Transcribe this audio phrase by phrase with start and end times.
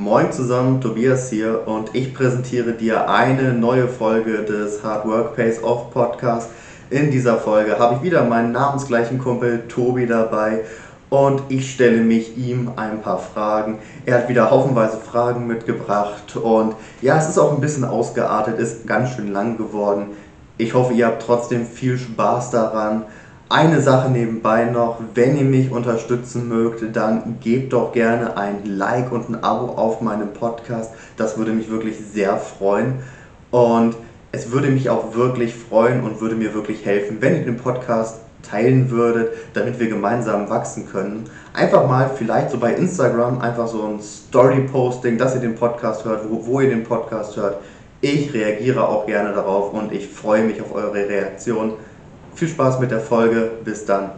[0.00, 5.60] Moin zusammen, Tobias hier und ich präsentiere dir eine neue Folge des Hard Work Pays
[5.64, 6.50] Off Podcast.
[6.88, 10.60] In dieser Folge habe ich wieder meinen namensgleichen Kumpel Tobi dabei
[11.10, 13.80] und ich stelle mich ihm ein paar Fragen.
[14.06, 18.86] Er hat wieder haufenweise Fragen mitgebracht und ja, es ist auch ein bisschen ausgeartet, ist
[18.86, 20.10] ganz schön lang geworden.
[20.58, 23.02] Ich hoffe, ihr habt trotzdem viel Spaß daran.
[23.50, 29.10] Eine Sache nebenbei noch, wenn ihr mich unterstützen mögt, dann gebt doch gerne ein Like
[29.10, 30.92] und ein Abo auf meinem Podcast.
[31.16, 32.96] Das würde mich wirklich sehr freuen.
[33.50, 33.96] Und
[34.32, 38.20] es würde mich auch wirklich freuen und würde mir wirklich helfen, wenn ihr den Podcast
[38.42, 41.24] teilen würdet, damit wir gemeinsam wachsen können.
[41.54, 46.28] Einfach mal vielleicht so bei Instagram einfach so ein Story-Posting, dass ihr den Podcast hört,
[46.28, 47.56] wo, wo ihr den Podcast hört.
[48.02, 51.72] Ich reagiere auch gerne darauf und ich freue mich auf eure Reaktion.
[52.38, 53.50] Viel Spaß mit der Folge.
[53.64, 54.12] Bis dann.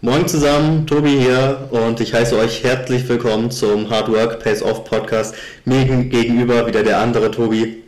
[0.00, 4.84] Moin zusammen, Tobi hier und ich heiße euch herzlich willkommen zum Hard Work Pays Off
[4.84, 5.34] Podcast.
[5.64, 7.82] Mir gegenüber wieder der andere Tobi.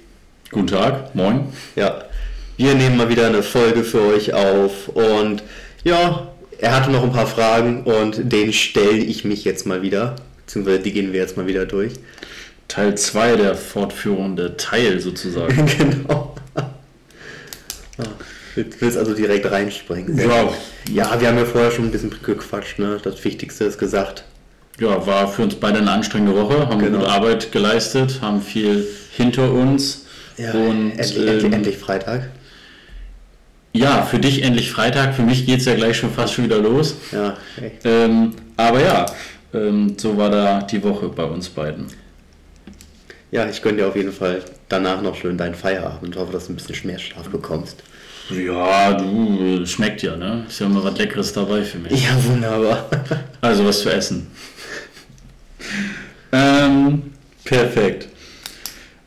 [0.50, 1.44] Guten Tag, moin.
[1.76, 2.06] Ja,
[2.56, 5.44] wir nehmen mal wieder eine Folge für euch auf und
[5.84, 6.26] ja,
[6.58, 10.16] er hatte noch ein paar Fragen und denen stelle ich mich jetzt mal wieder.
[10.50, 11.92] Beziehungsweise die gehen wir jetzt mal wieder durch.
[12.66, 15.64] Teil 2 der fortführende Teil sozusagen.
[15.78, 16.34] genau.
[18.80, 20.18] Willst also direkt reinspringen?
[20.18, 20.52] Ja.
[20.92, 22.98] Ja, wir haben ja vorher schon ein bisschen gequatscht, ne?
[23.00, 24.24] Das Wichtigste ist gesagt.
[24.80, 26.98] Ja, war für uns beide eine anstrengende Woche, haben genau.
[26.98, 30.06] gute Arbeit geleistet, haben viel hinter uns.
[30.36, 32.28] Ja, und endlich, ähm, endlich, endlich Freitag.
[33.72, 36.58] Ja, für dich endlich Freitag, für mich geht es ja gleich schon fast schon wieder
[36.58, 36.96] los.
[37.12, 37.36] Ja,
[37.84, 39.06] ähm, aber ja,
[39.52, 41.86] ähm, so war da die Woche bei uns beiden.
[43.30, 46.46] Ja, ich gönne dir auf jeden Fall danach noch schön deinen Feierabend und hoffe, dass
[46.46, 47.82] du ein bisschen Schmerzschlaf bekommst.
[48.30, 50.44] Ja, du, schmeckt ja, ne?
[50.48, 52.04] Ist ja immer was Leckeres dabei für mich.
[52.04, 52.88] Ja, wunderbar.
[53.40, 54.26] Also was zu essen.
[56.30, 57.02] ähm,
[57.42, 58.08] perfekt.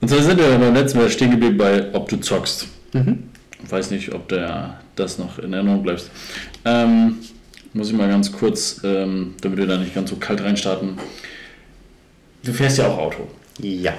[0.02, 2.68] Und zwar sind wir beim letzten Mal stehen geblieben bei, ob du zockst.
[2.94, 3.30] Mhm.
[3.64, 6.09] Ich weiß nicht, ob der das noch in Erinnerung bleibt.
[6.66, 7.20] Ähm,
[7.73, 10.97] muss ich mal ganz kurz, ähm, damit wir da nicht ganz so kalt reinstarten.
[12.44, 13.28] Du fährst ja auch Auto.
[13.59, 13.94] Ja.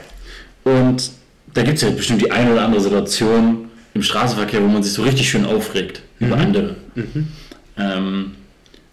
[0.64, 1.10] Und
[1.52, 4.92] da gibt es ja bestimmt die eine oder andere Situation im Straßenverkehr, wo man sich
[4.92, 6.26] so richtig schön aufregt mhm.
[6.26, 6.76] über andere.
[6.94, 7.28] Mhm.
[7.76, 8.32] Ähm,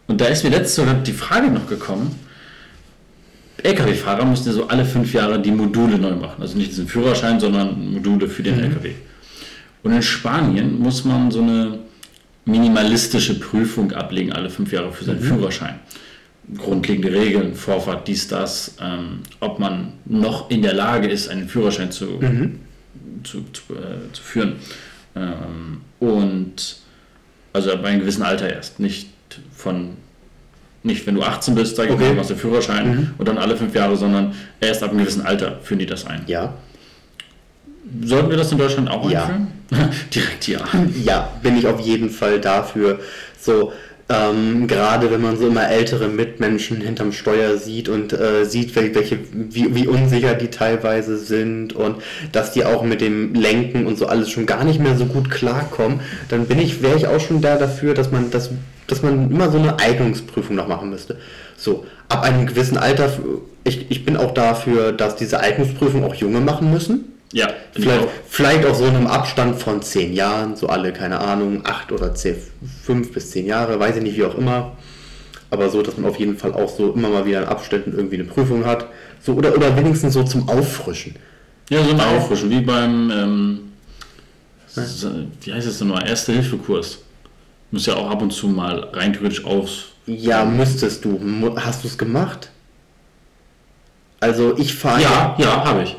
[0.08, 2.16] und da ist mir letztes sogar die Frage noch gekommen,
[3.64, 6.42] Lkw-Fahrer müssen ja so alle fünf Jahre die Module neu machen.
[6.42, 8.64] Also nicht diesen Führerschein, sondern Module für den mhm.
[8.64, 8.92] Lkw.
[9.84, 11.80] Und in Spanien muss man so eine
[12.46, 15.26] minimalistische Prüfung ablegen, alle fünf Jahre für seinen mhm.
[15.26, 15.80] Führerschein.
[16.58, 21.92] Grundlegende Regeln, Vorfahrt, dies, das, ähm, ob man noch in der Lage ist, einen Führerschein
[21.92, 22.60] zu, mhm.
[23.24, 24.56] zu, zu, äh, zu, führen.
[25.16, 26.78] Ähm, und
[27.54, 29.10] also ab einem gewissen Alter erst, nicht
[29.54, 29.98] von
[30.84, 32.08] nicht wenn du 18 bist, sag ich okay.
[32.10, 33.10] mal, machst du Führerschein mhm.
[33.18, 36.24] und dann alle fünf Jahre, sondern erst ab einem gewissen Alter führen die das ein.
[36.26, 36.56] Ja.
[38.04, 39.24] Sollten wir das in Deutschland auch ja.
[39.24, 39.48] einführen?
[40.14, 40.60] Direkt ja.
[41.04, 43.00] Ja, bin ich auf jeden Fall dafür.
[43.40, 43.72] So,
[44.12, 49.20] ähm, gerade wenn man so immer ältere Mitmenschen hinterm Steuer sieht und äh, sieht, welche,
[49.32, 51.98] wie, wie unsicher die teilweise sind und
[52.32, 55.30] dass die auch mit dem Lenken und so alles schon gar nicht mehr so gut
[55.30, 58.50] klarkommen, dann bin ich, wäre ich auch schon da dafür, dass man das,
[58.88, 61.18] dass man immer so eine Eignungsprüfung noch machen müsste.
[61.56, 63.12] So, ab einem gewissen Alter,
[63.64, 68.66] ich, ich bin auch dafür, dass diese Eignungsprüfung auch Junge machen müssen ja, vielleicht, vielleicht
[68.66, 72.36] auch so in einem Abstand von zehn Jahren, so alle, keine Ahnung, acht oder zehn,
[72.84, 74.74] fünf bis zehn Jahre, weiß ich nicht, wie auch immer.
[75.50, 78.16] Aber so, dass man auf jeden Fall auch so immer mal wieder in Abständen irgendwie
[78.16, 78.88] eine Prüfung hat.
[79.22, 81.16] So, oder, oder wenigstens so zum Auffrischen.
[81.70, 83.60] Ja, so ein Auffrischen, wie beim, ähm,
[85.42, 87.00] wie heißt es denn noch, Erste-Hilfe-Kurs.
[87.72, 89.88] Muss ja auch ab und zu mal rein theoretisch aus.
[90.06, 91.20] Ja, müsstest du.
[91.56, 92.50] Hast du es gemacht?
[94.20, 95.02] Also ich fahre.
[95.02, 95.96] Ja, ja, habe ich.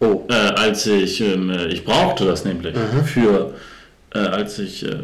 [0.00, 0.24] Oh.
[0.28, 3.04] Äh, als ich, ähm, äh, ich brauchte das nämlich mhm.
[3.04, 3.54] für,
[4.14, 4.96] äh, als ich äh,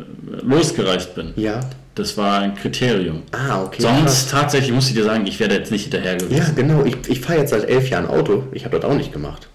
[0.43, 1.33] losgereist bin.
[1.37, 1.61] Ja.
[1.95, 3.23] Das war ein Kriterium.
[3.33, 3.83] Ah, okay.
[3.83, 4.29] Sonst krass.
[4.29, 6.37] tatsächlich muss ich dir sagen, ich werde jetzt nicht hinterher gewesen.
[6.37, 6.85] Ja, genau.
[6.85, 8.45] Ich, ich fahre jetzt seit elf Jahren Auto.
[8.53, 9.49] Ich habe das auch nicht gemacht.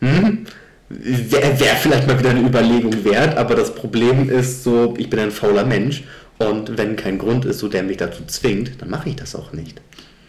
[0.00, 0.46] Hm?
[0.88, 5.18] Wäre wär vielleicht mal wieder eine Überlegung wert, aber das Problem ist so, ich bin
[5.18, 6.04] ein fauler Mensch
[6.38, 9.52] und wenn kein Grund ist, so der mich dazu zwingt, dann mache ich das auch
[9.52, 9.80] nicht.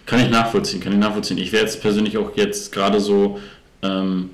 [0.07, 1.37] Kann ich nachvollziehen, kann ich nachvollziehen.
[1.37, 3.37] Ich wäre jetzt persönlich auch jetzt gerade so,
[3.83, 4.31] ähm,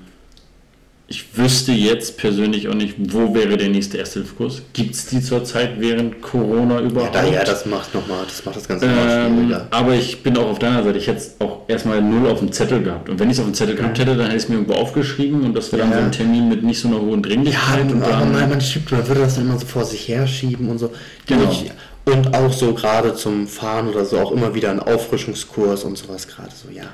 [1.06, 4.62] ich wüsste jetzt persönlich auch nicht, wo wäre der nächste Ersthilfkurs.
[4.72, 7.14] Gibt es die zurzeit während Corona überhaupt?
[7.14, 9.66] Ja, ja das macht nochmal, das macht das Ganze Ähm, schwieriger.
[9.70, 10.96] aber ich bin auch auf deiner Seite.
[10.96, 13.10] Ich hätte es auch erstmal null auf dem Zettel gehabt.
[13.10, 14.74] Und wenn ich es auf dem Zettel gehabt hätte, dann hätte ich es mir irgendwo
[14.74, 15.98] aufgeschrieben und das wäre dann Ja.
[15.98, 17.92] so ein Termin mit nicht so einer hohen Ja, Dringlichkeit.
[17.92, 20.68] und aber dann, man, man schiebt, man würde das dann immer so vor sich herschieben
[20.70, 20.90] und so.
[21.26, 21.50] Genau.
[21.50, 21.70] Ich-
[22.04, 26.28] Und auch so gerade zum Fahren oder so auch immer wieder ein Auffrischungskurs und sowas
[26.28, 26.84] gerade so, ja.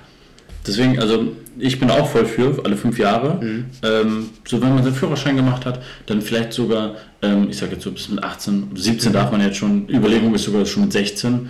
[0.66, 3.42] Deswegen, also ich bin auch voll für, alle fünf Jahre.
[3.42, 3.64] Mhm.
[3.82, 7.84] Ähm, so wenn man seinen Führerschein gemacht hat, dann vielleicht sogar, ähm, ich sage jetzt
[7.84, 11.48] so bis mit 18, 17 darf man jetzt schon, Überlegung ist sogar schon mit 16.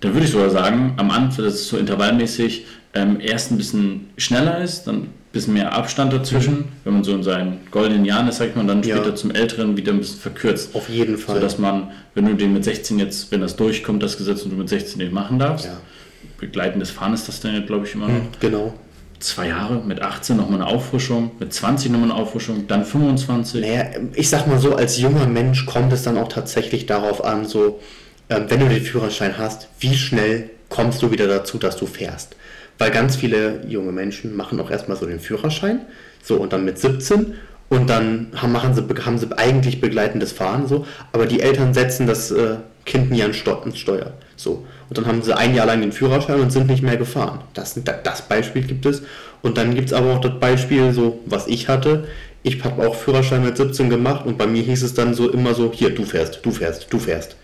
[0.00, 4.10] Dann würde ich sogar sagen, am Anfang, das ist so intervallmäßig, ähm, erst ein bisschen
[4.16, 8.36] schneller ist, dann bisschen mehr Abstand dazwischen, wenn man so in seinen goldenen Jahren ist,
[8.38, 8.84] sag ich mal, und dann Mhm.
[8.84, 8.96] Ja.
[8.96, 10.74] später zum Älteren wieder ein bisschen verkürzt.
[10.74, 11.36] Auf jeden Fall.
[11.36, 14.50] So dass man, wenn du den mit 16 jetzt, wenn das durchkommt, das Gesetz, und
[14.50, 15.72] du mit 16 den machen darfst, Ja.
[16.38, 18.74] begleitendes Fahren ist das dann glaube ich, immer noch Genau.
[19.20, 23.60] zwei Jahre, mit 18 nochmal eine Auffrischung, mit 20 nochmal eine Auffrischung, dann 25.
[23.62, 23.84] Naja,
[24.14, 27.80] ich sag mal so, als junger Mensch kommt es dann auch tatsächlich darauf an, so,
[28.28, 32.34] ähm, wenn du den Führerschein hast, wie schnell kommst du wieder dazu, dass du fährst.
[32.82, 35.82] Weil ganz viele junge Menschen machen auch erstmal so den Führerschein,
[36.20, 37.34] so und dann mit 17
[37.68, 42.08] und dann haben, machen sie, haben sie eigentlich begleitendes Fahren, so, aber die Eltern setzen
[42.08, 44.14] das äh, Kind nie an Steu ins Steuer.
[44.34, 44.66] So.
[44.88, 47.42] Und dann haben sie ein Jahr lang den Führerschein und sind nicht mehr gefahren.
[47.54, 49.02] Das, das Beispiel gibt es.
[49.42, 52.08] Und dann gibt es aber auch das Beispiel, so was ich hatte.
[52.42, 55.54] Ich habe auch Führerschein mit 17 gemacht und bei mir hieß es dann so immer
[55.54, 57.36] so, hier, du fährst, du fährst, du fährst.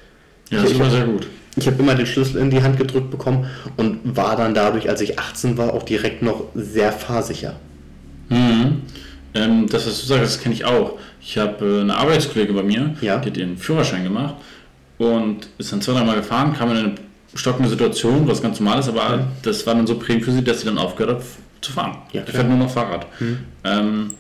[0.51, 1.29] ja, das ich- war sehr gut.
[1.59, 3.47] Ich habe immer den Schlüssel in die Hand gedrückt bekommen
[3.77, 7.57] und war dann dadurch, als ich 18 war, auch direkt noch sehr fahrsicher.
[8.29, 8.83] Mhm.
[9.35, 10.99] Ähm, das, was du sagst, das kenne ich auch.
[11.21, 13.19] Ich habe äh, eine Arbeitskollege bei mir, Ja.
[13.19, 14.35] die hat ihren Führerschein gemacht
[14.99, 16.95] und ist dann zwei, dreimal gefahren, kam in eine
[17.35, 20.61] stockende Situation, was ganz normal ist, aber das war dann so prägend für sie, dass
[20.61, 21.25] sie dann aufgehört hat
[21.61, 21.99] zu fahren.
[22.13, 23.07] Ja, die fährt nur noch Fahrrad.
[23.65, 24.13] Ähm,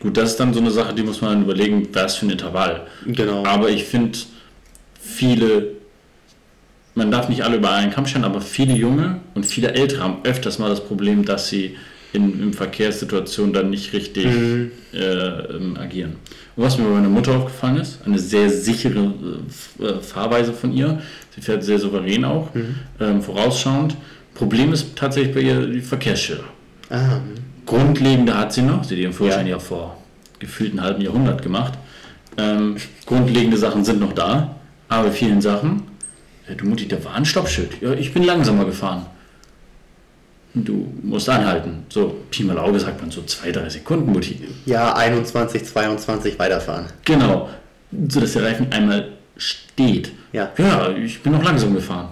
[0.00, 2.30] gut, das ist dann so eine Sache, die muss man dann überlegen, was für ein
[2.30, 2.86] Intervall.
[3.06, 3.44] Genau.
[3.46, 4.18] Aber ich finde,
[5.00, 5.75] viele,
[6.96, 10.18] man darf nicht alle über einen Kamm scheren, aber viele Junge und viele Ältere haben
[10.24, 11.76] öfters mal das Problem, dass sie
[12.12, 16.12] in, in Verkehrssituationen dann nicht richtig äh, ähm, agieren.
[16.56, 19.12] Und was mir bei meiner Mutter aufgefallen ist, eine sehr sichere
[19.78, 21.02] äh, Fahrweise von ihr,
[21.34, 22.48] sie fährt sehr souverän auch,
[22.98, 23.96] ähm, vorausschauend.
[24.34, 26.44] Problem ist tatsächlich bei ihr die Verkehrsschilder.
[26.88, 27.20] Ah,
[27.66, 28.84] Grundlegende hat sie noch.
[28.84, 29.54] Sie hat ihren Führerschein Ja.
[29.54, 29.96] ja, vor
[30.38, 31.74] gefühlt einem halben Jahrhundert gemacht.
[32.38, 32.76] Ähm,
[33.06, 34.56] grundlegende Sachen sind noch da,
[34.88, 35.82] aber bei vielen Sachen,
[36.48, 37.80] äh, du Mutti, da war ein Stoppschild.
[37.80, 39.06] Ja, ich bin langsamer gefahren.
[40.54, 41.84] Du musst anhalten.
[41.90, 44.40] So, Pi mal Auge sagt man so zwei, drei Sekunden, Mutti.
[44.64, 46.86] ja, 21, 22 weiterfahren.
[47.04, 47.50] Genau.
[48.08, 50.12] So dass der Reifen einmal steht.
[50.32, 50.50] Ja.
[50.56, 52.08] Ja, ich bin noch langsam gefahren.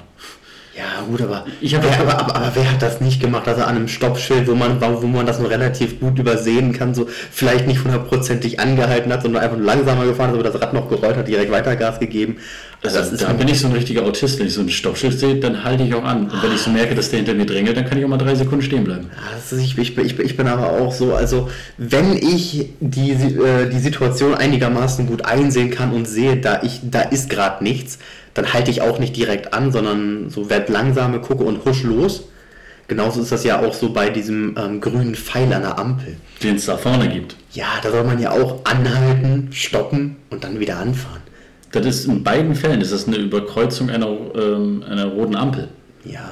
[0.76, 3.46] Ja, gut, aber, Ich hab wer, aber, aber, aber wer hat das nicht gemacht?
[3.46, 7.06] Also an einem Stoppschild, wo man, wo man das nur relativ gut übersehen kann, so
[7.30, 11.16] vielleicht nicht hundertprozentig angehalten hat, sondern einfach langsamer gefahren ist, aber das Rad noch gerollt
[11.16, 12.38] hat, direkt weiter Gas gegeben.
[12.84, 14.38] Also das da bin ich so ein richtiger Autist.
[14.38, 16.30] Wenn ich so ein Stoppschild sehe, dann halte ich auch an.
[16.30, 18.18] Und wenn ich so merke, dass der hinter mir drängelt, dann kann ich auch mal
[18.18, 19.08] drei Sekunden stehen bleiben.
[19.38, 21.48] Ist, ich, ich, bin- ich, ich bin aber auch so, also
[21.78, 27.00] wenn ich die, äh, die Situation einigermaßen gut einsehen kann und sehe, da, ich, da
[27.02, 27.98] ist gerade nichts,
[28.34, 32.24] dann halte ich auch nicht direkt an, sondern so werd langsame, gucke und husch los.
[32.86, 36.16] Genauso ist das ja auch so bei diesem ähm, grünen Pfeil an der Ampel.
[36.42, 37.34] Den es da vorne gibt.
[37.52, 41.22] Ja, da soll man ja auch anhalten, stoppen und dann wieder anfahren.
[41.82, 45.68] Das ist in beiden Fällen ist das eine Überkreuzung einer, ähm, einer roten Ampel.
[46.04, 46.30] Ja,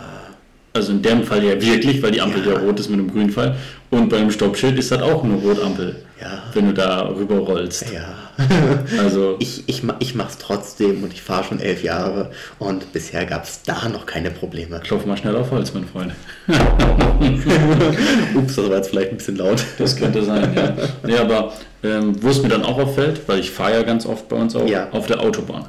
[0.74, 2.58] Also in dem Fall ja wirklich, weil die Ampel ja, Ja.
[2.60, 3.54] rot ist mit einem grünen Pfeil.
[3.90, 6.42] Und beim Stoppschild ist das auch eine Rotampel, Ja.
[6.54, 7.90] wenn du da rüber rollst.
[7.92, 8.14] ja.
[8.98, 13.44] Also Ich, ich, ich mach's trotzdem und ich fahre schon elf Jahre und bisher gab
[13.44, 14.78] es da noch keine Probleme.
[14.80, 16.12] klopf mal schnell auf Holz, mein Freund.
[18.34, 19.64] Ups, das war jetzt vielleicht ein bisschen laut.
[19.78, 20.74] Das könnte sein, ja.
[21.04, 24.28] Nee, aber ähm, wo es mir dann auch auffällt, weil ich fahre ja ganz oft
[24.28, 24.88] bei uns auch Ja.
[24.92, 25.66] auf der Autobahn.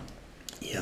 [0.62, 0.82] Ja.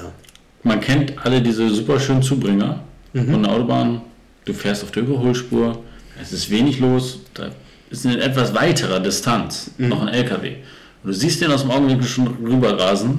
[0.64, 2.82] Man kennt alle diese super schönen Zubringer
[3.14, 4.02] von der Autobahn.
[4.46, 5.80] Du fährst auf der Überholspur,
[6.22, 7.50] es ist wenig los, da
[7.92, 10.56] ist in etwas weiterer Distanz noch ein LKW.
[11.04, 13.18] Und du siehst den aus dem Augenwinkel schon rüberrasen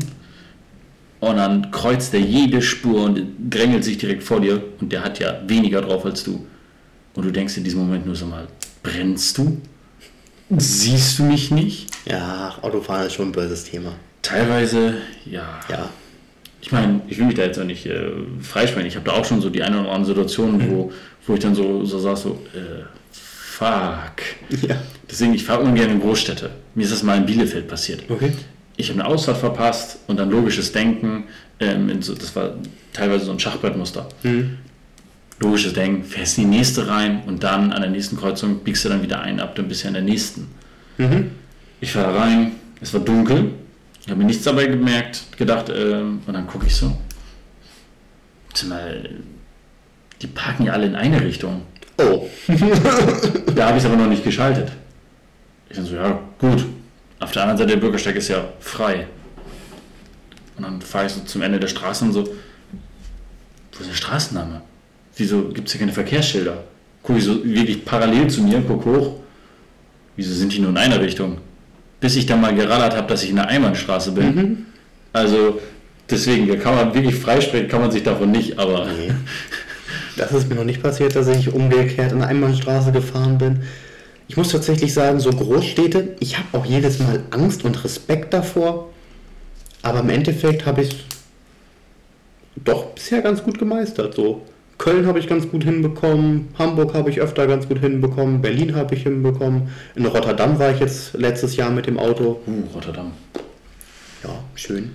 [1.21, 5.19] und dann kreuzt er jede Spur und drängelt sich direkt vor dir und der hat
[5.19, 6.47] ja weniger drauf als du.
[7.15, 8.49] Und du denkst in diesem Moment nur so mal,
[8.83, 9.61] brennst du?
[10.57, 11.89] Siehst du mich nicht?
[12.07, 13.93] Ja, Autofahren ist schon ein böses Thema.
[14.23, 15.61] Teilweise, ja.
[15.69, 15.89] Ja.
[16.61, 18.11] Ich meine, ich will mich da jetzt auch nicht äh,
[18.41, 18.87] freisprechen.
[18.87, 20.93] Ich habe da auch schon so die eine oder andere Situation, wo,
[21.27, 22.85] wo ich dann so, so saß, so, äh,
[23.53, 24.23] fuck.
[24.69, 24.77] Ja.
[25.11, 26.51] Deswegen, ich fahre ungern in Großstädte.
[26.75, 28.05] Mir ist das mal in Bielefeld passiert.
[28.09, 28.33] Okay.
[28.77, 31.25] Ich habe eine Ausfahrt verpasst und dann logisches Denken.
[31.61, 32.55] Ähm, so, das war
[32.93, 34.09] teilweise so ein Schachbrettmuster.
[35.41, 38.89] Logisches Denken, fährst in die nächste rein und dann an der nächsten Kreuzung biegst du
[38.89, 40.49] dann wieder ein ab, dann bist du an der nächsten.
[41.81, 43.51] Ich fahre rein, es war dunkel,
[44.01, 46.97] ich habe mir nichts dabei gemerkt, gedacht, äh, und dann gucke ich so.
[48.69, 49.11] Mal,
[50.21, 51.63] die parken ja alle in eine Richtung.
[52.05, 52.29] Oh.
[53.55, 54.73] da habe ich es aber noch nicht geschaltet.
[55.69, 56.65] Ich dann so, ja, gut.
[57.21, 59.07] Auf der anderen Seite der Bürgersteig ist ja frei.
[60.57, 64.63] Und dann fahre ich so zum Ende der Straße und so, wo ist der Straßenname?
[65.17, 66.65] Wieso gibt es hier keine Verkehrsschilder?
[67.03, 69.17] Gucke ich so wirklich parallel zu mir, guck hoch.
[70.17, 71.39] Wieso sind die nur in einer Richtung?
[72.01, 74.35] Bis ich dann mal gerallert habe, dass ich in der Einbahnstraße bin.
[74.35, 74.67] Mhm.
[75.13, 75.61] Also
[76.11, 78.87] deswegen, da kann man wirklich freisprechen, kann man sich davon nicht, aber.
[78.87, 79.13] Nee.
[80.17, 83.63] Das ist mir noch nicht passiert, dass ich umgekehrt in der Einbahnstraße gefahren bin.
[84.29, 88.91] Ich muss tatsächlich sagen, so Großstädte, ich habe auch jedes Mal Angst und Respekt davor.
[89.83, 90.97] Aber im Endeffekt habe ich es
[92.65, 94.15] doch bisher ganz gut gemeistert.
[94.15, 94.43] So.
[94.79, 98.95] Köln habe ich ganz gut hinbekommen, Hamburg habe ich öfter ganz gut hinbekommen, Berlin habe
[98.95, 99.69] ich hinbekommen.
[99.95, 102.41] In Rotterdam war ich jetzt letztes Jahr mit dem Auto.
[102.47, 103.13] Uh, Rotterdam.
[104.25, 104.93] Ja, schön.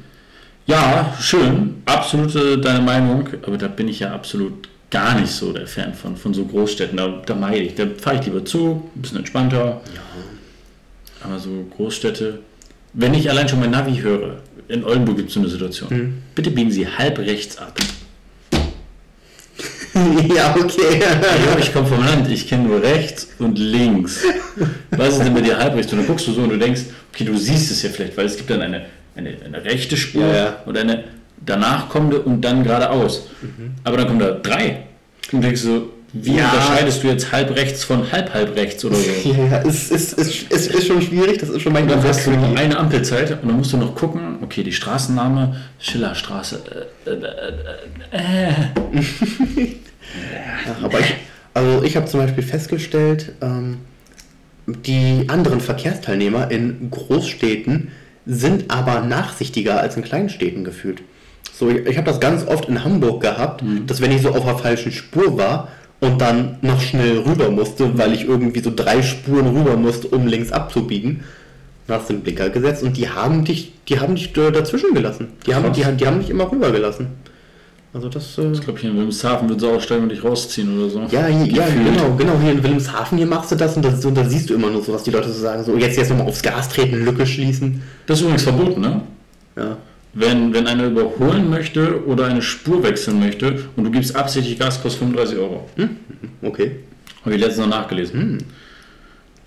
[0.65, 1.81] Ja, schön.
[1.86, 6.15] Absolute deine Meinung, aber da bin ich ja absolut gar nicht so der Fan von,
[6.15, 6.98] von so Großstädten.
[6.98, 7.75] Da, da meide ich.
[7.75, 9.82] Da fahre ich lieber zu, ein bisschen entspannter.
[9.94, 10.01] Ja.
[11.24, 12.39] Aber so Großstädte.
[12.94, 15.89] Wenn ich allein schon mein Navi höre, in Oldenburg gibt es so eine Situation.
[15.89, 16.22] Hm.
[16.36, 17.77] Bitte biegen Sie halb rechts ab.
[20.36, 21.01] ja, okay.
[21.01, 24.24] Ja, ich komme vom Land, ich kenne nur rechts und links.
[24.91, 25.91] Was ist denn bei dir halb rechts?
[25.91, 26.82] Und dann guckst du so und du denkst,
[27.13, 30.22] okay, du siehst es ja vielleicht, weil es gibt dann eine, eine, eine rechte Spur
[30.22, 30.63] ja, ja.
[30.65, 31.06] und eine
[31.46, 33.27] danach kommende und dann geradeaus.
[33.41, 33.75] Mhm.
[33.84, 34.84] Aber dann kommen da drei.
[35.32, 36.46] Und denkst so, wie ja.
[36.46, 39.34] unterscheidest du jetzt halb rechts von halb halb rechts oder so?
[39.51, 42.32] Ja, es ist, ist, ist, ist schon schwierig, das ist schon manchmal Dann hast du
[42.32, 47.15] noch eine Ampelzeit und dann musst du noch gucken, okay, die Straßenname, Schillerstraße, äh, äh,
[48.12, 48.51] äh.
[50.34, 51.13] ja, aber ich,
[51.53, 53.79] also ich habe zum Beispiel festgestellt, ähm,
[54.65, 57.91] die anderen Verkehrsteilnehmer in Großstädten
[58.25, 61.01] sind aber nachsichtiger als in kleinen Städten gefühlt.
[61.57, 63.87] So, ich, ich habe das ganz oft in Hamburg gehabt, mhm.
[63.87, 67.97] dass wenn ich so auf der falschen Spur war und dann noch schnell rüber musste,
[67.97, 71.23] weil ich irgendwie so drei Spuren rüber musste, um links abzubiegen,
[71.87, 75.29] hast du den Blicker gesetzt und die haben dich, die haben dich dazwischen gelassen.
[75.47, 77.07] Die haben, die, die haben dich immer rüber gelassen.
[77.93, 78.37] Also das.
[78.37, 80.99] Äh ich glaube, hier in Wilhelmshaven wird es auch stellen und dich rausziehen oder so.
[81.09, 82.37] Ja, hier, ja genau, genau.
[82.39, 84.83] Hier in Wilhelmshaven, hier machst du das und, das und da siehst du immer nur
[84.83, 85.63] so, was die Leute so sagen.
[85.63, 87.81] So, jetzt, jetzt nochmal aufs Gas treten, Lücke schließen.
[88.05, 89.01] Das ist übrigens verboten, ne?
[89.55, 89.77] Ja.
[90.19, 94.81] Wenn, wenn einer überholen möchte oder eine Spur wechseln möchte und du gibst absichtlich Gas,
[94.81, 95.69] kostet 35 Euro.
[95.75, 95.89] Hm?
[96.41, 96.77] Okay.
[97.24, 98.19] Habe ich letztens noch nachgelesen.
[98.19, 98.38] Hm.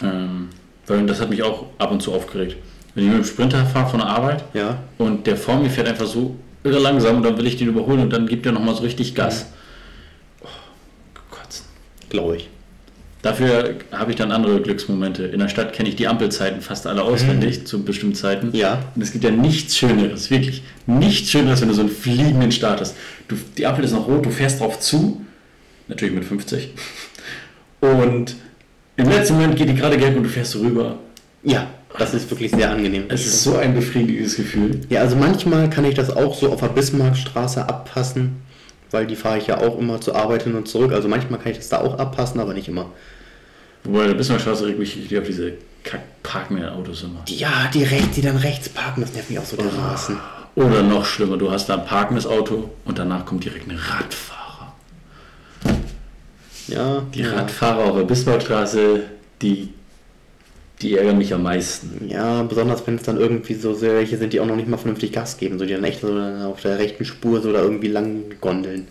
[0.03, 0.49] Ähm,
[0.87, 2.57] weil das hat mich auch ab und zu aufgeregt.
[2.95, 4.79] Wenn ich mit dem Sprinter fahre von der Arbeit ja.
[4.99, 8.03] und der vor mir fährt einfach so irre langsam und dann will ich den überholen
[8.03, 9.47] und dann gibt er nochmal so richtig Gas.
[10.41, 10.47] Oh,
[11.33, 11.65] kotzen.
[12.11, 12.49] Glaube ich.
[13.23, 15.25] Dafür habe ich dann andere Glücksmomente.
[15.25, 17.67] In der Stadt kenne ich die Ampelzeiten fast alle auswendig mhm.
[17.67, 18.51] zu bestimmten Zeiten.
[18.53, 18.79] Ja.
[18.95, 22.81] Und es gibt ja nichts Schöneres, wirklich nichts Schöneres, wenn du so einen fliegenden Start
[22.81, 22.97] hast.
[23.29, 25.21] Du, die Ampel ist noch rot, du fährst drauf zu,
[25.89, 26.71] natürlich mit 50.
[27.81, 28.37] Und
[28.97, 30.99] im letzten Moment geht die gerade gelb und du fährst rüber.
[31.43, 33.05] Ja, das ist wirklich sehr angenehm.
[33.09, 34.81] Es ist so ein befriedigendes Gefühl.
[34.89, 38.37] Ja, also manchmal kann ich das auch so auf der Bismarckstraße abpassen
[38.91, 40.93] weil die fahre ich ja auch immer zur Arbeit hin und zurück.
[40.93, 42.87] Also manchmal kann ich das da auch abpassen, aber nicht immer.
[43.85, 45.55] Wobei der Bismarckstraße regt mich auf diese
[46.23, 47.23] parkenden Autos immer.
[47.29, 50.17] Ja, die, rechts, die dann rechts parken, das nervt mich auch so dermaßen.
[50.55, 50.63] Oh.
[50.63, 54.75] Oder noch schlimmer, du hast da ein parkendes Auto und danach kommt direkt ein Radfahrer.
[56.67, 57.03] Ja.
[57.15, 57.33] Die ja.
[57.33, 59.05] Radfahrer auf der Bismarckstraße,
[59.41, 59.73] die
[60.83, 62.09] die ärgern mich am meisten.
[62.09, 65.13] Ja, besonders wenn es dann irgendwie so welche sind, die auch noch nicht mal vernünftig
[65.13, 68.25] Gas geben, so die dann echt so auf der rechten Spur so da irgendwie lang
[68.41, 68.89] gondeln.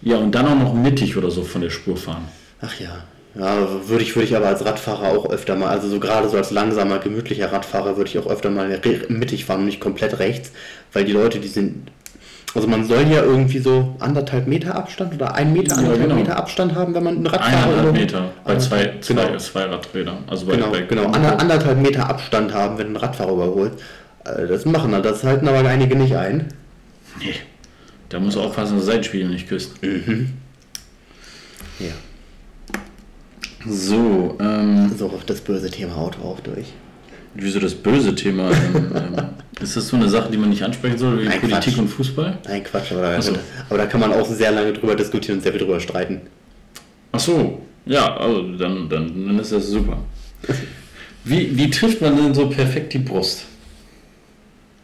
[0.00, 2.28] Ja, und dann auch noch mittig oder so von der Spur fahren.
[2.60, 3.04] Ach ja.
[3.34, 6.36] Ja, würde ich, würde ich aber als Radfahrer auch öfter mal, also so gerade so
[6.36, 10.50] als langsamer, gemütlicher Radfahrer würde ich auch öfter mal mittig fahren und nicht komplett rechts,
[10.92, 11.90] weil die Leute, die sind
[12.54, 16.18] also man soll ja irgendwie so anderthalb Meter Abstand oder ein Meter, anderthalb ja, genau.
[16.18, 19.36] Meter Abstand haben, wenn man ein Radfahrer Eineinhalb Meter bei zwei, zwei, genau.
[19.36, 20.18] zwei Radrädern.
[20.26, 21.04] Also bei, genau, bei genau.
[21.10, 23.72] Ander, anderthalb Meter Abstand haben, wenn ein Radfahrer überholt.
[24.24, 26.48] Äh, das machen dann, das halten aber einige nicht ein.
[27.20, 27.34] Nee.
[28.08, 29.82] Da muss auch aufpassen, dass Seitenspiegel nicht küsst.
[29.82, 30.32] Mhm.
[31.78, 31.92] Ja.
[33.66, 34.94] So, ähm.
[34.96, 36.72] So, das böse Thema Auto auch durch.
[37.40, 38.50] Wieso das böse Thema?
[38.50, 39.16] ähm, ähm
[39.60, 41.78] ist das so eine Sache, die man nicht ansprechen soll, wie Nein, Politik Quatsch.
[41.78, 42.38] und Fußball?
[42.46, 43.34] Nein, Quatsch, aber da, so.
[43.68, 46.22] aber da kann man auch sehr lange drüber diskutieren und sehr viel drüber streiten.
[47.12, 49.98] Ach so, ja, also dann, dann, dann ist das super.
[51.24, 53.44] Wie, wie trifft man denn so perfekt die Brust?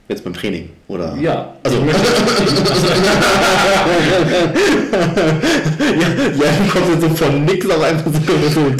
[0.09, 1.17] Jetzt beim Training, oder?
[1.19, 1.55] Ja.
[1.63, 1.97] Also, ja, ja,
[6.63, 8.21] du kommst jetzt so von nix auf einfach so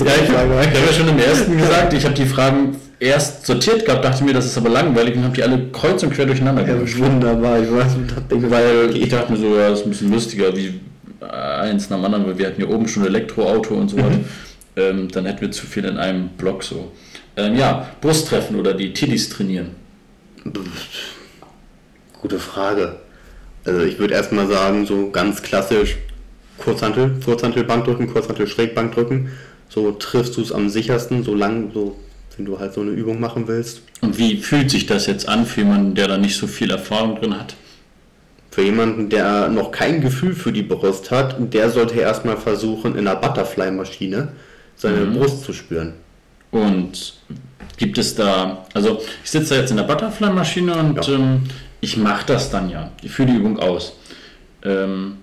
[0.05, 3.87] ja, ich, ich habe ja schon im ersten gesagt, ich habe die Fragen erst sortiert
[3.87, 6.67] gehabt, dachte mir, das ist aber langweilig und habe die alle kreuz und quer durcheinander
[6.67, 7.97] ja, Wunderbar, ich weiß,
[8.29, 10.79] weil ich dachte mir so, ja, das ist ein bisschen lustiger, wie
[11.31, 14.11] eins nach dem anderen, weil wir hatten ja oben schon Elektroauto und so weiter.
[14.11, 14.25] Mhm.
[14.77, 16.93] Ähm, dann hätten wir zu viel in einem Block so.
[17.37, 19.71] Ähm, ja, Brusttreffen oder die Tiddies trainieren.
[22.25, 22.97] Gute Frage.
[23.67, 25.99] Also ich würde erstmal sagen, so ganz klassisch
[26.57, 29.29] Kurzhantel, Kurzhantel Bankdrücken, Kurzhantel Schrägbankdrücken.
[29.69, 32.01] So triffst du es am sichersten, solange so,
[32.39, 33.83] wenn du halt so eine Übung machen willst.
[34.01, 37.21] Und wie fühlt sich das jetzt an für jemanden, der da nicht so viel Erfahrung
[37.21, 37.57] drin hat?
[38.51, 43.07] Für jemanden, der noch kein Gefühl für die Brust hat, der sollte erstmal versuchen, in
[43.07, 44.29] einer Butterfly-Maschine
[44.77, 45.19] seine mhm.
[45.19, 45.93] Brust zu spüren.
[46.51, 47.17] Und
[47.77, 51.15] gibt es da, also ich sitze da jetzt in der Butterfly-Maschine und ja.
[51.15, 51.43] ähm,
[51.85, 52.91] ich mache das dann ja.
[53.03, 53.93] Ich führe die Übung aus.
[54.65, 55.19] Ähm,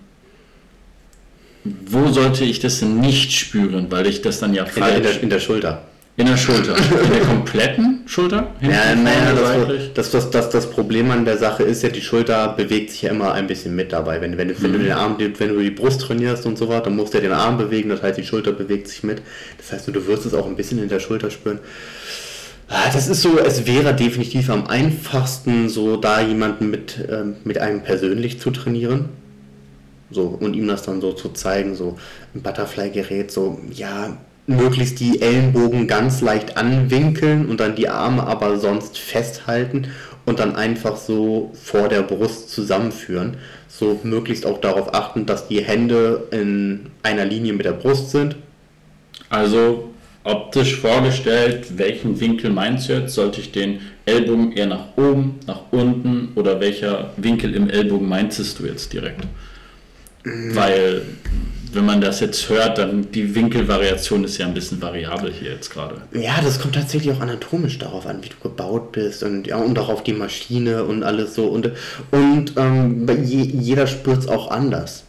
[1.63, 4.97] wo sollte ich das denn nicht spüren, weil ich das dann ja falsch...
[4.97, 5.81] In der, in der, Schulter.
[6.17, 6.75] In der Schulter.
[6.77, 8.51] In der kompletten Schulter?
[8.61, 9.33] ja, naja,
[9.93, 13.09] das, das, das, das, Problem an der Sache ist ja, die Schulter bewegt sich ja
[13.09, 14.21] immer ein bisschen mit dabei.
[14.21, 14.55] Wenn, wenn, mhm.
[14.59, 17.17] wenn, du den Arm, wenn du die Brust trainierst und so weiter, dann musst du
[17.17, 19.21] ja den Arm bewegen, das heißt, die Schulter bewegt sich mit.
[19.57, 21.59] Das heißt, du wirst es auch ein bisschen in der Schulter spüren.
[22.73, 27.57] Ah, das ist so, es wäre definitiv am einfachsten, so da jemanden mit, ähm, mit
[27.57, 29.09] einem persönlich zu trainieren.
[30.09, 31.97] So, und ihm das dann so zu zeigen, so
[32.33, 34.15] ein Butterfly-Gerät, so, ja,
[34.47, 39.89] möglichst die Ellenbogen ganz leicht anwinkeln und dann die Arme aber sonst festhalten
[40.25, 43.35] und dann einfach so vor der Brust zusammenführen.
[43.67, 48.37] So möglichst auch darauf achten, dass die Hände in einer Linie mit der Brust sind.
[49.29, 49.90] Also
[50.23, 53.15] optisch vorgestellt, welchen Winkel meinst du jetzt?
[53.15, 58.59] Sollte ich den Ellbogen eher nach oben, nach unten oder welcher Winkel im Ellbogen meintest
[58.59, 59.25] du jetzt direkt?
[60.23, 60.55] Mhm.
[60.55, 61.01] Weil,
[61.73, 65.71] wenn man das jetzt hört, dann die Winkelvariation ist ja ein bisschen variabel hier jetzt
[65.71, 66.01] gerade.
[66.13, 69.79] Ja, das kommt tatsächlich auch anatomisch darauf an, wie du gebaut bist und ja, und
[69.79, 71.47] auch auf die Maschine und alles so.
[71.47, 71.71] Und,
[72.11, 75.05] und ähm, je, jeder spürt es auch anders.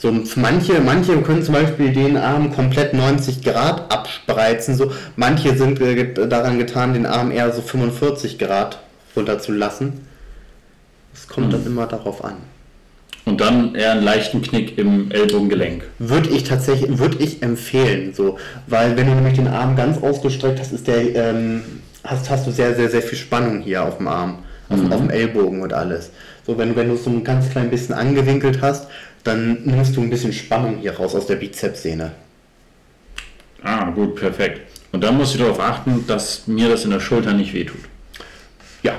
[0.00, 4.74] So, manche, manche können zum Beispiel den Arm komplett 90 Grad abspreizen.
[4.74, 8.78] So, manche sind äh, daran getan, den Arm eher so 45 Grad
[9.14, 10.00] runterzulassen.
[11.12, 11.50] Es kommt mhm.
[11.50, 12.36] dann immer darauf an.
[13.26, 15.84] Und dann eher einen leichten Knick im Ellbogengelenk.
[15.98, 20.58] Würde ich tatsächlich, würde ich empfehlen, so, weil wenn du nämlich den Arm ganz ausgestreckt
[20.60, 21.62] hast, ist der, ähm,
[22.04, 24.38] hast, hast du sehr, sehr, sehr viel Spannung hier auf dem Arm,
[24.70, 24.92] auf, mhm.
[24.92, 26.10] auf dem Ellbogen und alles.
[26.46, 28.88] So, wenn, wenn du es so ein ganz klein bisschen angewinkelt hast,
[29.24, 32.12] dann nimmst du ein bisschen Spannung hier raus aus der Bizepssehne.
[33.62, 34.62] Ah, gut, perfekt.
[34.92, 37.80] Und dann musst du darauf achten, dass mir das in der Schulter nicht wehtut.
[38.82, 38.94] Ja,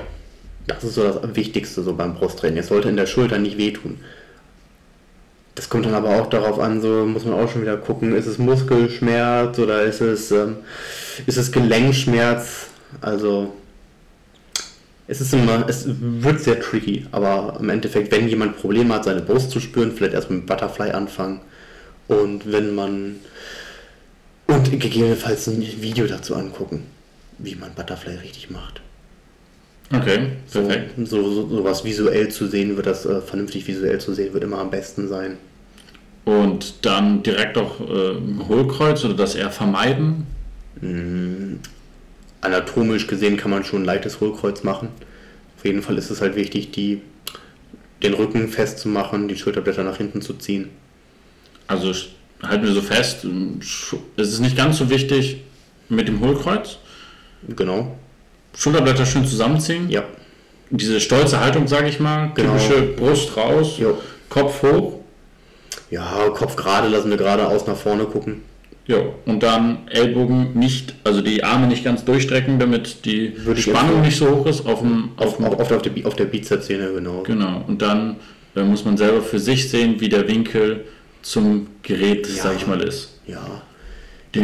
[0.68, 2.60] das ist so das Wichtigste so beim Brusttraining.
[2.60, 4.00] Es sollte in der Schulter nicht wehtun.
[5.56, 8.26] Das kommt dann aber auch darauf an, so muss man auch schon wieder gucken, ist
[8.26, 10.58] es Muskelschmerz oder ist es, ähm,
[11.26, 12.68] ist es Gelenkschmerz?
[13.02, 13.54] Also
[15.12, 19.20] es ist immer, es wird sehr tricky, aber im Endeffekt, wenn jemand Probleme hat, seine
[19.22, 21.42] Brust zu spüren, vielleicht erst mit Butterfly anfangen.
[22.08, 23.18] Und wenn man
[24.48, 26.84] und gegebenenfalls ein Video dazu angucken,
[27.40, 28.80] wie man Butterfly richtig macht.
[29.94, 30.92] Okay, perfekt.
[31.04, 34.46] So, so, so was visuell zu sehen, wird das äh, vernünftig visuell zu sehen, wird
[34.46, 35.38] immer am besten sein.
[36.24, 38.14] Und dann direkt auch äh,
[38.48, 40.26] Hohlkreuz oder das eher vermeiden?
[42.42, 44.90] Anatomisch gesehen kann man schon ein leichtes Hohlkreuz machen.
[45.58, 47.02] Auf jeden Fall ist es halt wichtig, die,
[48.02, 50.70] den Rücken festzumachen, die Schulterblätter nach hinten zu ziehen.
[51.68, 51.94] Also
[52.42, 53.26] halten wir so fest,
[54.18, 55.42] es ist nicht ganz so wichtig
[55.88, 56.80] mit dem Hohlkreuz.
[57.56, 57.96] Genau.
[58.58, 59.90] Schulterblätter schön zusammenziehen.
[59.90, 60.04] Ja.
[60.72, 62.32] Diese stolze Haltung, sage ich mal.
[62.34, 62.58] Genau.
[62.58, 64.02] Typische Brust raus, jo.
[64.30, 65.00] Kopf hoch.
[65.90, 68.42] Ja, Kopf gerade, lassen wir gerade aus nach vorne gucken.
[68.88, 74.18] Ja, und dann Ellbogen nicht, also die Arme nicht ganz durchstrecken, damit die Spannung nicht
[74.18, 77.24] so hoch ist auf dem auf, auf, auf, auf der, auf der Bizepssehne, genau.
[77.24, 78.18] Genau, und dann
[78.56, 80.86] äh, muss man selber für sich sehen, wie der Winkel
[81.22, 82.44] zum Gerät, ja.
[82.44, 83.20] sag ich mal, ist.
[83.28, 83.62] Ja.
[84.34, 84.42] Die,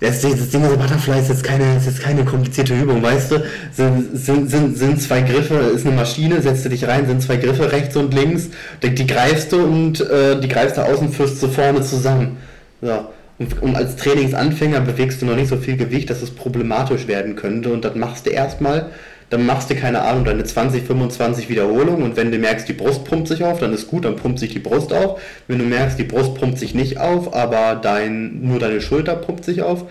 [0.00, 3.44] das, das Ding so Butterfly ist jetzt keine, ist jetzt keine komplizierte Übung, weißt du?
[3.72, 7.36] Sind, sind, sind, sind zwei Griffe, ist eine Maschine, setzt du dich rein, sind zwei
[7.36, 8.50] Griffe rechts und links,
[8.82, 12.36] die, die greifst du und äh, die greifst du außen führst zu vorne zusammen.
[12.82, 13.06] So.
[13.38, 17.34] Und, und, als Trainingsanfänger bewegst du noch nicht so viel Gewicht, dass es problematisch werden
[17.34, 17.72] könnte.
[17.72, 18.90] Und das machst du erstmal,
[19.30, 22.04] dann machst du keine Ahnung, deine 20, 25 Wiederholungen.
[22.04, 24.52] Und wenn du merkst, die Brust pumpt sich auf, dann ist gut, dann pumpt sich
[24.52, 25.20] die Brust auf.
[25.48, 29.44] Wenn du merkst, die Brust pumpt sich nicht auf, aber dein, nur deine Schulter pumpt
[29.44, 29.84] sich auf,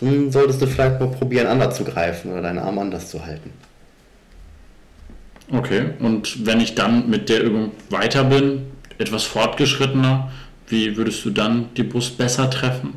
[0.00, 3.50] dann solltest du vielleicht mal probieren, anders zu greifen oder deinen Arm anders zu halten.
[5.50, 8.66] Okay, und wenn ich dann mit der Übung weiter bin,
[8.98, 10.30] etwas fortgeschrittener,
[10.68, 12.94] wie würdest du dann die Brust besser treffen?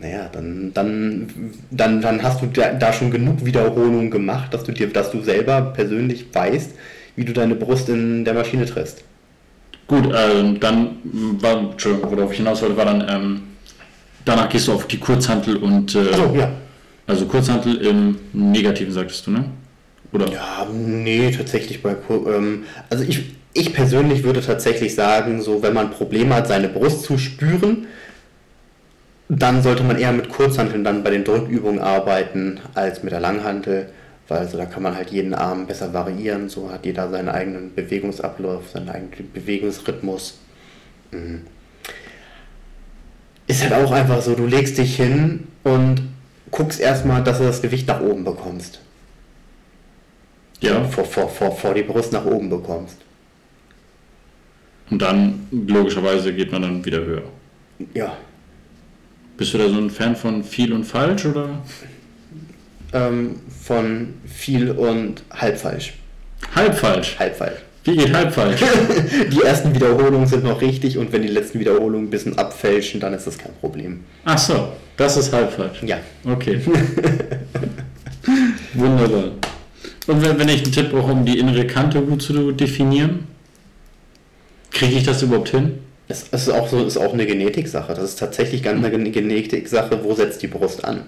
[0.00, 4.72] Naja, dann, dann, dann, dann hast du da, da schon genug Wiederholungen gemacht, dass du
[4.72, 6.74] dir, dass du selber persönlich weißt,
[7.16, 9.02] wie du deine Brust in der Maschine triffst.
[9.88, 10.98] Gut, äh, dann
[11.40, 13.42] war, Entschuldigung, worauf ich hinaus wollte, war dann, ähm,
[14.24, 16.50] danach gehst du auf die Kurzhantel und, äh, Achso, ja.
[17.06, 19.46] also Kurzhantel im Negativen, sagtest du, ne?
[20.12, 20.30] Oder?
[20.30, 25.90] Ja, nee, tatsächlich bei ähm, also ich, ich persönlich würde tatsächlich sagen, so wenn man
[25.90, 27.86] Probleme hat, seine Brust zu spüren,
[29.28, 33.90] dann sollte man eher mit Kurzhanteln dann bei den Drückübungen arbeiten als mit der Langhantel,
[34.26, 37.74] weil also da kann man halt jeden Arm besser variieren, so hat jeder seinen eigenen
[37.74, 40.38] Bewegungsablauf, seinen eigenen Bewegungsrhythmus.
[41.10, 41.42] Mhm.
[43.46, 46.02] Ist halt auch einfach so, du legst dich hin und
[46.50, 48.80] guckst erstmal, dass du das Gewicht nach oben bekommst
[50.60, 50.84] Ja.
[50.84, 52.96] vor, vor, vor, vor die Brust nach oben bekommst.
[54.90, 57.22] Und dann, logischerweise, geht man dann wieder höher.
[57.94, 58.16] Ja.
[59.36, 61.62] Bist du da so ein Fan von viel und falsch, oder?
[62.92, 65.94] Ähm, von viel und halb falsch.
[66.54, 67.18] Halb falsch.
[67.18, 67.58] Halb falsch.
[67.84, 68.60] Wie geht halb falsch?
[69.32, 73.14] Die ersten Wiederholungen sind noch richtig und wenn die letzten Wiederholungen ein bisschen abfälschen, dann
[73.14, 74.00] ist das kein Problem.
[74.24, 75.82] Ach so, das ist halb falsch.
[75.82, 75.98] Ja.
[76.24, 76.60] Okay.
[78.74, 79.30] Wunderbar.
[80.06, 83.26] Und wenn, wenn ich einen Tipp brauche, um die innere Kante gut zu definieren,
[84.78, 85.78] kriege ich das überhaupt hin?
[86.08, 87.92] Es ist auch so, ist auch eine Genetiksache.
[87.92, 91.02] Das ist tatsächlich ganz eine Gen- Genetiksache, wo setzt die Brust an.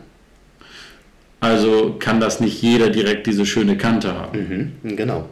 [1.40, 4.74] Also kann das nicht jeder direkt diese schöne Kante haben.
[4.84, 5.26] Mhm, genau.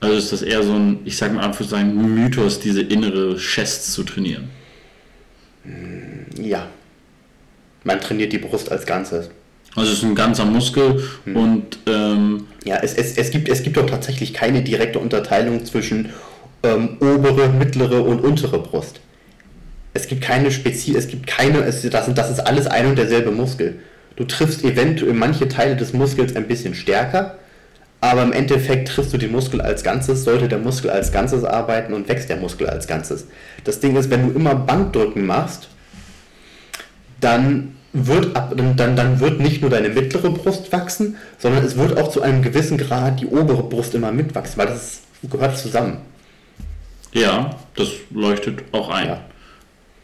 [0.00, 3.92] Also ist das eher so ein, ich sage mal einfach ein Mythos, diese innere Chest
[3.92, 4.50] zu trainieren.
[6.38, 6.68] Ja.
[7.84, 9.30] Man trainiert die Brust als Ganzes.
[9.74, 11.02] Also es ist ein ganzer Muskel
[11.32, 16.10] und ähm, Ja, es, es, es, gibt, es gibt doch tatsächlich keine direkte Unterteilung zwischen
[16.64, 19.00] ähm, obere, mittlere und untere Brust.
[19.92, 23.30] Es gibt keine Spezi es gibt keine, es, das, das ist alles ein und derselbe
[23.30, 23.76] Muskel.
[24.16, 27.38] Du triffst eventuell manche Teile des Muskels ein bisschen stärker,
[28.00, 31.94] aber im Endeffekt triffst du den Muskel als Ganzes, sollte der Muskel als Ganzes arbeiten
[31.94, 33.26] und wächst der Muskel als Ganzes.
[33.64, 35.68] Das Ding ist, wenn du immer Bankdrücken machst,
[37.20, 41.96] dann wird, ab, dann, dann wird nicht nur deine mittlere Brust wachsen, sondern es wird
[41.96, 45.98] auch zu einem gewissen Grad die obere Brust immer mitwachsen, weil das gehört zusammen.
[47.14, 49.06] Ja, das leuchtet auch ein.
[49.08, 49.20] Ja.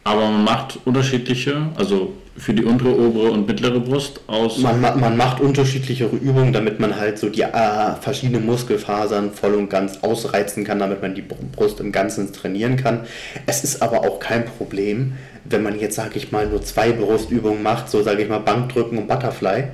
[0.05, 4.57] Aber man macht unterschiedliche, also für die untere, obere und mittlere Brust aus.
[4.59, 9.55] Man, ma- man macht unterschiedlichere Übungen, damit man halt so die äh, verschiedenen Muskelfasern voll
[9.55, 13.01] und ganz ausreizen kann, damit man die Br- Brust im Ganzen trainieren kann.
[13.47, 15.13] Es ist aber auch kein Problem,
[15.45, 18.97] wenn man jetzt, sage ich mal, nur zwei Brustübungen macht, so sage ich mal Bankdrücken
[18.97, 19.65] und Butterfly.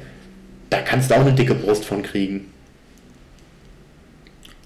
[0.71, 2.47] Da kannst du auch eine dicke Brust von kriegen.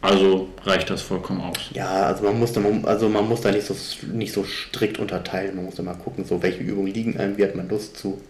[0.03, 1.59] Also reicht das vollkommen aus.
[1.75, 3.77] Ja, also man muss da, also man muss da nicht so,
[4.13, 5.57] nicht so strikt unterteilen.
[5.57, 8.21] Man muss da mal gucken, so welche Übungen liegen einem, wie hat man Lust zu.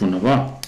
[0.00, 0.60] Wunderbar.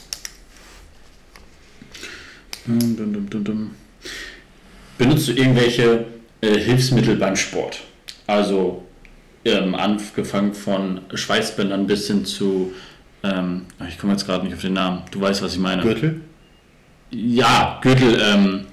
[4.99, 6.05] Benutzt du irgendwelche
[6.41, 7.81] äh, Hilfsmittel beim Sport?
[8.29, 8.85] Also
[9.45, 12.73] ähm, angefangen von Schweißbändern bis hin zu,
[13.25, 15.83] ähm, ach, ich komme jetzt gerade nicht auf den Namen, du weißt, was ich meine.
[15.83, 16.21] Gürtel?
[17.11, 18.67] Ja, Gürtel, ähm,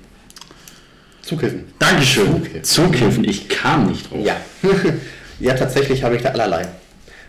[1.21, 1.65] Zukiffen.
[1.79, 2.25] Dankeschön.
[2.27, 2.63] Zughilfen.
[2.63, 4.19] Zughilfen, ich kam nicht drauf.
[4.23, 4.35] Ja.
[5.39, 6.67] ja, tatsächlich habe ich da allerlei.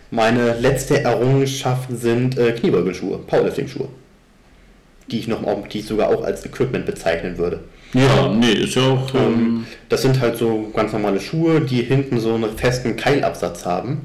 [0.09, 3.87] Meine letzte Errungenschaft sind äh, Kniebeugelschuhe, Powerlifting-Schuhe.
[5.07, 7.61] Die ich noch, die ich sogar auch als Equipment bezeichnen würde.
[7.93, 9.13] Ja, nee, ist ja auch.
[9.15, 13.65] Ähm, Ähm, das sind halt so ganz normale Schuhe, die hinten so einen festen Keilabsatz
[13.65, 14.01] haben.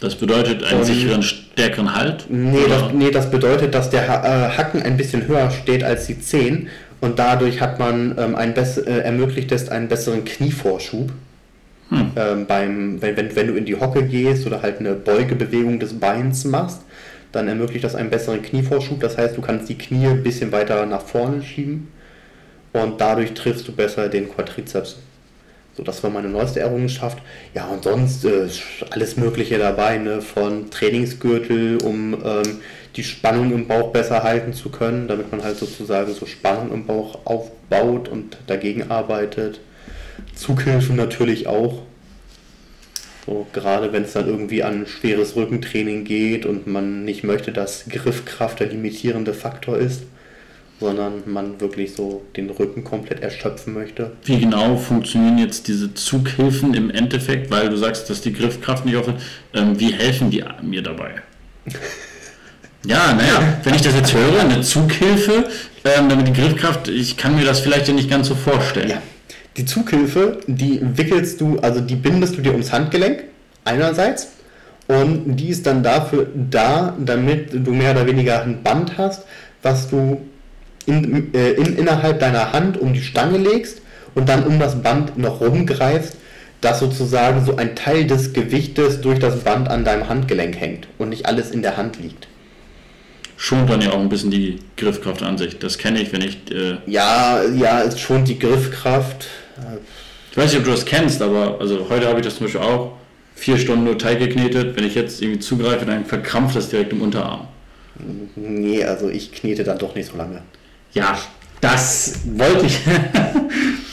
[0.00, 2.26] das bedeutet einen ähm, sicheren, stärkeren Halt.
[2.28, 6.20] Nee das, nee, das bedeutet, dass der äh, Hacken ein bisschen höher steht als die
[6.20, 6.68] Zehen
[7.04, 11.12] und dadurch hat man ähm, ein äh, ermöglicht es einen besseren Knievorschub.
[11.90, 12.12] Hm.
[12.16, 16.00] Ähm, beim, wenn, wenn, wenn du in die Hocke gehst oder halt eine Beugebewegung des
[16.00, 16.80] Beins machst,
[17.30, 19.00] dann ermöglicht das einen besseren Knievorschub.
[19.00, 21.88] Das heißt, du kannst die Knie ein bisschen weiter nach vorne schieben
[22.72, 24.96] und dadurch triffst du besser den Quadrizeps.
[25.76, 27.18] So, das war meine neueste Errungenschaft.
[27.52, 28.48] Ja, und sonst äh,
[28.90, 30.22] alles Mögliche dabei, ne?
[30.22, 32.60] von Trainingsgürtel, um ähm,
[32.96, 36.86] die Spannung im Bauch besser halten zu können, damit man halt sozusagen so Spannung im
[36.86, 39.60] Bauch aufbaut und dagegen arbeitet.
[40.34, 41.82] Zughilfen natürlich auch.
[43.26, 47.86] So, gerade wenn es dann irgendwie an schweres Rückentraining geht und man nicht möchte, dass
[47.88, 50.02] Griffkraft der limitierende Faktor ist,
[50.78, 54.12] sondern man wirklich so den Rücken komplett erschöpfen möchte.
[54.24, 58.96] Wie genau funktionieren jetzt diese Zughilfen im Endeffekt, weil du sagst, dass die Griffkraft nicht
[58.96, 59.22] aufhört?
[59.54, 61.22] Ähm, wie helfen die mir dabei?
[62.86, 65.46] Ja, naja, wenn ich das jetzt höre, eine Zughilfe,
[65.86, 68.88] Ähm, damit die Griffkraft, ich kann mir das vielleicht ja nicht ganz so vorstellen.
[68.88, 69.02] Ja.
[69.58, 73.24] Die Zughilfe, die wickelst du, also die bindest du dir ums Handgelenk
[73.66, 74.28] einerseits
[74.88, 79.24] und die ist dann dafür da, damit du mehr oder weniger ein Band hast,
[79.62, 80.22] was du
[80.86, 83.82] in, äh, in, innerhalb deiner Hand um die Stange legst
[84.14, 86.16] und dann um das Band noch rumgreifst,
[86.62, 91.10] dass sozusagen so ein Teil des Gewichtes durch das Band an deinem Handgelenk hängt und
[91.10, 92.26] nicht alles in der Hand liegt.
[93.44, 95.58] Schont dann ja auch ein bisschen die Griffkraft an sich.
[95.58, 96.38] Das kenne ich, wenn ich.
[96.50, 99.26] Äh Ja, ja, es schont die Griffkraft.
[100.30, 102.62] ich weiß nicht, ob du das kennst, aber also heute habe ich das zum Beispiel
[102.62, 102.92] auch.
[103.34, 104.74] Vier Stunden nur Teig geknetet.
[104.76, 107.48] Wenn ich jetzt irgendwie zugreife, dann verkrampft das direkt im Unterarm.
[108.34, 110.40] Nee, also ich knete dann doch nicht so lange.
[110.94, 111.18] Ja,
[111.60, 112.78] das wollte ich.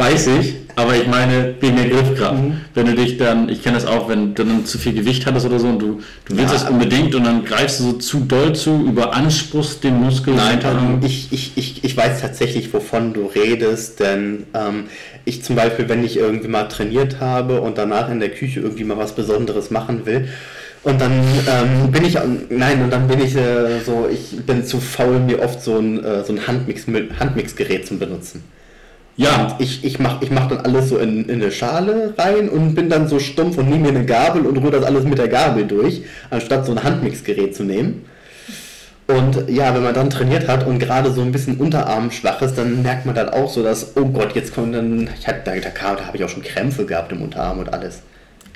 [0.00, 2.42] Weiß ich, aber ich meine wegen der Griffkraft.
[2.74, 5.44] Wenn du dich dann, ich kenne das auch, wenn du dann zu viel Gewicht hattest
[5.44, 8.20] oder so und du, du willst Ja, das unbedingt und dann greifst du so zu
[8.20, 10.34] doll zu, überanspruchst den Muskel.
[10.34, 14.84] Nein, ähm, ich, ich, ich, ich weiß tatsächlich, wovon du redest, denn ähm,
[15.26, 18.84] ich zum Beispiel, wenn ich irgendwie mal trainiert habe und danach in der Küche irgendwie
[18.84, 20.28] mal was Besonderes machen will,
[20.82, 22.16] und dann ähm, bin ich,
[22.48, 26.02] nein, und dann bin ich äh, so, ich bin zu faul, mir oft so ein,
[26.02, 26.86] äh, so ein Handmix,
[27.18, 28.42] Handmixgerät zu benutzen.
[29.20, 32.48] Ja, Und ich, ich mache ich mach dann alles so in, in eine Schale rein
[32.48, 35.18] und bin dann so stumpf und nehme mir eine Gabel und rühre das alles mit
[35.18, 38.04] der Gabel durch, anstatt so ein Handmixgerät zu nehmen.
[39.06, 42.56] Und ja, wenn man dann trainiert hat und gerade so ein bisschen Unterarm schwach ist,
[42.56, 45.52] dann merkt man dann auch so, dass, oh Gott, jetzt kommt dann, ich hatte, da,
[45.56, 48.02] da, da habe ich auch schon Krämpfe gehabt im Unterarm und alles.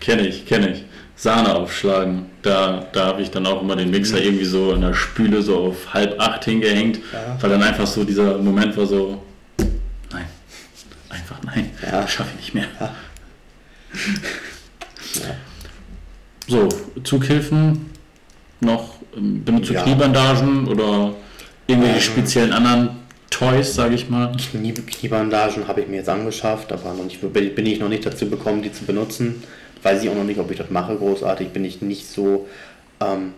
[0.01, 0.85] kenne ich, kenne ich.
[1.17, 2.27] Sahne aufschlagen.
[2.43, 5.57] Da, da habe ich dann auch immer den Mixer irgendwie so in der Spüle so
[5.59, 7.37] auf halb acht hingehängt, Ja.
[7.41, 9.23] weil dann einfach so dieser Moment war so,
[11.55, 12.09] nein, Ja.
[12.09, 12.67] schaffe ich nicht mehr.
[12.81, 12.95] Ja.
[16.47, 16.69] So,
[17.05, 17.91] Zughilfen
[18.61, 19.83] noch, ähm, benutzt du Ja.
[19.83, 21.15] Kniebandagen oder
[21.67, 22.03] irgendwelche Ähm.
[22.03, 22.91] speziellen anderen
[23.31, 24.33] Toys, sage ich mal?
[24.37, 28.29] Knie, Kniebandagen habe ich mir jetzt angeschafft, aber noch nicht, bin ich noch nicht dazu
[28.29, 29.43] gekommen, die zu benutzen.
[29.83, 31.49] Weiß ich auch noch nicht, ob ich das mache, großartig.
[31.49, 32.47] Bin ich nicht so.
[33.01, 33.33] Ähm,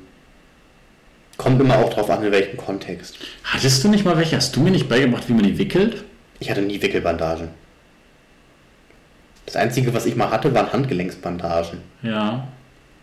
[1.36, 3.18] kommt immer auch drauf an, in welchem Kontext.
[3.44, 4.36] Hattest du nicht mal welche?
[4.36, 6.04] Hast du mir nicht beigebracht, wie man die wickelt?
[6.40, 7.48] Ich hatte nie Wickelbandagen.
[9.46, 11.78] Das Einzige, was ich mal hatte, waren Handgelenksbandagen.
[12.02, 12.46] Ja,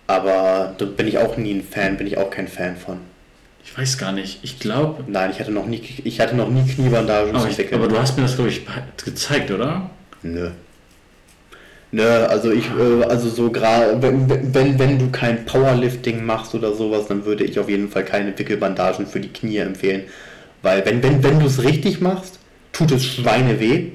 [0.08, 2.98] Aber da bin ich auch nie ein Fan, bin ich auch kein Fan von.
[3.64, 4.40] ich weiß gar nicht.
[4.44, 7.88] Ich glaube, Nein, ich hatte noch nie, ich hatte noch nie Kniebandagen aber, ich- aber
[7.88, 8.62] du hast mir das, glaube ich,
[9.04, 9.90] gezeigt, oder?
[10.22, 10.50] Nö.
[11.92, 16.74] Nö, also ich, äh, also so gerade, wenn, wenn, wenn du kein Powerlifting machst oder
[16.74, 20.04] sowas, dann würde ich auf jeden Fall keine Wickelbandagen für die Knie empfehlen.
[20.64, 22.40] Weil wenn, wenn, wenn du es richtig machst,
[22.72, 23.92] tut es Schweine weh,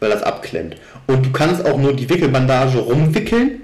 [0.00, 0.76] weil das abklemmt.
[1.06, 3.60] Und du kannst auch nur die Wickelbandage rumwickeln,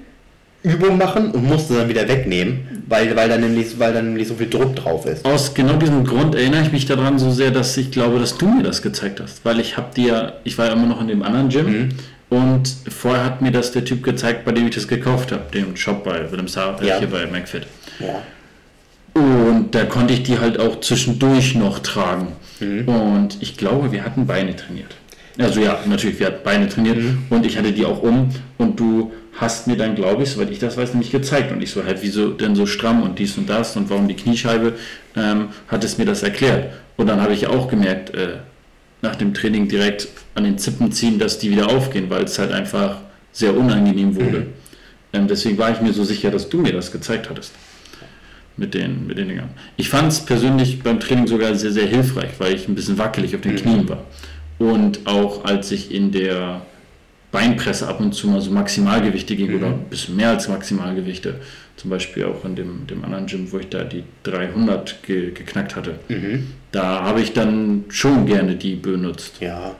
[0.61, 4.27] Übung machen und musst sie dann wieder wegnehmen, weil, weil, dann nämlich, weil dann nämlich
[4.27, 5.23] so viel Druck drauf ist.
[5.25, 8.45] Aus genau diesem Grund erinnere ich mich daran so sehr, dass ich glaube, dass du
[8.47, 9.45] mir das gezeigt hast.
[9.45, 11.89] Weil ich habe dir, ich war ja immer noch in dem anderen Gym Mhm.
[12.29, 15.77] und vorher hat mir das der Typ gezeigt, bei dem ich das gekauft habe, dem
[15.77, 16.99] Shop bei Willem Saar, äh, Ja.
[16.99, 17.65] hier bei McFit.
[17.99, 18.21] Ja.
[19.13, 22.27] Und da konnte ich die halt auch zwischendurch noch tragen.
[22.59, 22.87] Mhm.
[22.87, 24.95] Und ich glaube, wir hatten Beine trainiert.
[25.37, 27.23] Also ja, natürlich, wir hatten Beine trainiert Mhm.
[27.29, 30.59] und ich hatte die auch um und du hast mir dann, glaube ich, soweit ich
[30.59, 33.49] das weiß, nämlich gezeigt und ich so halt, wieso denn so stramm und dies und
[33.49, 34.73] das und warum die Kniescheibe,
[35.15, 36.73] ähm, hat es mir das erklärt.
[36.97, 38.37] Und dann habe ich auch gemerkt, äh,
[39.01, 42.51] nach dem Training direkt an den Zippen ziehen, dass die wieder aufgehen, weil es halt
[42.51, 42.97] einfach
[43.31, 44.47] sehr unangenehm wurde.
[45.13, 47.53] Ähm, deswegen war ich mir so sicher, dass du mir das gezeigt hattest
[48.57, 49.49] mit den, mit den Dingern.
[49.77, 53.33] Ich fand es persönlich beim Training sogar sehr, sehr hilfreich, weil ich ein bisschen wackelig
[53.35, 54.03] auf den Knien war.
[54.59, 56.61] Und auch als ich in der
[57.31, 61.35] Beinpresse ab und zu mal so Maximalgewichte ging oder ein bisschen mehr als Maximalgewichte,
[61.77, 65.75] zum Beispiel auch in dem, dem anderen Gym, wo ich da die 300 ge, geknackt
[65.75, 66.47] hatte, Mhm.
[66.71, 69.37] da habe ich dann schon gerne die benutzt.
[69.39, 69.75] Ja.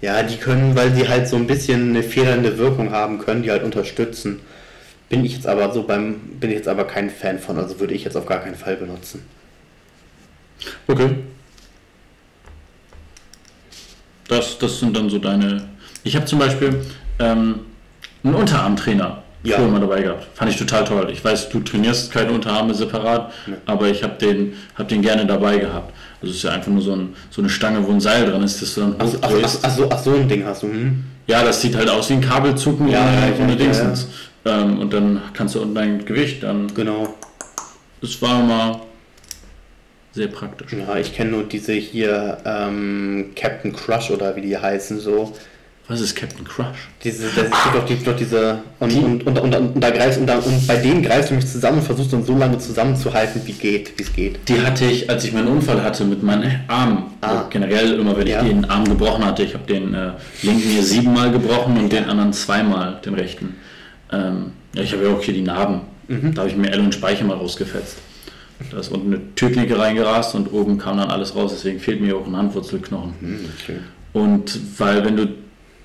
[0.00, 3.50] Ja, die können, weil sie halt so ein bisschen eine federnde Wirkung haben, können die
[3.50, 4.38] halt unterstützen.
[5.08, 7.94] Bin ich jetzt aber so beim, bin ich jetzt aber kein Fan von, also würde
[7.94, 9.22] ich jetzt auf gar keinen Fall benutzen.
[10.86, 11.10] Okay.
[14.28, 15.62] Das, das sind dann so deine.
[16.04, 16.80] Ich habe zum Beispiel
[17.18, 17.60] ähm,
[18.22, 19.56] einen Unterarmtrainer Ja.
[19.56, 20.26] früher mal dabei gehabt.
[20.34, 21.08] Fand ich total toll.
[21.12, 23.32] Ich weiß, du trainierst keine Unterarme separat,
[23.66, 25.92] aber ich habe den, hab den gerne dabei gehabt.
[26.20, 28.42] Also es ist ja einfach nur so, ein, so eine Stange, wo ein Seil dran
[28.42, 29.30] ist, das du dann Ach, ach,
[29.62, 30.66] ach, so, ach so ein Ding hast du.
[30.68, 31.04] Hm?
[31.26, 34.08] Ja, das sieht halt aus wie ein Kabelzucken Ja, ja, ohne ja, Dingsens.
[34.44, 36.66] Ähm, und dann kannst du unten dein Gewicht dann.
[36.74, 37.14] Genau.
[38.00, 38.80] Das war mal
[40.18, 40.72] sehr praktisch.
[40.72, 45.32] Ja, ich kenne nur diese hier ähm, Captain Crush oder wie die heißen so.
[45.86, 46.76] Was ist Captain Crush?
[47.02, 48.58] Diese, das gibt doch, die, doch diese.
[48.78, 51.46] Und, und, und, und, und, da greifst, und, da, und bei denen greifst du mich
[51.46, 54.38] zusammen und versuchst uns so lange zusammenzuhalten, wie geht, wie es geht.
[54.48, 57.12] Die hatte ich, als ich meinen Unfall hatte mit meinem Arm.
[57.22, 57.44] Ah.
[57.48, 58.42] Generell immer, wenn ich Ja.
[58.42, 59.44] den Arm gebrochen hatte.
[59.44, 60.10] Ich habe den äh,
[60.42, 63.56] linken hier siebenmal gebrochen und den anderen zweimal, den rechten.
[64.12, 65.80] Ähm, ja, ich habe ja auch hier die Narben.
[66.08, 66.34] Mhm.
[66.34, 67.96] Da habe ich mir Elle und Speicher mal rausgefetzt.
[68.70, 71.52] Da ist unten eine Türklinke reingerast und oben kam dann alles raus.
[71.54, 73.12] Deswegen fehlt mir auch ein Handwurzelknochen.
[73.20, 73.78] Hm, schön.
[74.12, 75.28] Und weil wenn du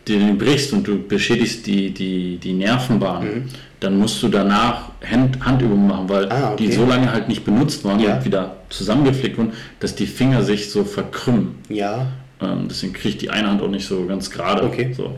[0.07, 5.87] den brichst und du beschädigst die, die, die Nervenbahn, dann musst du danach Hand, Handübungen
[5.87, 6.31] machen, weil Mhm.
[6.31, 6.65] Ah, okay.
[6.67, 8.17] die so lange halt nicht benutzt waren Ja.
[8.17, 11.55] und wieder zusammengeflickt wurden, dass die Finger sich so verkrümmen.
[11.69, 12.07] Ja,
[12.41, 14.63] Ähm, deswegen kriegt die eine Hand auch nicht so ganz gerade.
[14.63, 14.93] Okay.
[14.93, 15.15] So.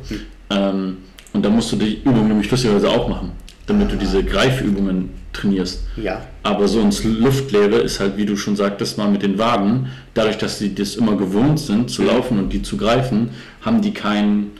[0.51, 0.97] Ähm,
[1.33, 3.31] und da musst du die Übung nämlich lustigerweise auch machen,
[3.65, 5.81] damit du diese Greifübungen trainierst.
[5.97, 6.21] ja.
[6.43, 10.37] Aber so ins Luftleere ist halt, wie du schon sagtest, mal mit den Waden, dadurch,
[10.37, 13.29] dass sie das immer gewohnt sind zu laufen und die zu greifen,
[13.61, 14.51] haben die keinen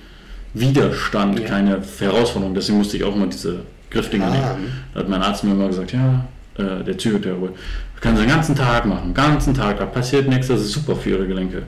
[0.54, 1.46] Widerstand, Ja.
[1.48, 2.56] keine Herausforderung.
[2.56, 3.60] Deswegen musste ich auch immer diese
[3.92, 4.32] Griffdinger Ah.
[4.58, 4.72] nehmen.
[4.94, 6.26] Da hat mein Arzt mir immer gesagt, ja,
[6.58, 7.54] äh, der Psychotherapeut,
[8.04, 11.10] Sie den ganzen Tag machen, den ganzen Tag, da passiert nichts, das ist super für
[11.12, 11.64] Ihre Gelenke.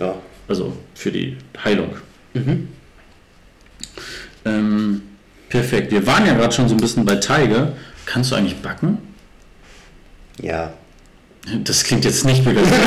[0.00, 0.14] Ja.
[0.48, 1.90] Also für die Heilung.
[2.34, 2.68] Mhm.
[4.44, 5.02] Ähm,
[5.48, 5.90] perfekt.
[5.92, 7.72] Wir waren ja gerade schon so ein bisschen bei Tiger.
[8.10, 8.98] Kannst du eigentlich backen?
[10.40, 10.72] Ja.
[11.64, 12.78] Das klingt jetzt nicht begeistert.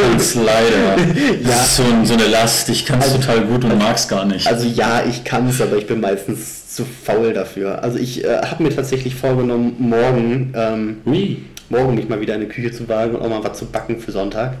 [0.00, 0.96] Kannst leider.
[1.42, 1.48] Ja.
[1.48, 2.68] Das ist so, so eine Last.
[2.68, 4.46] Ich kann es Also- total gut und mag es gar nicht.
[4.46, 7.82] Also ja, ich kann es, aber ich bin meistens zu faul dafür.
[7.82, 11.42] Also ich äh, habe mir tatsächlich vorgenommen, morgen, ähm, Ui.
[11.68, 14.00] morgen mich mal wieder in die Küche zu wagen und auch mal was zu backen
[14.00, 14.54] für Sonntag.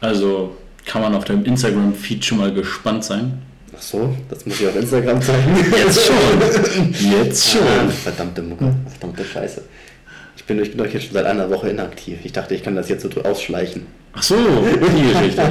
[0.00, 3.40] Also kann man auf deinem Instagram-Feed schon mal gespannt sein.
[3.80, 5.56] Ach so, das muss ich auf Instagram zeigen.
[5.74, 6.84] Jetzt schon.
[7.18, 7.90] Jetzt Ah, schon.
[7.90, 9.62] verdammte Mucke, verdammte Scheiße.
[10.36, 12.18] Ich bin, ich bin euch jetzt schon seit einer Woche inaktiv.
[12.24, 13.86] Ich dachte, ich kann das jetzt so ausschleichen.
[14.12, 15.42] Ach so, die Geschichte.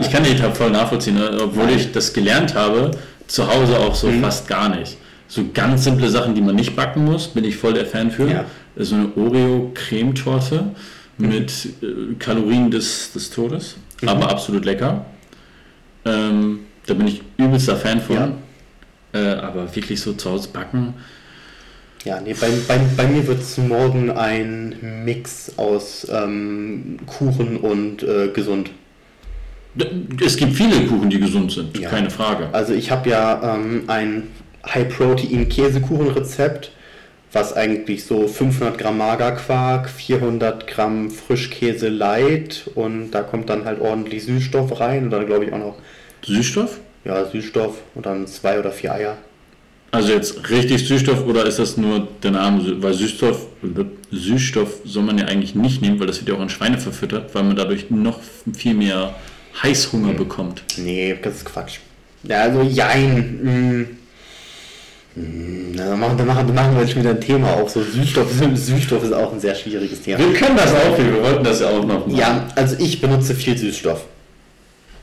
[0.00, 1.30] Ich kann die voll nachvollziehen, ne?
[1.42, 2.90] obwohl ich das gelernt habe,
[3.26, 4.96] zu Hause auch so fast gar nicht.
[5.28, 8.28] So ganz simple Sachen, die man nicht backen muss, bin ich voll der Fan für.
[8.28, 8.44] Ja.
[8.76, 10.64] So eine Oreo-Cremetorte
[11.18, 11.50] mit
[11.82, 15.06] äh, Kalorien des, des Todes, aber absolut lecker.
[16.04, 18.16] Ähm, da bin ich übelster Fan von.
[18.16, 18.32] Ja.
[19.12, 20.94] Äh, aber wirklich so zu Hause backen,
[22.04, 28.02] Ja, nee, bei, bei, bei mir wird es morgen ein Mix aus ähm, Kuchen und
[28.02, 28.70] äh, gesund.
[30.24, 31.88] es gibt viele Kuchen, die gesund sind, Ja.
[31.90, 32.48] keine Frage.
[32.52, 34.24] Also ich habe ja ähm, ein
[34.66, 36.72] High-Protein-Käsekuchenrezept,
[37.32, 43.80] was eigentlich so 500 Gramm Magerquark, 400 Gramm Frischkäse light und da kommt dann halt
[43.80, 45.76] ordentlich Süßstoff rein und dann glaube ich auch noch
[46.26, 46.78] Süßstoff?
[47.04, 49.16] ja, Süßstoff und dann zwei oder vier Eier.
[49.90, 52.82] Also jetzt richtig Süßstoff oder ist das nur der Name?
[52.82, 53.46] Weil Süßstoff,
[54.10, 57.32] Süßstoff soll man ja eigentlich nicht nehmen, weil das wird ja auch an Schweine verfüttert,
[57.34, 58.18] weil man dadurch noch
[58.56, 59.14] viel mehr
[59.62, 60.64] Heißhunger bekommt.
[60.78, 61.78] Nee, das ist Quatsch.
[62.24, 63.86] Ja, also jein.
[65.14, 67.70] Mm, na, Dann machen, dann, machen, dann machen wir jetzt schon wieder ein Thema auf.
[67.70, 70.18] So Süßstoff, Süßstoff ist auch ein sehr schwieriges Thema.
[70.32, 72.16] können das auch, wir wollten das ja auch noch machen.
[72.16, 74.06] Ja, also ich benutze viel Süßstoff.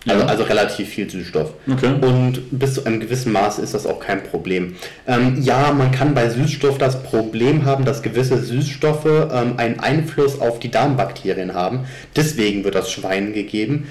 [0.08, 0.28] Also, Ja.
[0.28, 1.54] also relativ viel Süßstoff.
[1.72, 1.94] Okay.
[2.02, 4.76] Und bis zu einem gewissen Maß ist das auch kein Problem.
[5.08, 10.42] Ähm, ja, man kann bei Süßstoff das Problem haben, dass gewisse Süßstoffe ähm, einen Einfluss
[10.42, 11.82] auf die Darmbakterien haben.
[12.16, 13.90] Deswegen wird das Schwein gegeben.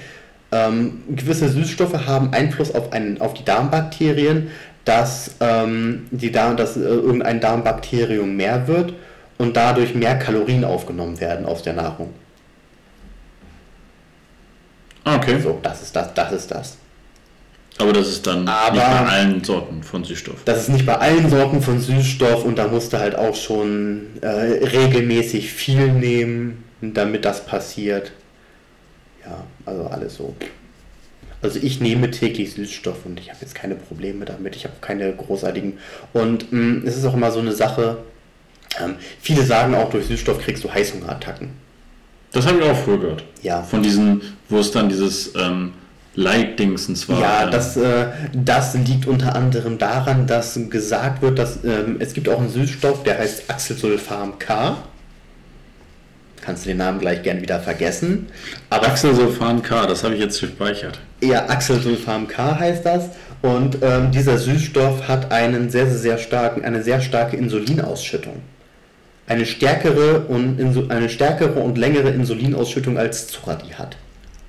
[0.51, 4.49] Ähm, gewisse Süßstoffe haben Einfluss auf, einen, auf die Darmbakterien,
[4.83, 8.93] dass, ähm, die Darm, dass äh, irgendein Darmbakterium mehr wird
[9.37, 12.09] und dadurch mehr Kalorien aufgenommen werden aus der Nahrung.
[15.03, 16.77] Ah, Okay, So, das ist das, das ist das.
[17.79, 20.43] aber das ist dann Aber- nicht bei allen Sorten von Süßstoff.
[20.45, 24.07] Das ist nicht bei allen Sorten von Süßstoff und da musst du halt auch schon
[24.21, 28.11] äh, regelmäßig viel nehmen, damit das passiert.
[29.25, 30.35] Ja, also alles so.
[31.43, 34.55] Also ich nehme täglich Süßstoff und ich habe jetzt keine Probleme damit.
[34.55, 35.79] Ich habe keine großartigen.
[36.13, 37.97] Und mh, es ist auch immer so eine Sache.
[38.79, 41.49] Ähm, viele sagen auch, durch Süßstoff kriegst du Heißhungerattacken.
[42.31, 43.23] Das habe ich auch früher gehört.
[43.41, 43.61] Ja.
[43.63, 45.73] Von diesen, wo es dann dieses ähm,
[46.15, 47.19] Light-Dingsens war.
[47.19, 52.13] Ja, ähm, das, äh, das liegt unter anderem daran, dass gesagt wird, dass ähm, es
[52.13, 54.77] gibt auch einen Süßstoff, der heißt Acetylsulfam K.
[56.41, 58.27] Kannst du den Namen gleich gern wieder vergessen.
[58.71, 60.99] Aber Axelsulfan K, das habe ich jetzt gespeichert.
[61.21, 63.09] ja, Acetylsulfam K heißt das.
[63.43, 68.41] Und ähm, dieser Süßstoff hat einen sehr, sehr, sehr starken, eine sehr starke Insulinausschüttung.
[69.31, 73.95] Eine stärkere und eine stärkere und längere Insulinausschüttung als Zucker hat.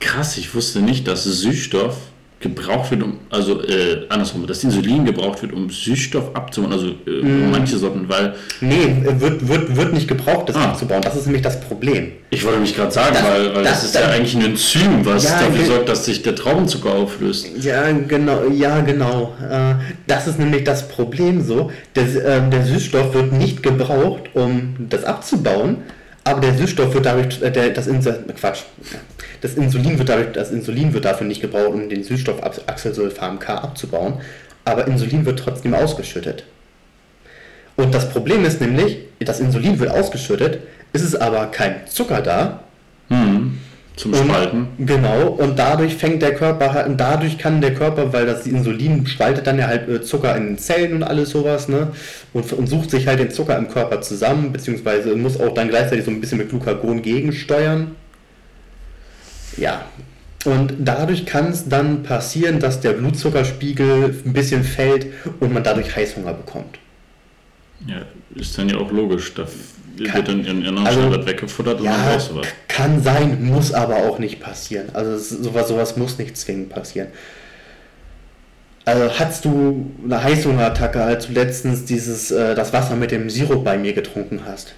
[0.00, 1.96] Krass, ich wusste nicht, dass Süßstoff
[2.42, 7.22] gebraucht wird, um, also äh, andersrum, dass Insulin gebraucht wird, um Süßstoff abzubauen, also äh,
[7.22, 7.50] Mhm.
[7.50, 10.64] manche Sorten, weil Nee, wird, wird, wird nicht gebraucht, das Ah.
[10.70, 11.00] abzubauen.
[11.02, 12.12] Das ist nämlich das Problem.
[12.30, 14.44] ich wollte mich gerade sagen, Das- weil, weil das, das- ist ja das- eigentlich ein
[14.44, 17.46] Enzym, was Ja, dafür sorgt, dass sich der Traubenzucker auflöst.
[17.60, 19.34] Ja, genau, ja, genau.
[19.40, 19.74] Äh,
[20.06, 21.70] Das ist nämlich das Problem so.
[21.94, 25.78] Der, ähm, der Süßstoff wird nicht gebraucht, um das abzubauen,
[26.24, 28.62] aber der Süßstoff wird dadurch, äh, der, das Insul Quatsch,
[29.40, 34.20] das Insulin wird dadurch, das Insulin wird dafür nicht gebraucht, um den Süßstoffachselsulfam K abzubauen,
[34.64, 36.44] aber Insulin wird trotzdem ausgeschüttet.
[37.76, 40.60] Und das Problem ist nämlich, das Insulin wird ausgeschüttet,
[40.92, 42.60] ist es aber kein Zucker da,
[43.12, 43.58] Hm.
[43.96, 44.68] Zum Spalten.
[44.78, 48.46] und, genau, und dadurch fängt der Körper halt, und dadurch kann der Körper, weil das
[48.46, 51.88] Insulin spaltet dann ja halt äh, Zucker in den Zellen und alles sowas, ne?
[52.32, 56.06] Und, und sucht sich halt den Zucker im Körper zusammen, beziehungsweise muss auch dann gleichzeitig
[56.06, 57.94] so ein bisschen mit Glucagon gegensteuern.
[59.58, 59.84] Ja.
[60.44, 65.06] Und dadurch kann es dann passieren, dass der Blutzuckerspiegel ein bisschen fällt
[65.38, 66.78] und man dadurch Heißhunger bekommt.
[67.86, 68.02] Ja,
[68.34, 69.34] ist dann ja auch logisch.
[69.34, 69.46] Da
[69.96, 72.46] wird dann in Ihren also- also, weggefuttert und dann Ja, brauchst du was.
[72.68, 74.88] kann sein, muss aber auch nicht passieren.
[74.94, 77.08] Also sowas, sowas muss nicht zwingend passieren.
[78.84, 83.62] Also hattest du eine Heißhungerattacke, als du letztens dieses, äh, das Wasser mit dem Sirup
[83.64, 84.74] bei mir getrunken hast?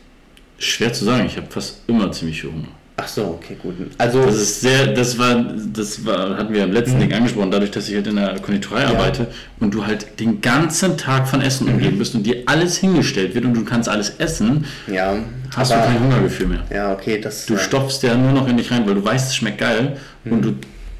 [0.58, 2.68] Schwer zu sagen, ich habe fast immer ziemlich viel Hunger.
[2.96, 3.74] Ach so, okay, gut.
[3.98, 7.72] Also, Das ist sehr, das war, das war, hatten wir im letzten Ding angesprochen, dadurch,
[7.72, 8.84] dass ich halt in der Konditorei Mhm.
[8.84, 8.88] Ja.
[8.92, 8.96] Mhm.
[9.00, 9.26] arbeite
[9.58, 13.44] und du halt den ganzen Tag von Essen umgeben bist und dir alles hingestellt wird
[13.46, 15.16] und du kannst alles essen, ja,
[15.56, 16.62] hast aber, du kein Hungergefühl mehr.
[16.72, 17.46] Ja, okay, das.
[17.46, 17.58] Du ja.
[17.60, 20.54] stopfst ja nur noch in dich rein, weil du weißt, es schmeckt geil und du,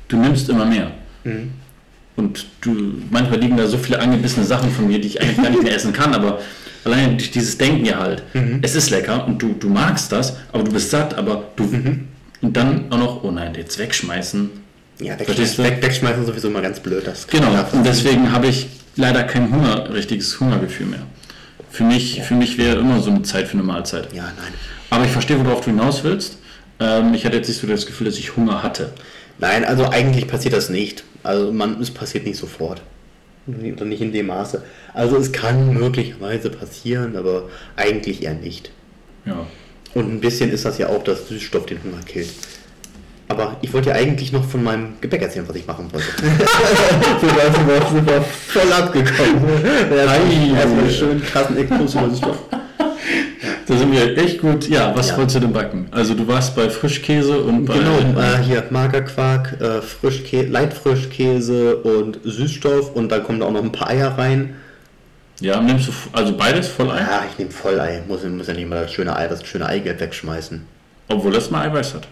[0.09, 0.91] du nimmst immer mehr.
[1.23, 1.53] Mhm.
[2.17, 5.51] Und du, manchmal liegen da so viele angebissene Sachen von mir, die ich eigentlich gar
[5.51, 6.41] nicht mehr essen kann, aber
[6.85, 8.23] allein durch dieses Denken ja halt.
[8.35, 8.61] Mhm.
[8.63, 11.65] Es ist lecker und du, du magst das, aber du bist satt, aber du.
[11.65, 12.09] Mhm.
[12.41, 14.51] Und dann auch noch, oh nein, jetzt wegschmeißen.
[15.01, 17.07] Ja, wegschmeißen, weg, wegschmeißen ist sowieso immer ganz blöd.
[17.07, 21.07] Das Genau, und deswegen habe ich leider kein Hunger, richtiges Hungergefühl mehr.
[21.71, 24.13] Für mich, für mich wäre immer so eine Zeit für eine Mahlzeit.
[24.13, 24.53] Ja, nein.
[24.91, 26.39] Aber ich verstehe, worauf du hinaus willst.
[26.79, 28.93] Ähm, ich hatte jetzt nicht so das Gefühl, dass ich Hunger hatte.
[29.39, 31.03] Nein, also eigentlich passiert das nicht.
[31.23, 32.83] Also man, es passiert nicht sofort.
[33.47, 34.63] Oder nicht in dem Maße.
[34.95, 38.71] Also es kann möglicherweise passieren, aber eigentlich eher nicht.
[39.27, 39.47] Ja.
[39.95, 42.31] Und ein bisschen ist das ja auch, dass Süßstoff den Hunger killt.
[43.29, 46.07] Aber ich wollte ja eigentlich noch von meinem Gebäck erzählen, was ich machen wollte.
[46.23, 49.45] wir, sind voll abgekommen.
[49.91, 50.57] Ei.
[50.57, 52.39] Erstmal schön krassen Exkurs über Süßstoff.
[53.67, 54.69] Da sind wir echt gut.
[54.69, 55.17] Ja, was Ja.
[55.17, 55.87] wolltest du denn backen?
[55.91, 57.75] Also du warst bei Frischkäse und bei...
[57.79, 63.63] Genau, äh, hier Magerquark, äh, Frischkäse, Leitfrischkäse und Süßstoff und dann kommen da auch noch
[63.63, 64.57] ein paar Eier rein.
[65.41, 66.99] Ja, nimmst du also beides voll ein?
[67.07, 69.99] Ja, ich nehme Vollei, muss, muss ja nicht mal das schöne Ei, das schöne Eigelb
[70.01, 70.63] wegschmeißen.
[71.09, 72.07] Obwohl das mal Eiweiß hat.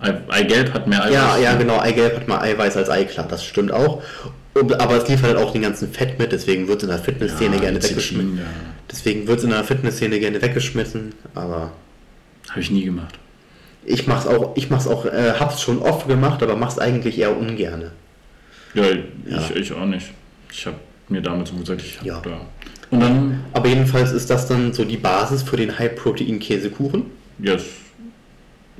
[0.00, 1.08] Ei, Eigelb hat mehr Eiweiß.
[1.10, 1.14] Hm?
[1.14, 4.02] Ja, ja, genau, Eigelb hat mal Eiweiß als Ei, klar, das stimmt auch.
[4.78, 7.56] Aber es liefert halt auch den ganzen Fett mit, deswegen wird es in der Fitnessszene
[7.56, 8.38] Ja, gerne weggeschmissen.
[8.38, 8.44] ja.
[8.90, 11.72] Deswegen wird es in der Fitnessszene gerne weggeschmissen, aber
[12.48, 13.18] Habe ich nie gemacht.
[13.84, 17.36] ich mach's auch, ich mach's auch, äh, hab's schon oft gemacht, aber mach's eigentlich eher
[17.36, 17.92] ungerne.
[18.74, 19.40] Ja, Ja.
[19.50, 20.06] Ich, ich auch nicht.
[20.50, 20.76] Ich habe
[21.08, 22.20] mir damals so gesagt, ich habe Ja.
[22.20, 22.40] da...
[22.90, 27.02] Und dann, Aber jedenfalls ist das dann so die Basis für den High-Protein-Käsekuchen.
[27.40, 27.66] ja, ist-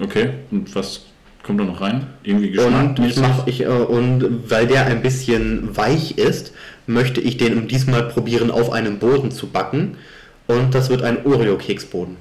[0.01, 0.31] okay.
[0.51, 1.05] Und was
[1.49, 2.07] kommt da noch rein?
[2.23, 3.23] Irgendwie Und, ich geschmackmäßig?
[3.23, 6.53] mach, ich, äh, und weil der ein bisschen weich ist,
[6.87, 9.97] möchte ich den diesmal probieren, auf einem Boden zu backen.
[10.47, 12.17] Und das wird ein Oreo-Keksboden.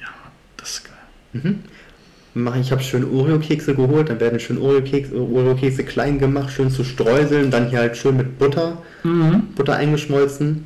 [0.00, 0.08] Ja,
[0.56, 1.54] das ist geil.
[2.34, 6.70] Mach- Ich habe schön Oreo-Kekse geholt, dann werden schön Oreo-Kekse Oreo -Kekse klein gemacht, schön
[6.70, 8.78] zu streuseln, dann hier halt schön mit Butter,
[9.56, 10.64] Butter eingeschmolzen,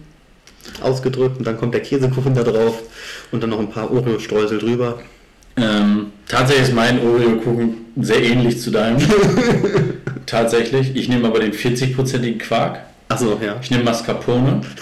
[0.83, 2.83] ausgedrückt und dann kommt der Käsekuchen da drauf
[3.30, 5.01] und dann noch ein paar Oreo-Streusel drüber.
[5.57, 8.99] Ähm, tatsächlich ist mein Oreo-Kuchen sehr ähnlich zu deinem.
[10.27, 10.95] tatsächlich.
[10.97, 12.81] Ich nehme aber den 40-prozentigen Quark.
[13.09, 13.57] Achso, ja.
[13.63, 14.63] Ich nehme Mascarpone.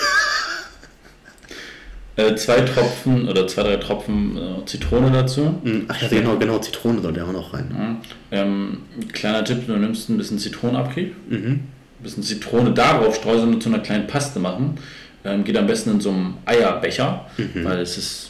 [2.17, 5.55] äh, zwei Tropfen oder zwei, drei Tropfen äh, Zitrone dazu.
[5.65, 8.01] Hm, Ach ja, genau, genau, Zitrone soll der auch noch rein.
[8.31, 8.41] Ja.
[8.43, 8.79] Ähm,
[9.13, 11.47] kleiner Tipp, du nimmst ein bisschen Zitronenabrieb, Mhm.
[11.47, 11.69] ein
[12.03, 14.79] bisschen Zitrone darauf streuseln und zu einer kleinen Paste machen.
[15.25, 17.65] Ähm, geht am besten in so einem Eierbecher, Mhm.
[17.65, 18.30] weil es ist,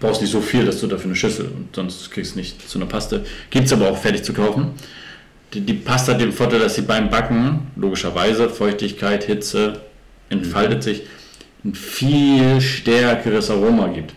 [0.00, 2.68] du brauchst nicht so viel, dass du dafür eine Schüssel und sonst kriegst du nicht
[2.68, 3.24] zu einer Paste.
[3.50, 4.70] Gibt es aber auch fertig zu kaufen.
[5.54, 9.80] Die, die Paste hat den Vorteil, dass sie beim Backen, logischerweise, Feuchtigkeit, Hitze,
[10.28, 11.02] entfaltet sich,
[11.64, 14.14] ein viel stärkeres Aroma gibt.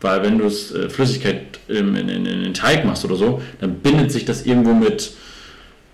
[0.00, 3.74] Weil wenn du es äh, Flüssigkeit in, in, in den Teig machst oder so, dann
[3.76, 5.12] bindet sich das irgendwo mit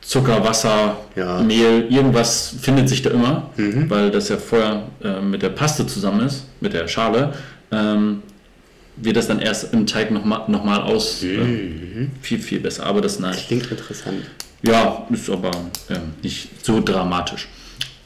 [0.01, 1.41] Zucker, Wasser, Ja.
[1.43, 3.51] Mehl, irgendwas findet sich da immer,
[3.91, 7.35] weil das ja vorher äh, mit der Paste zusammen ist, mit der Schale,
[7.71, 8.23] ähm,
[9.01, 11.23] wird das dann erst im Teig nochmal noch mal aus.
[11.23, 12.87] Äh, viel, viel besser.
[12.87, 13.37] Aber das nein.
[13.47, 14.25] Klingt interessant.
[14.63, 15.53] Ja, ist aber
[15.89, 17.49] ähm, nicht so dramatisch.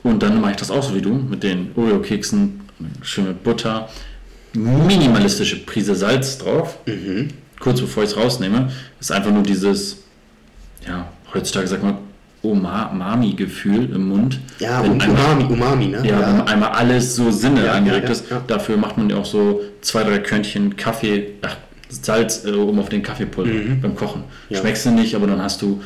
[0.02, 2.60] Und dann mache ich das auch so wie du, mit den Oreo-Keksen,
[3.02, 3.88] schön mit Butter,
[4.52, 6.78] minimalistische Prise Salz drauf.
[7.60, 8.70] Kurz bevor ich es rausnehme,
[9.00, 9.98] ist einfach nur dieses,
[10.86, 11.98] ja, heutzutage sagt man
[12.42, 14.40] Umami-Gefühl im Mund.
[14.58, 16.02] Ja, Wenn und einmal- Umami, Umami, ne?
[16.04, 18.30] ja, wenn einmal alles so Sinne Ja, angeregt ja, ja, ist.
[18.30, 18.42] ja.
[18.46, 21.56] Dafür macht man ja auch so zwei, drei Körnchen Kaffee, ach,
[21.88, 24.22] Salz äh, oben auf den Kaffeepulver beim Kochen.
[24.22, 24.54] Mhm.
[24.54, 24.60] Ja.
[24.60, 25.82] Schmeckst du nicht, aber dann hast du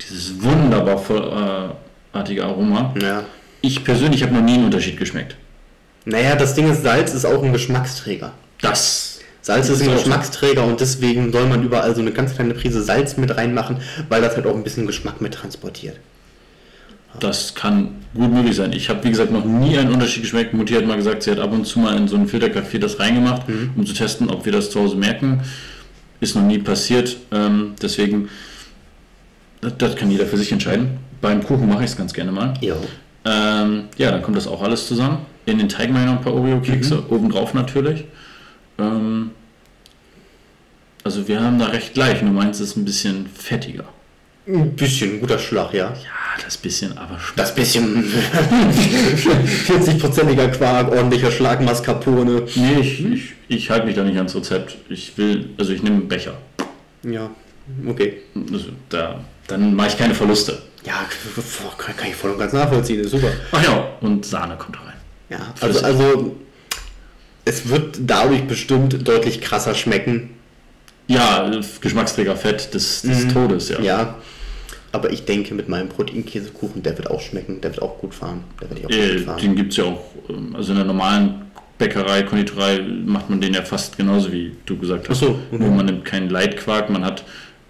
[0.00, 2.94] dieses wunderbar vollartige Aroma.
[3.00, 3.24] ja.
[3.60, 5.34] Ich persönlich habe noch nie einen Unterschied geschmeckt.
[6.04, 8.30] Naja, das Ding ist, Salz ist auch ein Geschmacksträger.
[8.62, 9.07] Das.
[9.48, 9.90] Salz ist ein.
[9.92, 13.78] Geschmacksträger und deswegen soll man überall so eine ganz kleine Prise Salz mit reinmachen,
[14.10, 15.96] weil das halt auch ein bisschen Geschmack mit transportiert.
[17.20, 18.72] Das kann gut möglich sein.
[18.72, 20.52] Ich habe, wie gesagt, noch nie einen Unterschied geschmeckt.
[20.52, 23.00] Mutti hat mal gesagt, sie hat ab und zu mal in so einen Filterkaffee das
[23.00, 23.70] reingemacht, Mhm.
[23.76, 25.40] um zu testen, ob wir das zu Hause merken.
[26.20, 27.16] Ist noch nie passiert.
[27.32, 28.28] Ähm, deswegen,
[29.62, 30.98] das, das kann jeder für sich entscheiden.
[31.22, 32.52] Beim Kuchen mache ich es ganz gerne mal.
[32.60, 32.74] Ja.
[33.24, 35.20] Ähm, ja, dann kommt das auch alles zusammen.
[35.46, 37.02] In den Teig ich noch ein paar Oreo-Kekse, Mhm.
[37.08, 38.04] obendrauf natürlich.
[38.78, 39.30] Ähm,
[41.08, 43.84] also wir haben da recht gleich, nur meins ist ein bisschen fettiger.
[44.46, 45.86] Ein bisschen, ein guter Schlag, ja.
[45.86, 47.38] Ja, das bisschen, aber schmeckt.
[47.38, 48.04] Das bisschen
[49.70, 52.42] 40-prozentiger Quark, ordentlicher Schlag Mascarpone.
[52.56, 54.76] Nee, ich, ich, ich halte mich da nicht ans Rezept.
[54.90, 56.34] Ich will, also ich nehme einen Becher.
[57.02, 57.30] Ja,
[57.86, 58.18] okay.
[58.52, 60.58] Also da, dann mache ich keine Verluste.
[60.84, 61.06] Ja,
[61.78, 63.32] kann, kann ich voll und ganz nachvollziehen, ist super.
[63.52, 64.96] Ach ja, und Sahne kommt da rein.
[65.30, 66.36] Ja, also, also
[67.46, 70.34] es wird dadurch bestimmt deutlich krasser schmecken.
[71.08, 71.50] Ja,
[71.80, 73.80] Geschmacksträger Fett des, des Todes, ja.
[73.80, 74.14] Ja.
[74.92, 78.44] Aber ich denke, mit meinem Proteinkäsekuchen, der wird auch schmecken, der wird auch gut fahren.
[78.60, 79.40] Der wird auch Äh, gut fahren.
[79.40, 80.00] den gibt es ja auch,
[80.30, 81.42] ähm, also in der normalen
[81.76, 85.16] Bäckerei, Konditorei macht man den ja fast genauso wie du gesagt hast.
[85.22, 85.58] Ach so, mhm.
[85.58, 87.22] Nur man nimmt keinen Leitquark, man hat,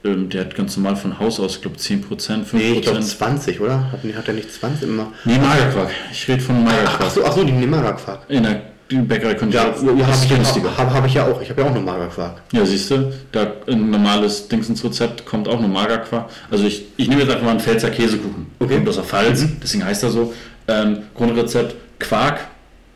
[0.05, 2.47] ähm, der hat ganz normal von Haus aus, ich glaube 10%, 5%.
[2.57, 3.91] Nee, ich glaube 20, oder?
[3.93, 5.13] Hat, hat er nicht 20 immer?
[5.25, 5.91] nee, Magerquark.
[6.13, 7.01] Ich rede von Ach, Magerquark.
[7.05, 8.27] ach so, ach so, die Nemaga-Quark.
[8.31, 10.77] In der Bäckerei Ja, Konditorei ja habe ich, günstiger.
[10.77, 11.41] hab, hab ich ja auch.
[11.43, 12.41] Ich habe ja auch noch Magerquark.
[12.53, 16.31] Ja, siehst du, da ein normales Dingsens-Rezept kommt auch nur Magerquark.
[16.51, 18.47] Also ich, ich nehme jetzt einfach mal einen Pfälzer Käsekuchen.
[18.59, 18.77] Okay.
[18.77, 20.33] Kommt aus der Pfalz, deswegen heißt er so.
[20.69, 22.41] Ähm, Grundrezept Quark.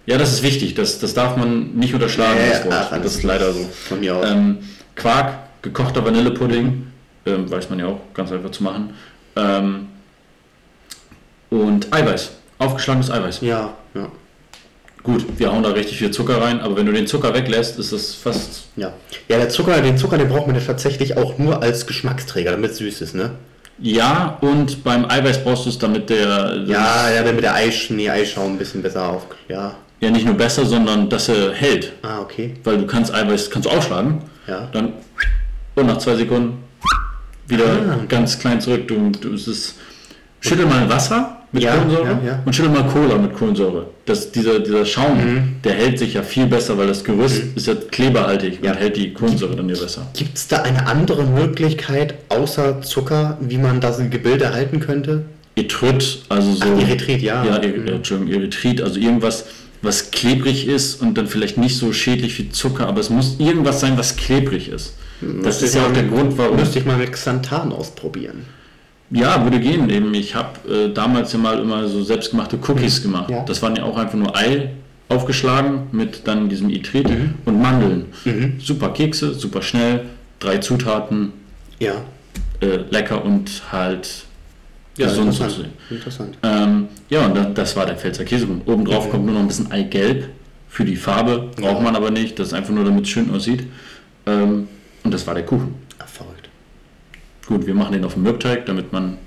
[0.06, 0.74] Ja, das ist wichtig.
[0.74, 2.38] Das, das darf man nicht unterschlagen.
[2.40, 3.60] Ja, das, ach, das ist leider so.
[3.88, 4.26] Von mir aus.
[4.30, 4.58] Ähm,
[4.96, 6.86] Quark, gekochter Vanillepudding,
[7.26, 8.94] ähm, weiß man ja auch, ganz einfach zu machen.
[9.36, 9.88] Ähm,
[11.50, 13.40] und Eiweiß, aufgeschlagenes Eiweiß.
[13.42, 14.08] ja, ja,
[15.02, 17.92] Gut, wir hauen da richtig viel Zucker rein, aber wenn du den Zucker weglässt, ist
[17.92, 18.92] das fast ja.
[19.28, 22.70] Ja, der Zucker, den Zucker, den braucht man ja tatsächlich auch nur als Geschmacksträger, damit
[22.72, 23.30] es süß ist, ne?
[23.80, 28.08] Ja, und beim Eiweiß brauchst du es, damit der Ja, ja, damit der Eisch, nee,
[28.08, 29.26] Eischaum ein bisschen besser auf.
[29.48, 29.74] Ja.
[30.00, 31.92] ja nicht nur besser, sondern dass er hält.
[32.02, 32.54] Ah, okay.
[32.62, 34.68] Weil du kannst Eiweiß kannst du aufschlagen, Ja.
[34.72, 34.92] dann
[35.74, 36.62] und nach zwei Sekunden
[37.48, 37.98] wieder Ah.
[38.08, 38.86] ganz klein zurück.
[38.86, 39.74] Du, du es ist,
[40.40, 43.86] schüttel mal Wasser mit Ja, Kohlensäure ja, und schüttel mal Cola mit Kohlensäure.
[44.06, 45.56] Das, dieser, dieser Schaum, Mhm.
[45.64, 48.72] der hält sich ja viel besser, weil das Gerüst ist ja kleberhaltig Ja.
[48.72, 50.06] und hält die Kohlensäure dann ja besser.
[50.14, 55.24] Gibt es da eine andere Möglichkeit außer Zucker, wie man das Gebilde halten könnte?
[55.54, 56.64] Erythrit, also so.
[56.64, 57.44] Ach, Erythrit, ja.
[57.44, 59.44] Ja, er, äh, Entschuldigung, Erythrit, also irgendwas,
[59.82, 63.80] was klebrig ist und dann vielleicht nicht so schädlich wie Zucker, aber es muss irgendwas
[63.80, 64.94] sein, was klebrig ist.
[65.44, 66.56] Das ist ja auch der Grund, warum.
[66.56, 68.46] Müsste ich mal mit Xanthan ausprobieren.
[69.12, 69.90] Ja, würde gehen.
[69.90, 73.30] Eben, ich habe äh, damals ja mal immer so selbstgemachte Cookies gemacht.
[73.30, 73.44] Ja.
[73.44, 74.70] Das waren ja auch einfach nur Ei
[75.08, 77.06] aufgeschlagen mit dann diesem Itrit
[77.44, 78.06] und Mandeln.
[78.58, 80.06] Super Kekse, super schnell,
[80.38, 81.32] drei Zutaten,
[81.78, 81.92] Ja.
[82.60, 84.24] äh, lecker und halt
[84.96, 85.50] gesund interessant.
[85.50, 85.72] sozusagen.
[85.90, 86.38] interessant.
[86.42, 88.62] Ähm, ja, und da, das war der Pfälzer Käsekuchen.
[88.66, 90.28] Obendrauf kommt nur noch ein bisschen Eigelb
[90.68, 91.50] für die Farbe.
[91.60, 91.80] Braucht Ja.
[91.80, 92.38] man aber nicht.
[92.38, 93.64] Das ist einfach nur, damit es schön aussieht.
[94.26, 94.68] Ähm,
[95.04, 95.74] und das war der Kuchen.
[97.46, 99.18] Gut, wir machen den auf dem Mürbteig, damit man.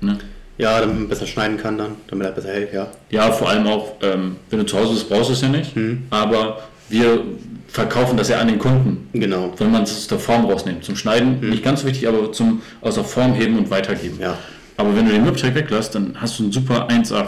[0.00, 0.18] Ne?
[0.58, 2.88] Ja, damit man besser schneiden kann dann, damit er besser hält, ja.
[3.10, 5.76] Ja, vor allem auch, ähm, wenn du zu Hause bist, brauchst du es ja nicht.
[5.76, 6.04] Mhm.
[6.10, 7.22] Aber wir
[7.68, 9.08] verkaufen das ja an den Kunden.
[9.12, 9.52] Genau.
[9.56, 10.84] Wenn man es aus der Form rausnimmt.
[10.84, 14.16] Zum Schneiden nicht ganz so wichtig, aber zum aus der Form heben und weitergeben.
[14.16, 14.22] Mhm.
[14.22, 14.38] Ja.
[14.76, 17.26] Aber wenn du den Mürbteig weglässt, dann hast du einen super 1A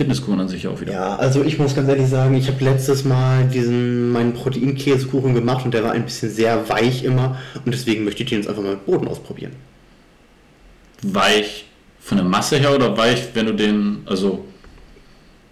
[0.00, 0.92] Fitnesskuchen an sich auch wieder.
[0.94, 5.64] Ja, also ich muss ganz ehrlich sagen, ich habe letztes Mal diesen meinen Proteinkäsekuchen gemacht
[5.66, 8.62] und der war ein bisschen sehr weich immer und deswegen möchte ich den jetzt einfach
[8.62, 9.52] mal mit Boden ausprobieren.
[11.02, 11.66] weich
[12.00, 14.44] von der Masse her oder weich, wenn du den, also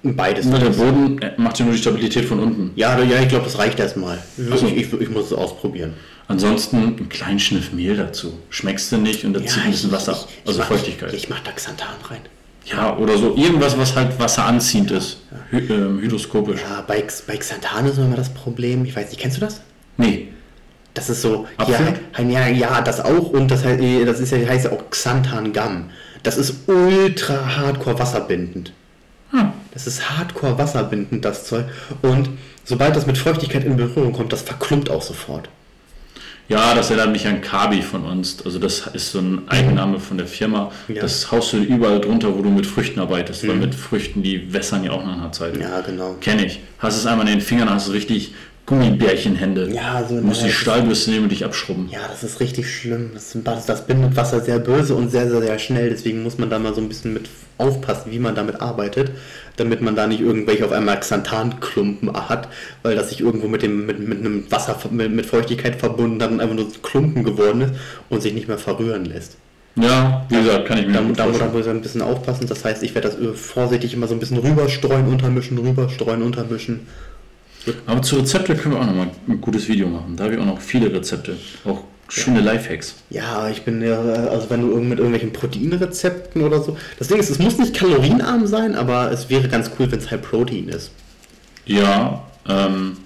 [0.03, 0.47] Beides.
[0.47, 2.71] nur der Boden äh, macht ja nur die Stabilität von unten.
[2.77, 4.19] Ja, ja, ich glaube, das reicht erstmal.
[4.51, 4.67] Ach so.
[4.67, 5.93] Ich, ich, ich muss es ausprobieren.
[6.27, 8.39] Ansonsten einen kleinen Schniff Mehl dazu.
[8.51, 11.13] Schmeckst du nicht und da zieht ein bisschen Wasser, also mach- Feuchtigkeit.
[11.13, 12.21] Ich, ich mache da Xanthan rein.
[12.71, 15.19] Ja, oder so irgendwas, was halt wasseranziehend ist.
[15.51, 16.61] Hy ähm, hydroskopisch.
[16.61, 18.85] Ja, bei, bei Xanthan ist immer das Problem.
[18.85, 19.61] Ich weiß nicht, kennst du das?
[19.97, 20.29] Nee.
[20.95, 24.65] Das ist so, ja, ja, ja, das auch und das, heißt, das ist ja, heißt
[24.65, 25.91] ja auch Xanthan Gum.
[26.25, 28.73] Das ist ultra hardcore wasserbindend.
[29.31, 29.53] Hm.
[29.73, 31.67] Das ist hardcore wasserbindend, das Zeug.
[32.03, 32.31] Und
[32.65, 35.49] sobald das mit Feuchtigkeit in Berührung kommt, das verklumpt auch sofort.
[36.49, 38.45] Ja, das erinnert mich an Kabi von uns.
[38.45, 40.73] Also das ist so ein Eigenname von der Firma.
[40.89, 41.03] Ja.
[41.03, 43.47] Das haust du überall drunter, wo du mit Früchten arbeitest.
[43.47, 45.59] Weil mit Früchten, die wässern ja auch nach einer Zeit.
[45.59, 46.17] Ja, genau.
[46.21, 46.61] Kenne ich.
[46.79, 48.33] Hast es einmal in den Fingern, hast du richtig
[48.69, 49.71] Gummibärchenhände.
[49.73, 51.89] Ja, so Du musst die Stahlbürste nehmen und dich abschrubben.
[51.91, 53.13] Ja, das ist richtig schlimm.
[53.15, 55.89] Das, das, bindet Wasser sehr böse und sehr, sehr, sehr schnell.
[55.89, 59.11] Deswegen muss man da mal so ein bisschen mit aufpassen, wie man damit arbeitet,
[59.57, 62.49] damit man da nicht irgendwelche auf einmal Xanthanklumpen hat,
[62.83, 66.31] weil das sich irgendwo mit, dem, mit, mit einem Wasser, mit, mit Feuchtigkeit verbunden hat
[66.31, 67.73] und einfach nur Klumpen geworden ist
[68.11, 69.39] und sich nicht mehr verrühren lässt.
[69.77, 72.47] Ja, wie gesagt, kann ich mir Da, gut da, da muss ich ein bisschen aufpassen.
[72.49, 76.81] Das heißt, ich werde das äh, vorsichtig immer so ein bisschen rüberstreuen, untermischen, rüberstreuen, untermischen.
[77.87, 80.17] Aber zu Rezepte können wir auch nochmal ein gutes Video machen.
[80.17, 81.37] Da habe ich auch noch viele Rezepte.
[81.65, 82.95] Auch schöne Lifehacks.
[83.11, 86.77] Ja, ich bin ja, also wenn du irgend mit irgendwelchen Proteinrezepten oder so.
[86.99, 90.11] Das Ding ist, es muss nicht kalorienarm sein, aber es wäre ganz cool, wenn es
[90.11, 90.91] High Protein ist.
[91.67, 92.97] Ja, ähm,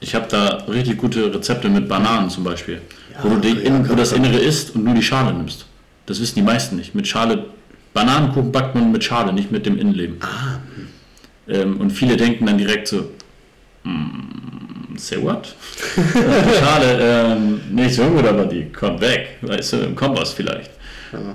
[0.00, 2.80] ich habe da richtig gute Rezepte mit Bananen zum Beispiel.
[3.12, 5.66] Ja, wo du die ja, wo das Innere isst und nur die Schale nimmst.
[6.06, 6.94] Das wissen die meisten nicht.
[6.96, 7.44] Mit Schale,
[7.94, 10.16] Bananenkuchen backt man mit Schale, nicht mit dem Innenleben.
[10.20, 10.58] Ah,
[11.48, 13.10] Ähm, und viele denken dann direkt so,
[13.84, 15.54] mm, say what?
[15.96, 19.38] die Schale, ähm, nicht so gut, aber die kommt weg.
[19.42, 20.70] Weißt du, im Kompost vielleicht.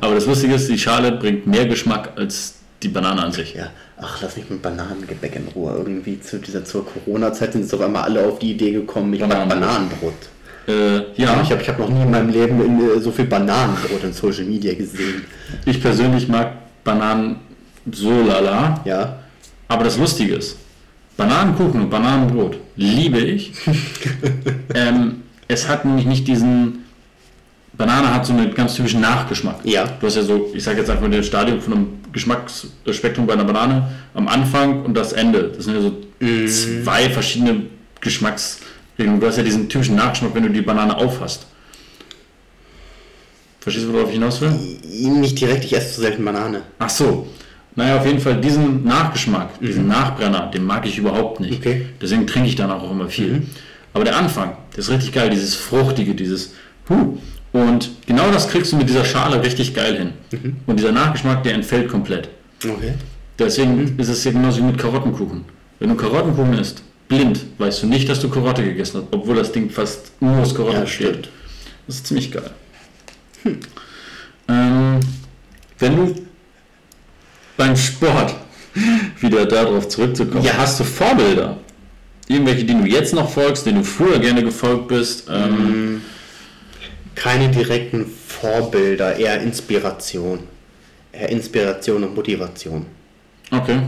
[0.01, 3.53] Aber das Lustige ist, die Schale bringt mehr Geschmack als die Banane an sich.
[3.53, 3.67] ja.
[3.99, 5.73] Ach, lass mich mit Bananengebäck in Ruhe.
[5.77, 9.19] Irgendwie zu dieser zur Corona-Zeit sind jetzt auf einmal alle auf die Idee gekommen, ich
[9.21, 10.13] mag Bananenbrot.
[10.67, 11.13] Bananenbrot.
[11.17, 13.25] Äh, ja, Ich habe ich hab noch nie in meinem Leben in, äh, so viel
[13.25, 15.25] Bananenbrot in Social Media gesehen.
[15.65, 17.37] Ich persönlich mag Bananen
[17.91, 19.17] so lala, Ja.
[19.67, 20.57] aber das Lustige ist,
[21.17, 23.53] Bananenkuchen und Bananenbrot liebe ich.
[24.75, 26.85] ähm, es hat nämlich nicht diesen.
[27.73, 29.59] Banane hat so einen ganz typischen Nachgeschmack.
[29.63, 29.85] Ja.
[29.99, 33.43] Du hast ja so, ich sage jetzt einfach das Stadium von einem Geschmacksspektrum bei einer
[33.43, 35.51] Banane am Anfang und das Ende.
[35.55, 35.95] Das sind ja so
[36.47, 37.63] zwei verschiedene
[38.01, 39.19] Geschmacksrichtungen.
[39.19, 41.45] Du hast ja diesen typischen Nachgeschmack, wenn du die Banane aufhast.
[43.59, 44.51] Verstehst du, worauf ich hinaus will?
[45.19, 46.63] Nicht direkt, ich esse zu selten Banane.
[46.79, 47.27] Ach so.
[47.77, 51.59] Naja, auf jeden Fall diesen Nachgeschmack, diesen Nachbrenner, den mag ich überhaupt nicht.
[51.59, 51.85] Okay.
[52.01, 53.43] Deswegen trinke ich danach auch immer viel.
[53.93, 56.53] Aber der Anfang, der ist richtig geil, dieses Fruchtige, dieses
[56.89, 57.17] Huh.
[57.53, 59.95] Und genau das kriegst du mit dieser Schale richtig geil
[60.31, 60.51] hin.
[60.65, 62.29] Und dieser Nachgeschmack, der entfällt komplett.
[62.63, 62.93] Okay.
[63.37, 65.45] Deswegen ist es ja genauso wie mit Karottenkuchen.
[65.79, 69.51] Wenn du Karottenkuchen isst, blind, weißt du nicht, dass du Karotte gegessen hast, obwohl das
[69.51, 71.07] Ding fast nur aus Karotte Ja, besteht.
[71.09, 71.29] stimmt.
[71.85, 72.49] Das ist ziemlich geil.
[74.47, 74.99] Ähm,
[75.79, 76.15] wenn du
[77.57, 78.35] beim Sport
[79.19, 80.57] wieder darauf zurückzukommen, Ja.
[80.57, 81.57] hast du Vorbilder?
[82.27, 85.27] Irgendwelche, die du jetzt noch folgst, denen du früher gerne gefolgt bist?
[85.29, 86.01] Ähm,
[87.15, 90.39] Keine direkten Vorbilder, eher Inspiration.
[91.11, 92.85] Eher Inspiration und Motivation.
[93.49, 93.79] Okay.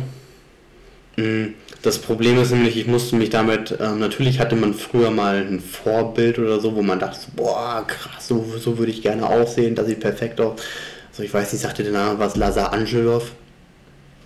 [1.18, 5.36] Mm, Das Problem ist nämlich, ich musste mich damit, ähm, natürlich hatte man früher mal
[5.38, 9.76] ein Vorbild oder so, wo man dachte, boah, krass, so, so würde ich gerne aussehen,
[9.76, 10.60] das sieht perfekt aus.
[11.12, 13.32] Also ich weiß nicht, sagte der Name was, Lazar Angelov?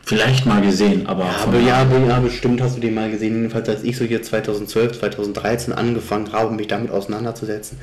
[0.05, 1.23] Vielleicht mal gesehen, aber
[1.53, 3.35] Ja, ja, aber ja, bestimmt hast du den mal gesehen.
[3.35, 7.77] Jedenfalls, als ich so hier 2012, 2013 angefangen habe, mich damit auseinanderzusetzen,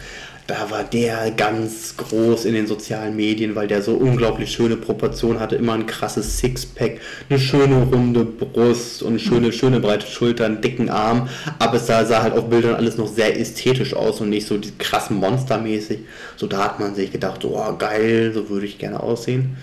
[0.47, 5.41] da war der ganz groß in den sozialen Medien, weil der so unglaublich schöne Proportionen
[5.41, 5.57] hatte.
[5.57, 7.01] Immer ein krasses Sixpack,
[7.31, 11.29] eine schöne runde Brust und schöne, schöne breite Schultern, einen dicken Arm.
[11.59, 14.59] Aber es sah, sah halt auf Bildern alles noch sehr ästhetisch aus und nicht so
[14.59, 16.01] die krassen Monstermäßig.
[16.37, 19.57] So da hat man sich gedacht, oh geil, so würde ich gerne aussehen.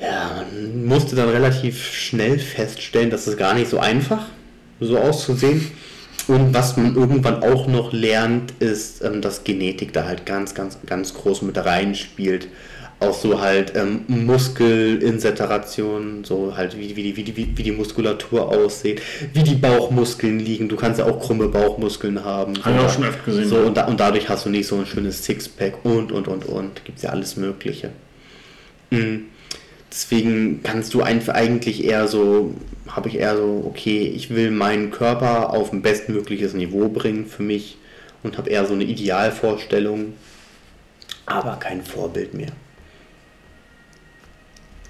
[0.00, 4.26] Ja, man musste dann relativ schnell feststellen, dass es gar nicht so einfach,
[4.80, 5.70] so auszusehen.
[6.28, 10.78] Und was man irgendwann auch noch lernt, ist, ähm, dass Genetik da halt ganz, ganz,
[10.84, 12.48] ganz groß mit reinspielt.
[12.98, 18.48] Auch so halt ähm, Muskelinseration, so halt wie, wie, die, wie, die, wie die Muskulatur
[18.48, 19.02] aussieht,
[19.34, 20.68] wie die Bauchmuskeln liegen.
[20.68, 22.54] Du kannst ja auch krumme Bauchmuskeln haben.
[22.64, 23.48] Hab ich So, auch schon öfter gesehen.
[23.48, 26.46] So, und, da, und dadurch hast du nicht so ein schönes Sixpack und, und, und,
[26.46, 26.84] und.
[26.84, 27.90] Gibt ja alles Mögliche.
[28.90, 29.26] Mhm.
[29.92, 32.54] Deswegen kannst du einfach eigentlich eher so,
[32.88, 37.42] habe ich eher so, okay, ich will meinen Körper auf ein bestmögliches Niveau bringen für
[37.42, 37.78] mich
[38.22, 40.14] und habe eher so eine Idealvorstellung,
[41.26, 42.52] aber kein Vorbild mehr.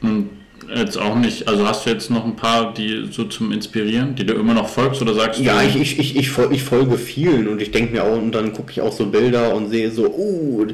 [0.01, 0.31] Und
[0.75, 4.27] jetzt auch nicht, also hast du jetzt noch ein paar, die so zum Inspirieren, die
[4.27, 5.63] du immer noch folgst oder sagst Ja, du?
[5.63, 8.73] ich, ich, ich, ich, ich folge vielen und ich denke mir auch, und dann gucke
[8.73, 10.65] ich auch so Bilder und sehe so, oh,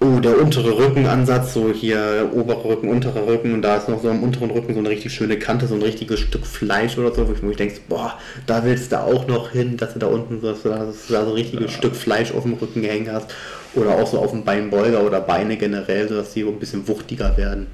[0.00, 4.10] oh, der untere Rückenansatz, so hier oberer Rücken, unterer Rücken und da ist noch so
[4.10, 7.28] am unteren Rücken so eine richtig schöne Kante, so ein richtiges Stück Fleisch oder so,
[7.28, 10.40] wo ich mir denke, boah, da willst du auch noch hin, dass du da unten
[10.40, 13.32] so, dass du da so ein richtiges Stück Fleisch auf dem Rücken gehängt hast
[13.74, 16.86] oder auch so auf dem Beinbeuger oder Beine generell, so dass die so ein bisschen
[16.88, 17.66] wuchtiger werden.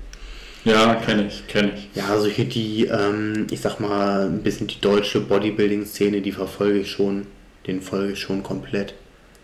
[0.65, 1.89] Ja, kenne ich, kenne ich.
[1.97, 6.81] Ja, also hier die, ähm, ich sag mal, ein bisschen die deutsche Bodybuilding-Szene, die verfolge
[6.81, 7.27] ich schon,
[7.67, 8.95] den folge ich schon komplett.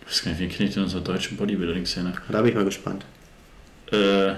[0.09, 2.15] Ich weiß gar nicht, wie kenne ich denn unsere deutsche Bodybuilding-Szene?
[2.31, 3.05] Da bin ich mal gespannt.
[3.93, 4.33] Äh,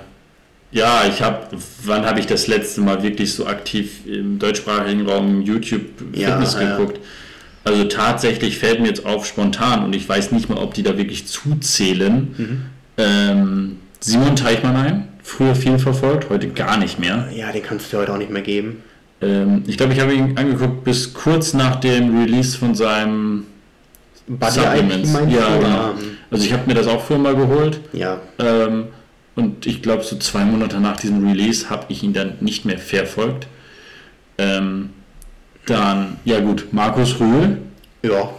[0.73, 1.47] ja, ich habe,
[1.85, 6.55] wann habe ich das letzte Mal wirklich so aktiv im deutschsprachigen Raum YouTube Ja, Fitness
[6.55, 6.77] ja.
[6.77, 7.01] geguckt?
[7.64, 10.97] Also tatsächlich fällt mir jetzt auf spontan und ich weiß nicht mal, ob die da
[10.97, 12.35] wirklich zuzählen.
[12.37, 12.62] Mhm.
[12.97, 17.29] Ähm, Simon Teichmannheim, früher viel verfolgt, heute gar nicht mehr.
[17.35, 18.83] Ja, den kannst du heute auch nicht mehr geben.
[19.21, 23.45] Ähm, ich glaube, ich habe ihn angeguckt bis kurz nach dem Release von seinem
[24.39, 25.12] Body Supplements.
[25.28, 25.95] Ja, genau.
[26.31, 27.81] Also ich habe mir das auch früher mal geholt.
[27.93, 28.89] Ja, Ähm,
[29.35, 32.78] und ich glaube, so zwei Monate nach diesem Release habe ich ihn dann nicht mehr
[32.78, 33.47] verfolgt.
[34.39, 34.91] Ähm,
[35.66, 37.59] dann, ja gut, Markus Rühl,
[38.03, 38.31] ja.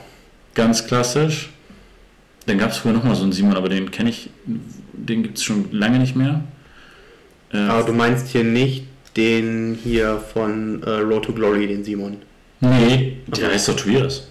[0.54, 1.50] ganz klassisch.
[2.46, 5.44] Dann gab es früher nochmal so einen Simon, aber den kenne ich, den gibt es
[5.44, 6.42] schon lange nicht mehr.
[7.54, 8.86] Äh, Aber du meinst hier nicht
[9.18, 12.18] den hier von äh, Road to Glory, den Simon.
[12.62, 14.28] nee, der heißt doch Tobias.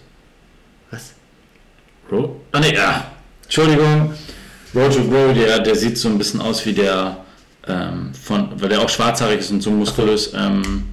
[2.11, 2.41] Bro?
[2.51, 3.05] Ah ne, ja.
[3.45, 4.13] Entschuldigung.
[4.75, 7.19] Road to Glory, der, der sieht so ein bisschen aus wie der
[7.69, 10.33] ähm, von, weil der auch schwarzhaarig ist und so muskulös.
[10.35, 10.85] Ähm,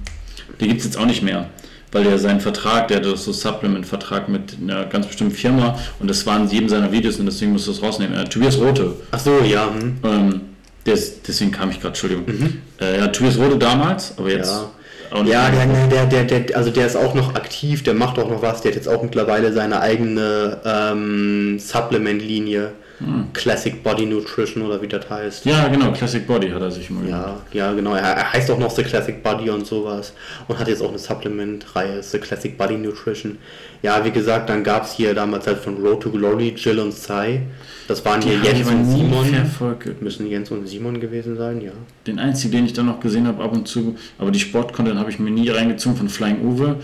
[0.60, 1.50] den gibt es jetzt auch nicht mehr.
[1.90, 6.26] Weil der seinen Vertrag, der hat so Supplement-Vertrag mit einer ganz bestimmten Firma und das
[6.26, 8.16] waren jedem seiner Videos und deswegen musst du das rausnehmen.
[8.16, 8.94] Äh, Tobias Rote.
[9.10, 9.70] Ach so, ja.
[9.72, 9.96] Hm.
[10.04, 10.40] Ähm,
[10.86, 12.26] der ist, deswegen kam ich gerade, Entschuldigung.
[12.80, 14.50] Äh, ja, Tobias Rote damals, aber jetzt.
[14.50, 14.70] Ja.
[15.24, 18.60] Ja, der, der, der, also der ist auch noch aktiv, der macht auch noch was,
[18.60, 22.72] der hat jetzt auch mittlerweile seine eigene ähm, Supplement-Linie.
[23.32, 25.44] Classic Body Nutrition oder wie das heißt.
[25.44, 27.42] Ja, genau, Classic Body hat er sich immer genannt.
[27.52, 27.94] Ja, ja, genau.
[27.94, 30.12] Er, heißt auch noch The Classic Body und sowas.
[30.48, 33.38] Und hat jetzt auch eine Supplement-Reihe, The Classic Body Nutrition.
[33.82, 36.92] Ja, wie gesagt, dann gab es hier damals halt von Road to Glory, Jill und
[36.92, 37.42] Sai.
[37.86, 39.26] Das waren Die hier Jens und Simon.
[39.26, 40.02] verfolgt.
[40.02, 41.70] Müssen Jens und Simon gewesen sein, ja.
[42.06, 45.10] Den einzigen, den ich dann noch gesehen habe, ab und zu, aber die Sport-Content habe
[45.10, 46.76] ich mir nie reingezogen von Flying Uwe.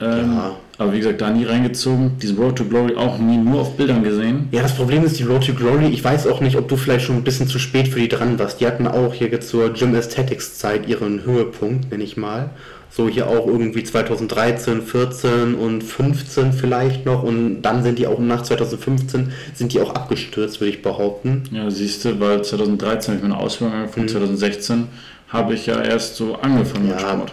[0.00, 0.56] Ähm, Ja.
[0.80, 2.12] Aber wie gesagt, da nie reingezogen.
[2.22, 4.48] Diesen Road to Glory auch nie nur auf Bildern gesehen.
[4.50, 7.04] Ja, das Problem ist, die Road to Glory, ich weiß auch nicht, ob du vielleicht
[7.04, 8.62] schon ein bisschen zu spät für die dran warst.
[8.62, 12.48] Die hatten auch hier zur Gym Aesthetics Zeit ihren Höhepunkt, nenne ich mal.
[12.90, 18.18] So hier auch irgendwie 2013, 14 und 15 vielleicht noch und dann sind die auch
[18.18, 21.42] nach 2015 sind die auch abgestürzt, würde ich behaupten.
[21.52, 24.88] Ja, siehst du, weil 2013 habe ich meine Ausbildung angefangen, 2016
[25.28, 27.00] habe ich ja erst so angefangen mit Mhm.
[27.02, 27.12] Ja.
[27.12, 27.32] Sport.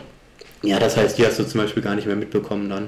[0.64, 2.88] Ja, das heißt, die hast du zum Beispiel gar nicht mehr mitbekommen dann.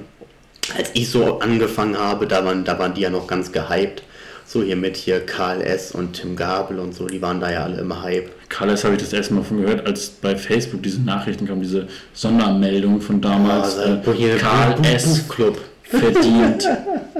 [0.76, 4.02] Als ich so angefangen habe, da waren, da waren die ja noch ganz gehypt.
[4.46, 5.92] So hier mit hier Karl S.
[5.92, 8.30] und Tim Gabel und so, die waren da ja alle im Hype.
[8.48, 11.86] Karl habe ich das erste Mal von gehört, als bei Facebook diese Nachrichten kamen, diese
[12.14, 13.78] Sondermeldung von damals.
[13.78, 15.18] Also, äh, hier Karl Bu- Bu- S.
[15.20, 15.58] Buchclub.
[15.84, 16.68] verdient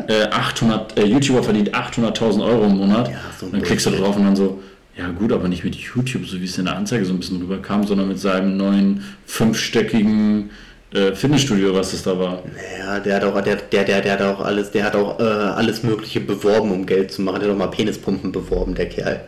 [0.09, 3.09] äh, 800, äh, YouTuber verdient 800.000 Euro im Monat.
[3.09, 4.61] Ja, so dann klickst du drauf und dann so,
[4.97, 7.41] ja gut, aber nicht mit YouTube, so wie es in der Anzeige so ein bisschen
[7.41, 10.51] rüberkam, sondern mit seinem neuen fünfstöckigen
[10.93, 12.43] äh, Fitnessstudio, was es da war.
[12.79, 15.23] Ja, der hat auch, der, der, der, der hat auch alles, der hat auch äh,
[15.23, 17.41] alles Mögliche beworben, um Geld zu machen.
[17.41, 19.21] Der hat auch mal Penispumpen beworben, der Kerl.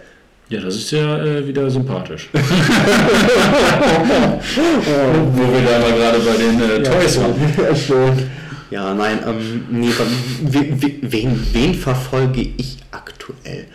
[0.49, 2.29] Ja, das ist ja äh, wieder sympathisch.
[2.35, 2.41] Wo
[5.53, 8.31] wir da mal gerade bei den äh, Toys waren.
[8.73, 9.91] Ja, nein, ähm, nee,
[11.03, 13.67] wen, wen verfolge ich aktuell?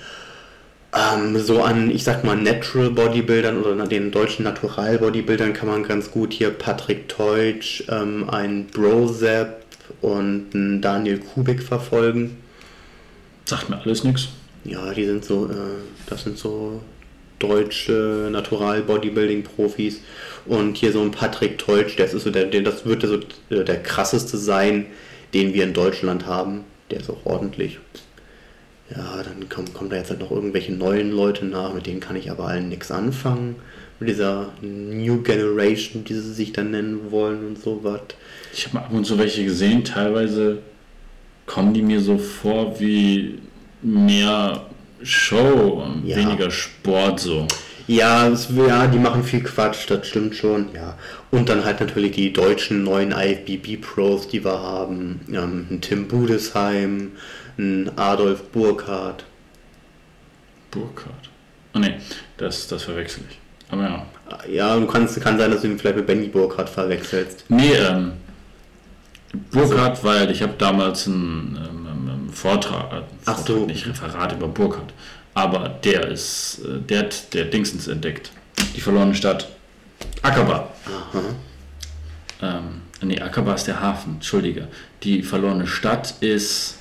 [0.98, 5.84] Ähm, so an, ich sag mal, Natural Bodybuildern oder den deutschen Natural Bodybuildern kann man
[5.84, 9.64] ganz gut hier Patrick Teutsch, ähm, ein Brozap
[10.02, 12.38] und einen Daniel Kubik verfolgen.
[13.46, 14.30] Sagt mir alles nichts.
[14.64, 15.56] Ja, die sind so, äh,
[16.10, 16.82] das sind so
[17.38, 20.02] deutsche Natural Bodybuilding Profis
[20.48, 23.20] und hier so ein Patrick Teutsch, das ist so der, der das wird so
[23.52, 24.88] der krasseste sein,
[25.36, 26.64] den wir in Deutschland haben.
[26.90, 27.78] Der ist auch ordentlich.
[28.96, 32.16] Ja, dann kommen, kommen da jetzt halt noch irgendwelche neuen Leute nach, mit denen kann
[32.16, 33.56] ich aber allen nichts anfangen.
[34.00, 38.02] Mit dieser New Generation, die sie sich dann nennen wollen und so was.
[38.54, 40.60] Ich habe mal ab und zu welche gesehen, teilweise
[41.48, 43.40] kommen die mir so vor wie
[43.82, 44.66] mehr
[45.04, 46.18] Show und Ja.
[46.18, 47.48] weniger Sport so.
[47.88, 50.98] Ja, es, ja, die machen viel Quatsch, das stimmt schon, ja.
[51.32, 55.22] Und dann halt natürlich die deutschen neuen IFBB-Pros, die wir haben.
[55.32, 57.12] Ähm, Tim Budesheim,
[57.58, 59.26] ein Adolf Burkhardt.
[60.72, 61.30] Burkhardt.
[61.74, 62.00] Oh ne,
[62.38, 63.40] das, das verwechsel ich.
[63.70, 64.06] Aber ja.
[64.50, 67.46] Ja, du kannst, kann sein, dass du ihn vielleicht mit Benny Burkhardt verwechselst.
[67.50, 68.14] Nee, ähm,
[69.52, 73.66] Burkhardt, weil ich habe damals einen ähm, ähm, Vortrag, äh, Ach Vortrag so.
[73.66, 74.94] nicht Referat über Burkhardt,
[75.34, 78.32] aber der ist, äh, der hat der Dingsens entdeckt.
[78.76, 79.48] Die verlorene Stadt.
[80.22, 80.70] Akaba.
[80.86, 81.22] Aha.
[82.42, 84.68] Ähm, nee, Akaba ist der Hafen, entschuldige.
[85.04, 86.77] Die verlorene Stadt ist.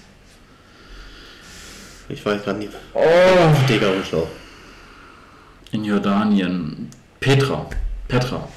[2.08, 2.72] Ich weiß gerade nicht.
[2.94, 3.00] Oh.
[3.68, 4.28] Digga und Schlauch.
[5.72, 6.88] In Jordanien.
[7.20, 7.68] Petra.
[8.08, 8.48] Petra.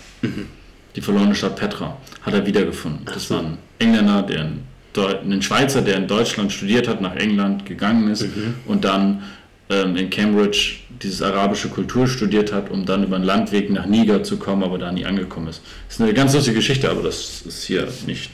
[0.96, 3.06] Die verlorene Stadt Petra hat er wiedergefunden.
[3.06, 4.50] Das war ein Engländer, der
[5.24, 8.26] in ein Schweizer, der in Deutschland studiert hat, nach England gegangen ist
[8.66, 9.24] und dann
[9.70, 14.24] ähm, in Cambridge dieses arabische Kultur studiert hat, um dann über einen Landweg nach Niger
[14.24, 15.62] zu kommen, aber da nie angekommen ist.
[15.88, 18.32] Das ist eine ganz lustige Geschichte, aber das ist hier nicht.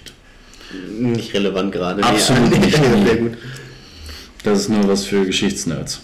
[0.98, 2.04] Nicht relevant gerade.
[2.04, 3.38] Absolut nee, nicht.
[4.46, 6.02] Das ist nur was für Geschichtsnerds.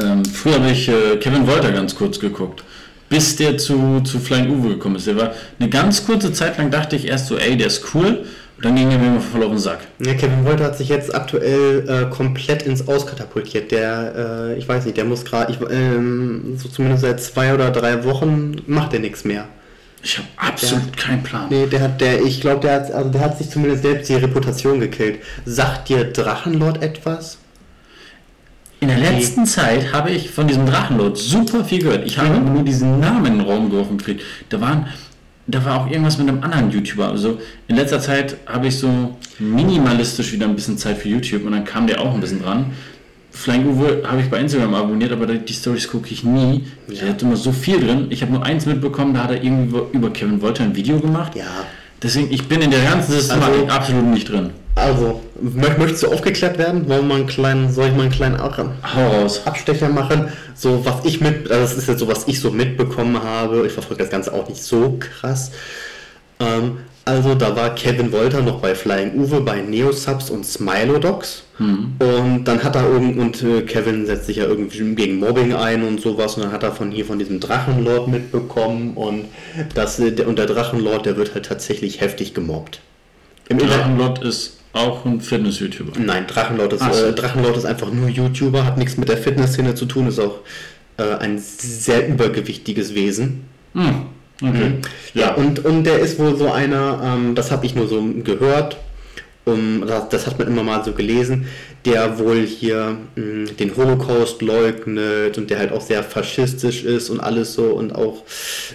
[0.00, 2.62] Ähm, früher habe ich äh, Kevin Wolter ganz kurz geguckt,
[3.08, 5.08] bis der zu, zu Flying Uwe gekommen ist.
[5.08, 8.24] Der war eine ganz kurze Zeit lang, dachte ich erst so, ey, der ist cool.
[8.56, 9.80] Und dann ging er mir immer voll auf den Sack.
[9.98, 13.72] Ja, Kevin Wolter hat sich jetzt aktuell äh, komplett ins Auskatapultiert.
[13.72, 18.04] Der, äh, ich weiß nicht, der muss gerade, ähm, so zumindest seit zwei oder drei
[18.04, 19.48] Wochen macht er nichts mehr.
[20.02, 21.46] Ich habe absolut keinen Plan.
[21.50, 24.14] Nee, der hat, der, ich glaube, der hat, also der hat sich zumindest selbst die
[24.14, 25.20] Reputation gekillt.
[25.44, 27.38] Sagt dir Drachenlord etwas?
[28.80, 32.06] In der letzten Zeit habe ich von diesem Drachenlord super viel gehört.
[32.06, 32.52] Ich habe Mhm.
[32.54, 34.22] nur diesen Namen in den Raum geworfen gekriegt.
[34.50, 34.86] Da waren,
[35.48, 37.08] da war auch irgendwas mit einem anderen YouTuber.
[37.08, 41.52] Also in letzter Zeit habe ich so minimalistisch wieder ein bisschen Zeit für YouTube und
[41.52, 42.66] dann kam der auch ein bisschen dran.
[43.30, 46.66] Flying Uwe habe ich bei Instagram abonniert, aber die Stories gucke ich nie.
[46.88, 48.06] Der hat immer so viel drin.
[48.10, 51.34] Ich habe nur eins mitbekommen, da hat er irgendwie über Kevin Wolter ein Video gemacht.
[51.36, 51.44] Ja.
[52.02, 54.50] Deswegen, ich bin in der ganzen Systematik Also- absolut nicht drin.
[54.76, 56.88] Also, mö- möchtest du aufgeklärt werden?
[56.88, 58.36] Wollen wir mal einen kleinen, soll ich mal einen kleinen.
[59.44, 60.28] Abstecher machen?
[60.54, 63.66] So, was ich mit, also das ist jetzt so, was ich so mitbekommen habe.
[63.66, 65.50] Ich verfolge das Ganze auch nicht so krass.
[66.38, 70.46] Ähm, also, da war Kevin Wolter noch bei Flying Uwe, bei Neosubs und
[71.58, 71.98] Smilodogs.
[71.98, 75.82] Und dann hat er irgend und äh, Kevin setzt sich ja irgendwie gegen Mobbing ein
[75.82, 79.26] und sowas und dann hat er von hier von diesem Drachenlord mitbekommen und
[79.74, 82.80] das äh, der, und der Drachenlord, der wird halt tatsächlich heftig gemobbt.
[83.48, 85.98] Im Drachenlord ist auch ein Fitness-YouTuber.
[85.98, 87.06] Nein, Drachenlord ist, so.
[87.06, 90.40] äh, Drachenlord ist einfach nur YouTuber, hat nichts mit der Fitnessszene zu tun, ist auch
[90.98, 93.44] äh, ein sehr übergewichtiges Wesen.
[93.74, 94.06] Hm.
[94.40, 94.74] Okay.
[95.14, 98.76] Ja, und, und der ist wohl so einer, ähm, das habe ich nur so gehört,
[99.48, 101.46] um, das, das hat man immer mal so gelesen,
[101.84, 107.20] der wohl hier mh, den Holocaust leugnet und der halt auch sehr faschistisch ist und
[107.20, 108.22] alles so und auch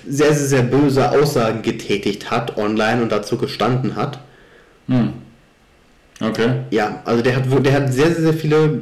[0.07, 4.19] sehr, sehr, sehr böse Aussagen getätigt hat online und dazu gestanden hat.
[4.87, 5.13] Hm.
[6.21, 6.49] Okay.
[6.71, 8.81] Ja, also der hat, wohl- der hat sehr, sehr, sehr viele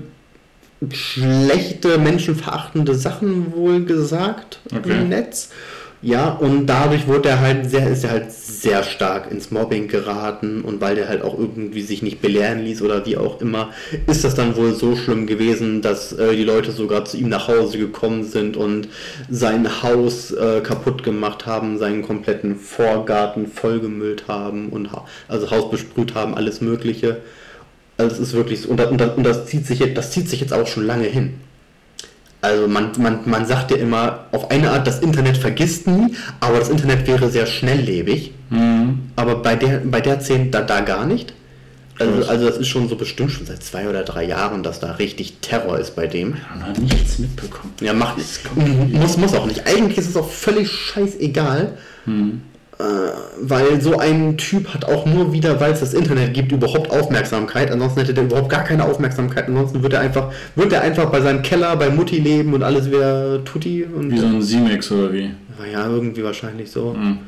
[0.92, 4.92] schlechte, menschenverachtende Sachen wohl gesagt Okay.
[4.92, 5.50] im Netz.
[6.04, 10.62] Ja, und dadurch wurde er halt sehr, ist er halt sehr stark ins Mobbing geraten
[10.62, 13.70] und weil der halt auch irgendwie sich nicht belehren ließ oder wie auch immer,
[14.08, 17.48] ist das dann wohl so schlimm gewesen, dass äh, die Leute sogar zu ihm nach
[17.48, 18.88] Hause gekommen sind und
[19.30, 25.70] sein Haus äh, kaputt gemacht haben, seinen kompletten Vorgarten vollgemüllt haben und ha also Haus
[25.70, 27.18] besprüht haben, alles Mögliche.
[27.98, 30.42] Also es ist wirklich so, und, und, und das zieht sich jetzt, das zieht sich
[30.42, 31.36] jetzt auch schon lange hin.
[32.42, 36.58] Also man, man, man sagt ja immer, auf eine Art, das Internet vergisst nie, aber
[36.58, 38.34] das Internet wäre sehr schnelllebig.
[38.50, 39.12] Hm.
[39.16, 41.34] Aber bei der, bei der 10 da, da gar nicht.
[42.00, 44.94] Also, also das ist schon so bestimmt schon seit zwei oder drei Jahren, dass da
[44.94, 46.36] richtig Terror ist bei dem.
[46.50, 47.74] Man hat nichts mitbekommen.
[47.80, 49.68] Ja, macht kommt muss, muss auch nicht.
[49.68, 51.78] Eigentlich ist es auch völlig scheißegal,
[52.08, 52.12] äh,
[53.42, 57.72] weil so ein Typ hat auch nur wieder, weil es das Internet gibt, überhaupt Aufmerksamkeit.
[57.72, 59.48] Ansonsten hätte der überhaupt gar keine Aufmerksamkeit.
[59.48, 62.92] Ansonsten würde er einfach, würde er einfach bei seinem Keller bei Mutti leben und alles
[62.92, 65.32] wäre Tutti und Wie so ein C-Max oder wie?
[65.72, 66.94] ja, irgendwie wahrscheinlich so.
[66.94, 67.20] Hm.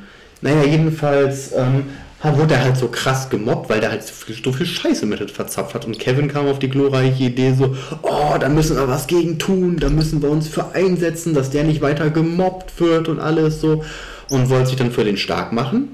[0.42, 1.86] Naja, jedenfalls ähm,
[2.22, 5.32] wurde er halt so krass gemobbt, weil der halt so viel, so viel Scheiße mit
[5.32, 5.86] verzapft hat.
[5.86, 9.78] Und Kevin kam auf die glorreiche Idee so, oh, da müssen wir was gegen tun,
[9.80, 13.84] da müssen wir uns für einsetzen, dass der nicht weiter gemobbt wird und alles so.
[14.30, 15.90] Und wollte sich dann für den stark machen.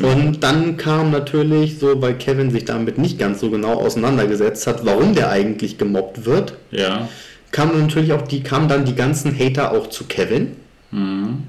[0.00, 4.84] Und dann kam natürlich so, weil Kevin sich damit nicht ganz so genau auseinandergesetzt hat,
[4.84, 7.08] warum der eigentlich gemobbt wird, Ja.
[7.52, 10.56] kamen natürlich auch die, kamen dann die ganzen Hater auch zu Kevin.
[10.90, 11.44] Hm.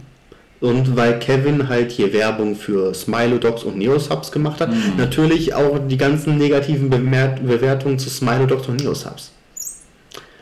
[0.62, 5.98] Und weil Kevin halt hier Werbung für Smilodogs und Neosubs gemacht hat, natürlich auch die
[5.98, 9.32] ganzen negativen Bemer Bewertungen zu Smilodogs und Neosubs.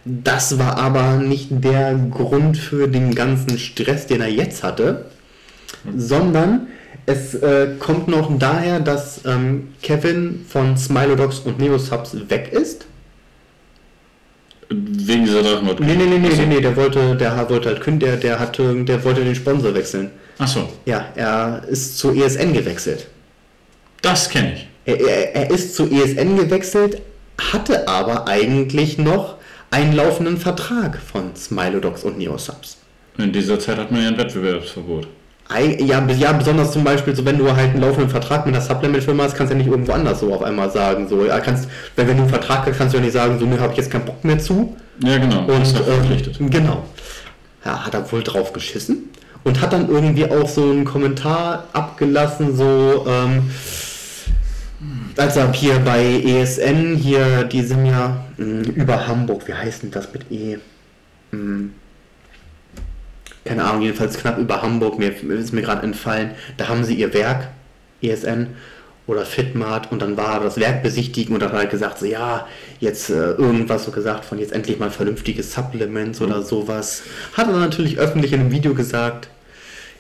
[0.06, 5.06] Das war aber nicht der Grund für den ganzen Stress, den er jetzt hatte,
[5.98, 6.68] sondern
[7.06, 12.86] es äh, kommt noch daher, dass ähm, Kevin von Smilodogs und Neosubs weg ist.
[14.70, 15.82] Wegen dieser Drachenlord.
[15.82, 18.84] Nee, nee, nee, nee, nee, nee, der wollte, der wollte halt kündigen, der, der hatte,
[18.86, 20.12] der wollte den Sponsor wechseln.
[20.40, 23.08] Achso, Ja, er ist zu ESN gewechselt.
[24.02, 24.68] das kenne ich.
[24.86, 27.02] Er, er, er ist zu ESN gewechselt,
[27.40, 29.36] hatte aber eigentlich noch
[29.70, 32.78] einen laufenden Vertrag von Smilodogs und Neosubs.
[33.18, 35.08] In dieser Zeit hat man ja ein Wettbewerbsverbot.
[35.60, 39.24] Ja, ja, besonders zum Beispiel, so wenn du halt einen laufenden Vertrag mit einer Supplement-Firma
[39.24, 41.08] hast, kannst du ja nicht irgendwo anders so auf einmal sagen.
[41.08, 43.46] So, ja, kannst, wenn, wenn du einen Vertrag hast, kannst du ja nicht sagen, so,
[43.46, 44.76] ne, habe ich jetzt keinen Bock mehr zu.
[45.04, 45.46] Ja, genau.
[45.46, 46.40] Und ist ja verpflichtet.
[46.40, 46.84] ähm, genau.
[47.66, 49.10] Ja, hat er wohl drauf geschissen.
[49.44, 53.52] und hat dann irgendwie auch so einen Kommentar abgelassen, so, ähm,
[55.18, 59.92] als er hier bei ESN, hier, die sind ja mh, über Hamburg, wie heißt denn
[59.92, 60.58] das mit E?
[61.32, 61.70] Mh,
[63.46, 67.14] keine Ahnung, jedenfalls knapp über Hamburg, mir ist mir gerade entfallen, da haben sie ihr
[67.14, 67.50] Werk,
[68.02, 68.48] ESN
[69.06, 72.48] oder Fitmart und dann war das Werk besichtigen und dann hat er gesagt, so ja,
[72.80, 77.04] jetzt äh, irgendwas so gesagt von jetzt endlich mal vernünftige Supplements oder sowas.
[77.34, 79.30] Hat er natürlich öffentlich in einem Video gesagt,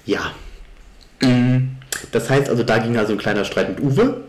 [0.05, 0.31] ja.
[1.21, 1.75] Mm,
[2.11, 4.21] Das heißt also, da ging also ein kleiner Streit mit Uwe.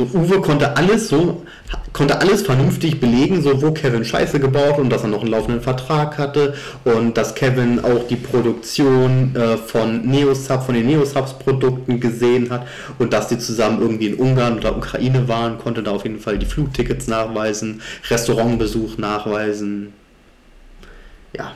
[0.00, 1.42] So, Uwe konnte alles so,
[1.92, 5.60] konnte alles vernünftig belegen, so wo Kevin Scheiße gebaut und dass er noch einen laufenden
[5.60, 12.00] Vertrag hatte und dass Kevin auch die Produktion äh, von Neosub, von den Neosubs Produkten
[12.00, 12.66] gesehen hat
[12.98, 16.38] und dass die zusammen irgendwie in Ungarn oder Ukraine waren, konnte da auf jeden Fall
[16.38, 19.92] die Flugtickets nachweisen, Restaurantbesuch nachweisen.
[21.36, 21.52] Ja.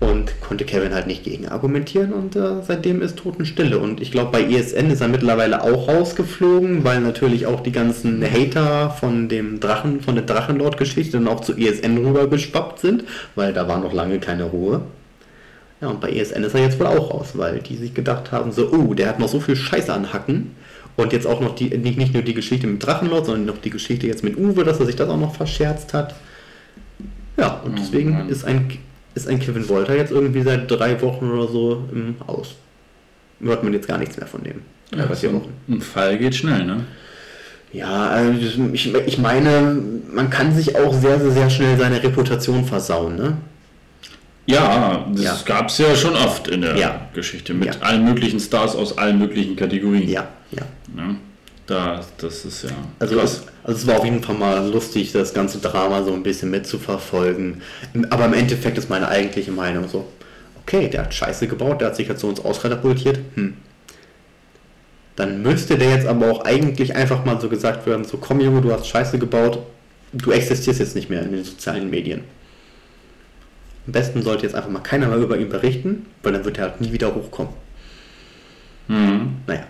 [0.00, 3.80] Und konnte Kevin halt nicht gegen argumentieren und äh, seitdem ist Totenstille.
[3.80, 8.22] Und ich glaube, bei ESN ist er mittlerweile auch rausgeflogen, weil natürlich auch die ganzen
[8.22, 13.66] Hater von dem Drachen, von der Drachenlord-Geschichte dann auch zu ESN rübergeschwappt sind, weil da
[13.66, 14.82] war noch lange keine Ruhe.
[15.80, 18.52] Ja, und bei ESN ist er jetzt wohl auch raus, weil die sich gedacht haben,
[18.52, 20.54] so, oh, der hat noch so viel Scheiße an Hacken.
[20.96, 23.70] Und jetzt auch noch die, nicht, nicht nur die Geschichte mit Drachenlord, sondern noch die
[23.70, 26.14] Geschichte jetzt mit Uwe, dass er sich das auch noch verscherzt hat.
[27.36, 28.28] Ja, und Oh deswegen Mann.
[28.28, 28.68] ist ein,
[29.18, 32.54] ist ein Kevin Wolter jetzt irgendwie seit drei Wochen oder so im Aus.
[33.40, 34.62] Hört man jetzt gar nichts mehr von dem.
[34.90, 35.52] Drei oder vier so Wochen.
[35.68, 36.84] ein Fall geht schnell, ne?
[37.72, 38.32] Ja, also
[38.72, 39.78] ich, ich meine,
[40.12, 43.36] man kann sich auch sehr, sehr, sehr schnell seine Reputation versauen, ne?
[44.46, 45.36] Ja, das Ja.
[45.44, 47.08] gab es ja schon oft in der Ja.
[47.12, 47.80] Geschichte mit Ja.
[47.82, 50.08] allen möglichen Stars aus allen möglichen Kategorien.
[50.08, 50.62] Ja, ja.
[51.68, 52.70] Da, das ist ja.
[52.98, 53.42] Also krass.
[53.42, 56.50] es, also es war auf jeden Fall mal lustig, das ganze Drama so ein bisschen
[56.50, 57.60] mitzuverfolgen.
[58.08, 60.06] Aber im Endeffekt ist meine eigentliche Meinung so,
[60.62, 63.18] okay, der hat Scheiße gebaut, der hat sich jetzt so uns auskatapultiert.
[63.34, 63.58] Hm.
[65.14, 68.62] Dann müsste der jetzt aber auch eigentlich einfach mal so gesagt werden, so komm Junge,
[68.62, 69.58] du hast Scheiße gebaut,
[70.14, 72.24] du existierst jetzt nicht mehr in den sozialen Medien.
[73.86, 76.70] Am besten sollte jetzt einfach mal keiner mehr über ihn berichten, weil dann wird er
[76.70, 77.52] halt nie wieder hochkommen.
[78.86, 79.36] Mhm.
[79.46, 79.66] Naja.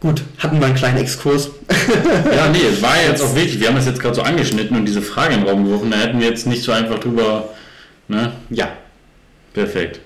[0.00, 1.50] Gut, hatten wir einen kleinen Exkurs.
[2.34, 3.60] Ja, nee, es war jetzt auch wichtig.
[3.60, 5.90] Wir haben das jetzt gerade so angeschnitten und diese Frage in den Raum geworfen.
[5.90, 7.48] Da hätten wir jetzt nicht so einfach drüber.
[8.08, 8.32] Ne?
[8.50, 8.68] ja,
[9.54, 10.00] Perfekt.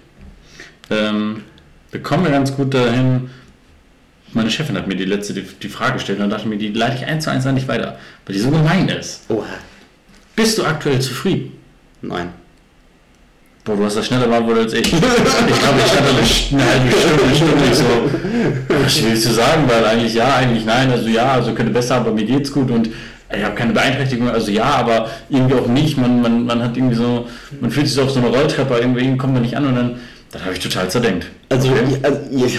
[0.90, 1.42] Ähm,
[1.90, 3.30] wir kommen ja ganz gut dahin.
[4.32, 6.56] Meine Chefin hat mir die letzte die, die Frage gestellt und dann dachte ich mir,
[6.58, 9.28] die leite ich eins zu eins an dich weiter, weil die so gemein ist.
[9.28, 9.44] oha,
[10.36, 11.58] Bist du aktuell zufrieden?
[12.00, 12.30] nein.
[13.64, 14.92] Boah, du hast das schneller beantwortet als ich.
[14.92, 18.74] Ich glaube, ich hatte eine, eine halbe Stunde, eine Stunde ich so.
[18.84, 19.62] Was willst du sagen?
[19.68, 20.90] Weil eigentlich ja, eigentlich nein.
[20.90, 22.88] Also ja, also könnte besser, aber mir geht's gut und
[23.34, 24.28] ich habe keine Beeinträchtigung.
[24.28, 25.96] Also ja, aber irgendwie auch nicht.
[25.96, 27.28] Man, man, man hat irgendwie so,
[27.60, 30.00] man fühlt sich so auf so eine Rolltreppe, irgendwie kommt man nicht an und dann,
[30.32, 31.26] dann habe ich total zerdenkt.
[31.48, 31.80] Also, Okay.
[31.88, 32.58] ich, also ich,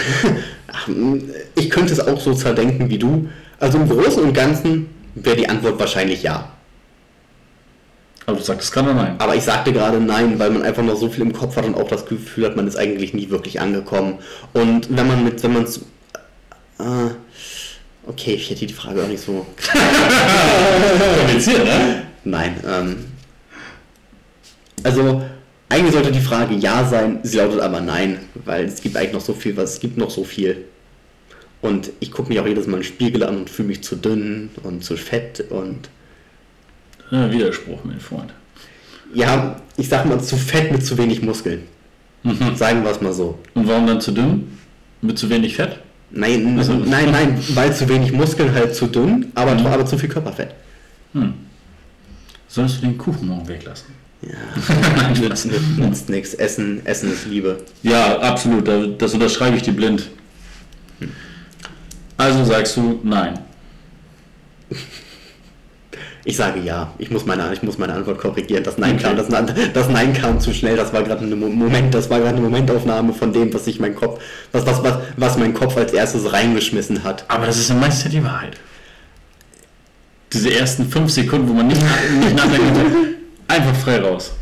[1.56, 3.28] ich könnte es auch so zerdenken wie du.
[3.60, 6.48] Also im Großen und Ganzen wäre die Antwort wahrscheinlich ja.
[8.26, 9.16] Aber du sagst gerade nein.
[9.18, 11.74] Aber ich sagte gerade nein, weil man einfach noch so viel im Kopf hat und
[11.74, 14.18] auch das Gefühl hat, man ist eigentlich nie wirklich angekommen.
[14.52, 15.78] Und wenn man mit, wenn man es.
[16.78, 17.10] Äh,
[18.06, 19.46] okay, ich hätte die Frage auch nicht so.
[21.18, 22.02] Kompliziert, ne?
[22.24, 22.56] Nein.
[22.66, 23.04] Ähm,
[24.82, 25.22] also
[25.68, 29.20] eigentlich sollte die Frage ja sein, sie lautet aber nein, weil es gibt eigentlich noch
[29.20, 30.64] so viel, was es gibt noch so viel.
[31.62, 34.50] Und ich gucke mich auch jedes Mal im Spiegel an und fühle mich zu dünn
[34.62, 35.88] und zu fett und
[37.10, 38.32] Ja, Widerspruch, mein Freund.
[39.14, 41.62] ja, ich sag mal zu fett mit zu wenig Muskeln.
[42.22, 42.56] Mhm.
[42.56, 43.38] Sagen wir es mal so.
[43.54, 44.56] Und warum dann zu dünn?
[45.02, 45.78] Mit zu wenig Fett?
[46.10, 49.66] Nein, Also- nein, nein, weil zu wenig Muskeln halt zu dünn, aber, Mhm.
[49.66, 50.54] aber zu viel Körperfett.
[51.12, 51.34] Hm.
[52.48, 53.88] Solltest du den Kuchen morgen weglassen?
[54.22, 56.34] Ja, nützt, nützt, nichts.
[56.34, 57.58] Essen, Essen ist Liebe.
[57.82, 58.66] Ja, absolut.
[58.66, 60.08] da- Das unterschreibe ich dir blind.
[62.16, 63.38] Also sagst du nein.
[66.26, 66.90] Ich sage ja.
[66.98, 68.64] Ich muss meine, ich muss meine Antwort korrigieren.
[68.64, 70.74] Das Nein, kam, das, das Nein kam zu schnell.
[70.76, 73.78] Das war gerade ein Mo- Moment, das war gerade eine Momentaufnahme von dem, was sich
[73.78, 74.20] mein Kopf,
[74.52, 77.24] was, was, was, was mein Kopf als erstes reingeschmissen hat.
[77.28, 78.56] Aber das ist ja meistens die Wahrheit.
[80.32, 81.80] Diese ersten fünf Sekunden, wo man nicht,
[82.20, 82.80] nicht nachdenkt,
[83.46, 84.32] einfach frei raus.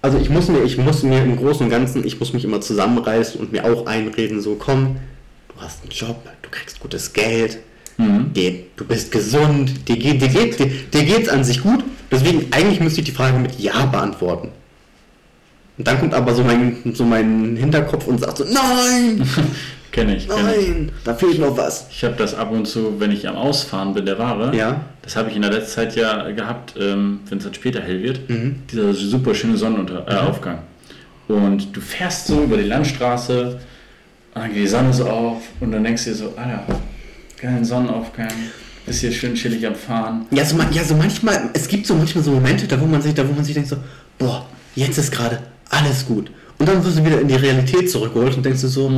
[0.00, 2.60] Also ich muss mir, ich muss mir im Großen und Ganzen, ich muss mich immer
[2.60, 4.96] zusammenreißen und mir auch einreden, so komm,
[5.48, 7.58] du hast einen Job, du kriegst gutes Geld,
[7.98, 8.32] Mhm.
[8.32, 11.84] dir, du bist gesund, dir, geht, dir, geht, dir, dir geht's an sich gut.
[12.10, 14.48] Deswegen eigentlich müsste ich die Frage mit Ja beantworten.
[15.78, 19.26] Und dann kommt aber so mein, so mein Hinterkopf und sagt so, nein,
[19.92, 20.68] Kenne ich, kenn ich.
[20.68, 21.86] nein, da fehlt noch was.
[21.90, 24.56] Ich habe das ab und zu, wenn ich am Ausfahren bin der Ware.
[24.56, 24.80] Ja.
[25.02, 28.02] Das habe ich in der letzten Zeit ja gehabt, ähm, wenn es dann später hell
[28.02, 28.28] wird.
[28.30, 28.62] Mhm.
[28.70, 30.58] Dieser super schöne Sonnenaufgang.
[31.28, 33.60] Und du fährst so über die Landstraße,
[34.34, 36.64] und dann geht die Sonne so auf und dann denkst du dir so, Alter,
[37.42, 38.28] geilen Sonnenaufgang,
[38.86, 40.26] bist hier schön chillig am Fahren.
[40.30, 43.14] Ja, so, ja, so manchmal, es gibt so manchmal so Momente, da wo man sich,
[43.14, 43.76] da wo man sich denkt so,
[44.16, 46.30] boah, jetzt ist gerade alles gut.
[46.58, 48.90] Und dann wirst du wieder in die Realität zurückgeholt und denkst du so,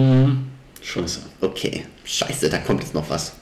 [0.83, 1.21] Scheiße.
[1.41, 3.33] okay, scheiße, da kommt jetzt noch was.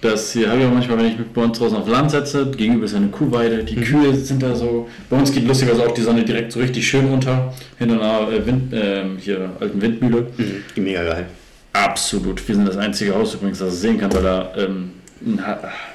[0.00, 2.48] Das hier habe ich auch manchmal, wenn ich mich bei uns draußen auf Land setze,
[2.52, 6.02] gegenüber ist eine Kuhweide, die Kühe sind da so, bei uns geht lustigerweise auch die
[6.02, 10.26] Sonne direkt so richtig schön runter, hinter einer äh, Wind, ähm, hier alten Windmühle.
[10.36, 11.26] Mhm, mega geil.
[11.72, 12.46] Absolut.
[12.46, 14.90] Wir sind das einzige Haus übrigens, das es sehen kann, weil da ähm,
[15.24, 15.38] ein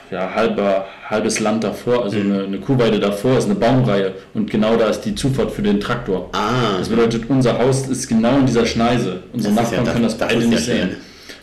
[0.10, 4.76] ja, halber, halbes Land davor, also eine, eine Kuhweide davor, ist eine Baumreihe und genau
[4.78, 6.30] da ist die Zufahrt für den Traktor.
[6.34, 9.22] Ah, Das bedeutet, unser Haus ist genau in dieser Schneise.
[9.34, 10.90] Unsere Das ja- Nachbarn das- können das das beide ja nicht sehen.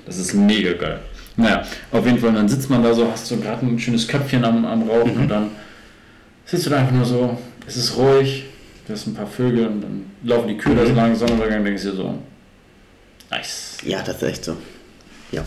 [0.06, 0.98] Das ist mega geil.
[1.36, 1.62] Naja,
[1.92, 4.64] auf jeden Fall, dann sitzt man da so, hast so gerade ein schönes Köpfchen am,
[4.64, 5.20] am Rauchen Mhm.
[5.22, 5.50] und dann
[6.46, 8.44] sitzt du da einfach nur so, es ist ruhig,
[8.86, 10.96] du hast ein paar Vögel und dann laufen die Kühe da so Mhm.
[10.96, 12.14] lang, Sonnenuntergang, denkst du dir so,
[13.36, 13.78] nice.
[13.84, 14.56] ja, das ist echt so.
[15.32, 15.44] Ja.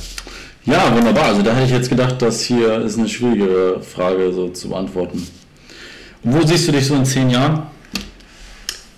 [0.66, 1.26] Ja, wunderbar.
[1.26, 5.26] Also da hätte ich jetzt gedacht, das hier ist eine schwierigere Frage so zu beantworten.
[6.24, 7.68] Und wo siehst du dich so in zehn Jahren?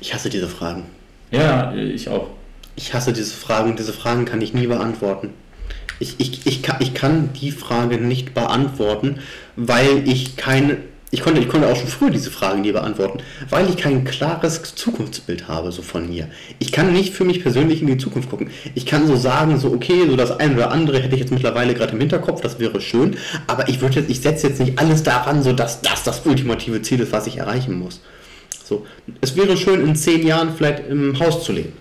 [0.02, 0.86] Ich hasse diese Fragen.
[1.30, 2.28] Ja, ich auch.
[2.76, 3.76] Ich hasse diese Fragen.
[3.76, 5.30] Diese Fragen kann ich nie beantworten.
[6.00, 9.20] Ich, ich, ich, kann, ich kann die Frage nicht beantworten,
[9.56, 10.78] weil ich keine.
[11.12, 14.62] Ich konnte, ich konnte auch schon früher diese Frage nie beantworten, weil ich kein klares
[14.76, 16.28] Zukunftsbild habe, so von mir.
[16.60, 18.52] Ich kann nicht für mich persönlich in die Zukunft gucken.
[18.76, 21.74] Ich kann so sagen, so okay, so das eine oder andere hätte ich jetzt mittlerweile
[21.74, 25.02] gerade im Hinterkopf, das wäre schön, aber ich würde jetzt, ich setze jetzt nicht alles
[25.02, 28.02] daran, so dass das das ultimative Ziel ist, was ich erreichen muss.
[28.64, 28.86] So,
[29.22, 31.74] es wäre schön, in zehn Jahren vielleicht im Haus zu leben.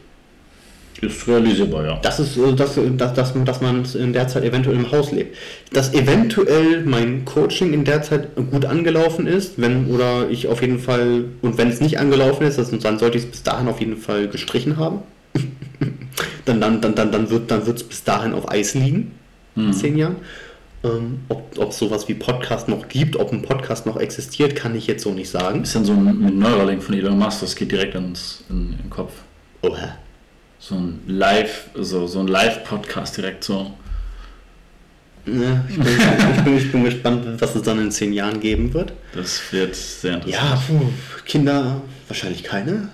[1.00, 1.98] Ist realisierbar, ja.
[2.02, 5.36] Das ist, äh, dass, dass, dass, dass man in der Zeit eventuell im Haus lebt.
[5.72, 10.80] Dass eventuell mein Coaching in der Zeit gut angelaufen ist, wenn oder ich auf jeden
[10.80, 13.78] Fall, und wenn es nicht angelaufen ist, also dann sollte ich es bis dahin auf
[13.80, 15.00] jeden Fall gestrichen haben.
[16.44, 19.12] dann dann, dann, dann, dann wird dann es bis dahin auf Eis liegen,
[19.54, 20.16] in zehn Jahren.
[20.84, 24.76] Ähm, ob ob es sowas wie Podcast noch gibt, ob ein Podcast noch existiert, kann
[24.76, 25.62] ich jetzt so nicht sagen.
[25.62, 28.78] Ist dann so ein mit Neuralink von Elon Musk, das geht direkt ins, in, in
[28.78, 29.12] den Kopf.
[29.62, 29.96] Oha.
[30.60, 33.74] So ein Live, so, so ein Live-Podcast direkt so.
[35.26, 38.72] Ja, ich, bin, ich, bin, ich bin gespannt, was es dann in zehn Jahren geben
[38.72, 38.92] wird.
[39.14, 40.50] Das wird sehr interessant.
[40.50, 40.86] Ja, puh,
[41.24, 42.88] Kinder wahrscheinlich keine.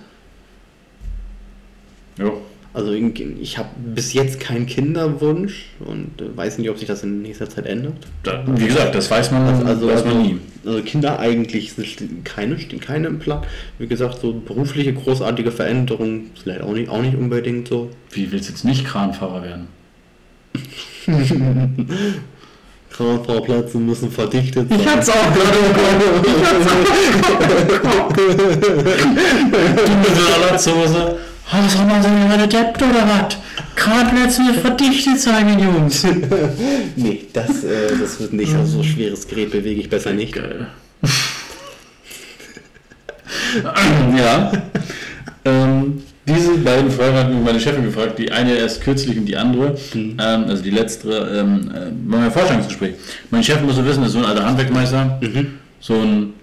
[2.17, 2.41] Jo.
[2.75, 3.03] Also ich,
[3.41, 7.49] ich habe bis jetzt keinen Kinderwunsch und äh, weiß nicht, ob sich das in nächster
[7.49, 7.93] Zeit ändert.
[8.23, 10.39] Da, wie gesagt, das weiß man, Also, weiß man nie.
[10.65, 13.43] also Kinder eigentlich sind keine, stehen keine im Plan.
[13.79, 17.91] Wie gesagt, so berufliche großartige Veränderungen vielleicht auch nicht, auch nicht unbedingt so.
[18.11, 19.67] Wie willst du jetzt nicht Kranfahrer werden?
[22.91, 24.85] Kranfahrplätze müssen verdichtet sein.
[24.85, 25.57] hat's auch gerade
[28.15, 31.17] Du mit der Latzhose.
[31.51, 33.37] Was haben wir so eine Depp oder was?
[33.75, 36.03] Kranplätze mit verdichtet sein, Jungs.
[36.95, 38.53] Nee, das, äh, das wird nicht.
[38.55, 40.33] Also so schweres Gerät bewege ich besser nicht.
[40.33, 40.67] Geil.
[44.17, 44.51] ja.
[45.43, 49.37] Ähm, diese beiden Fragen hat mich meine Chefin gefragt, die eine erst kürzlich und die
[49.37, 52.95] andere, ähm, also die letztere, ähm, äh, bei meinem Vorstellungsgespräch.
[53.29, 55.19] Mein Chef muss so wissen, ist so ein alter Handwerkmeister,
[55.79, 56.33] so ein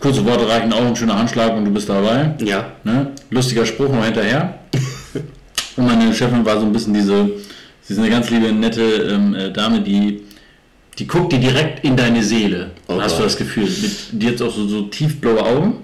[0.00, 2.34] kurze Worte reichen auch, ein schöner Handschlag und du bist dabei.
[2.40, 2.72] Ja.
[2.84, 3.12] Ne?
[3.30, 4.58] Lustiger Spruch noch hinterher.
[5.76, 7.30] Und meine Chefin war so ein bisschen diese,
[7.82, 10.22] sie ist eine ganz liebe, nette ähm, äh, Dame, die,
[10.98, 12.72] die guckt dir direkt in deine Seele.
[12.88, 13.64] Oh hast du das Gefühl.
[13.64, 15.74] Mit, die hat auch so, so tiefblaue Augen.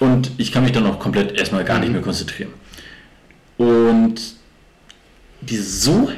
[0.00, 2.50] Und ich kann mich dann auch komplett erstmal gar nicht mehr konzentrieren.
[3.56, 4.20] Und
[5.40, 6.10] die so,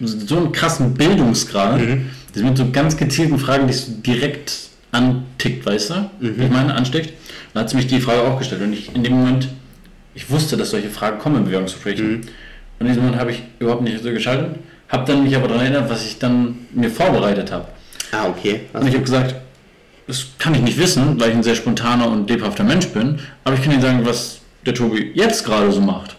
[0.00, 1.80] so einen krassen Bildungsgrad,
[2.34, 4.52] die mit so ganz gezielten Fragen, die so direkt
[4.94, 6.10] antickt, weißt du?
[6.20, 7.12] Wie ich meine, ansteckt.
[7.52, 8.62] Dann hat sie mich die Frage auch gestellt.
[8.62, 9.48] Und ich in dem Moment,
[10.14, 12.16] ich wusste, dass solche Fragen kommen in Bewerbungsgesprächen.
[12.16, 12.26] Und
[12.80, 14.56] in diesem Moment habe ich überhaupt nicht so geschaltet,
[14.88, 17.66] habe dann mich aber daran erinnert, was ich dann mir vorbereitet habe.
[18.12, 18.62] Ah, okay.
[18.72, 19.34] Und ich habe gesagt,
[20.06, 23.56] das kann ich nicht wissen, weil ich ein sehr spontaner und lebhafter Mensch bin, aber
[23.56, 26.16] ich kann Ihnen sagen, was der Tobi jetzt gerade so macht.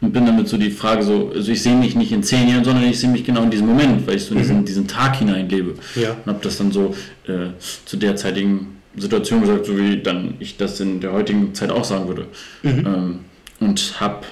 [0.00, 2.64] Und bin damit so die Frage so, also ich sehe mich nicht in zehn Jahren,
[2.64, 5.16] sondern ich sehe mich genau in diesem Moment, weil ich so in diesen, diesen Tag
[5.16, 5.74] hineinlebe.
[5.94, 6.10] Ja.
[6.10, 6.94] Und habe das dann so
[7.26, 7.48] äh,
[7.86, 12.08] zu derzeitigen Situation gesagt, so wie dann ich das in der heutigen Zeit auch sagen
[12.08, 12.26] würde.
[12.64, 13.20] Ähm,
[13.60, 14.26] und habe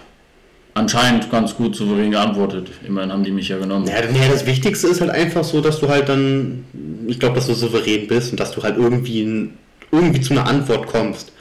[0.74, 2.70] anscheinend ganz gut souverän geantwortet.
[2.86, 3.86] Immerhin haben die mich ja genommen.
[3.86, 6.64] Ja, nee, das Wichtigste ist halt einfach so, dass du halt dann,
[7.06, 9.50] ich glaube, dass du souverän bist und dass du halt irgendwie,
[9.92, 11.32] irgendwie zu einer Antwort kommst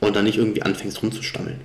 [0.00, 1.60] und dann nicht irgendwie anfängst rumzustammeln.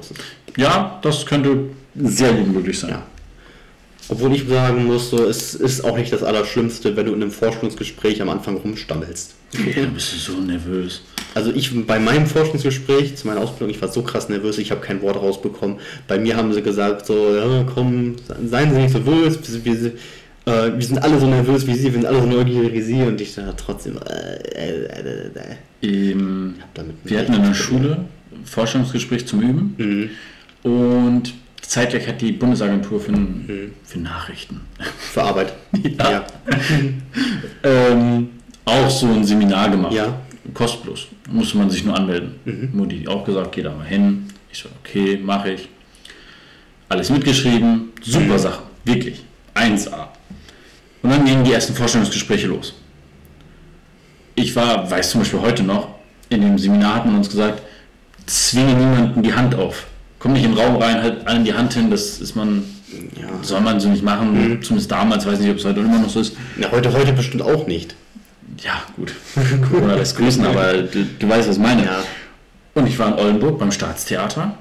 [0.00, 0.22] Ich so ist.
[0.56, 2.90] Ja, das könnte sehr gut möglich sein.
[2.90, 3.06] Ja.
[4.08, 7.30] Obwohl ich sagen muss, so, es ist auch nicht das Allerschlimmste, wenn du in einem
[7.30, 9.34] Forschungsgespräch am Anfang rumstammelst.
[9.52, 11.02] Ja, bist du so nervös.
[11.34, 14.80] Also ich bei meinem Forschungsgespräch zu meiner Ausbildung, ich war so krass nervös, ich habe
[14.80, 15.78] kein Wort rausbekommen.
[16.08, 19.92] Bei mir haben sie gesagt so, ja, komm, seien Sie nicht so nervös, wir, wir,
[20.46, 23.02] äh, wir sind alle so nervös wie Sie, wir sind alle so neugierig wie Sie
[23.02, 25.30] und ich dachte trotzdem, äh, äh, äh,
[25.82, 26.10] äh.
[26.10, 27.54] Ähm, damit wir hatten in der.
[27.54, 28.04] Schule
[28.44, 30.10] Forschungsgespräch zum Üben Mhm.
[30.70, 33.12] und zeitgleich hat die Bundesagentur für,
[33.84, 34.60] für Nachrichten
[35.12, 35.52] Für Arbeit.
[35.98, 36.24] Ja.
[37.62, 38.28] ähm,
[38.64, 39.92] auch so ein Seminar gemacht.
[39.92, 40.20] Ja.
[40.54, 41.06] Kostenlos.
[41.30, 42.34] Musste man sich nur anmelden.
[42.72, 44.26] Mutti auch gesagt, geh da mal hin.
[44.50, 45.68] Ich so, okay, mache ich.
[46.88, 47.90] Alles mitgeschrieben.
[48.02, 48.62] Super Sache.
[48.84, 49.22] Wirklich.
[49.54, 50.08] 1A.
[51.02, 52.74] Und dann gingen die ersten Vorstellungsgespräche los.
[54.34, 55.88] Ich war, weiß zum Beispiel heute noch,
[56.28, 57.62] in dem Seminar hat man uns gesagt,
[58.26, 59.86] zwinge niemanden die Hand auf.
[60.18, 62.62] Komm nicht in den Raum rein, halt allen die Hand hin, das ist man,
[63.20, 63.28] Ja.
[63.42, 66.20] soll man so nicht machen, zumindest damals, weiß nicht, ob es heute immer noch so
[66.20, 66.36] ist.
[66.56, 67.94] Na, heute, heute bestimmt auch nicht.
[68.62, 69.14] Ja, gut.
[69.70, 71.84] Corona lässt grüßen, aber du, du weißt, was ich meine.
[71.84, 72.04] Ja.
[72.74, 74.54] Und ich war in Oldenburg beim Staatstheater,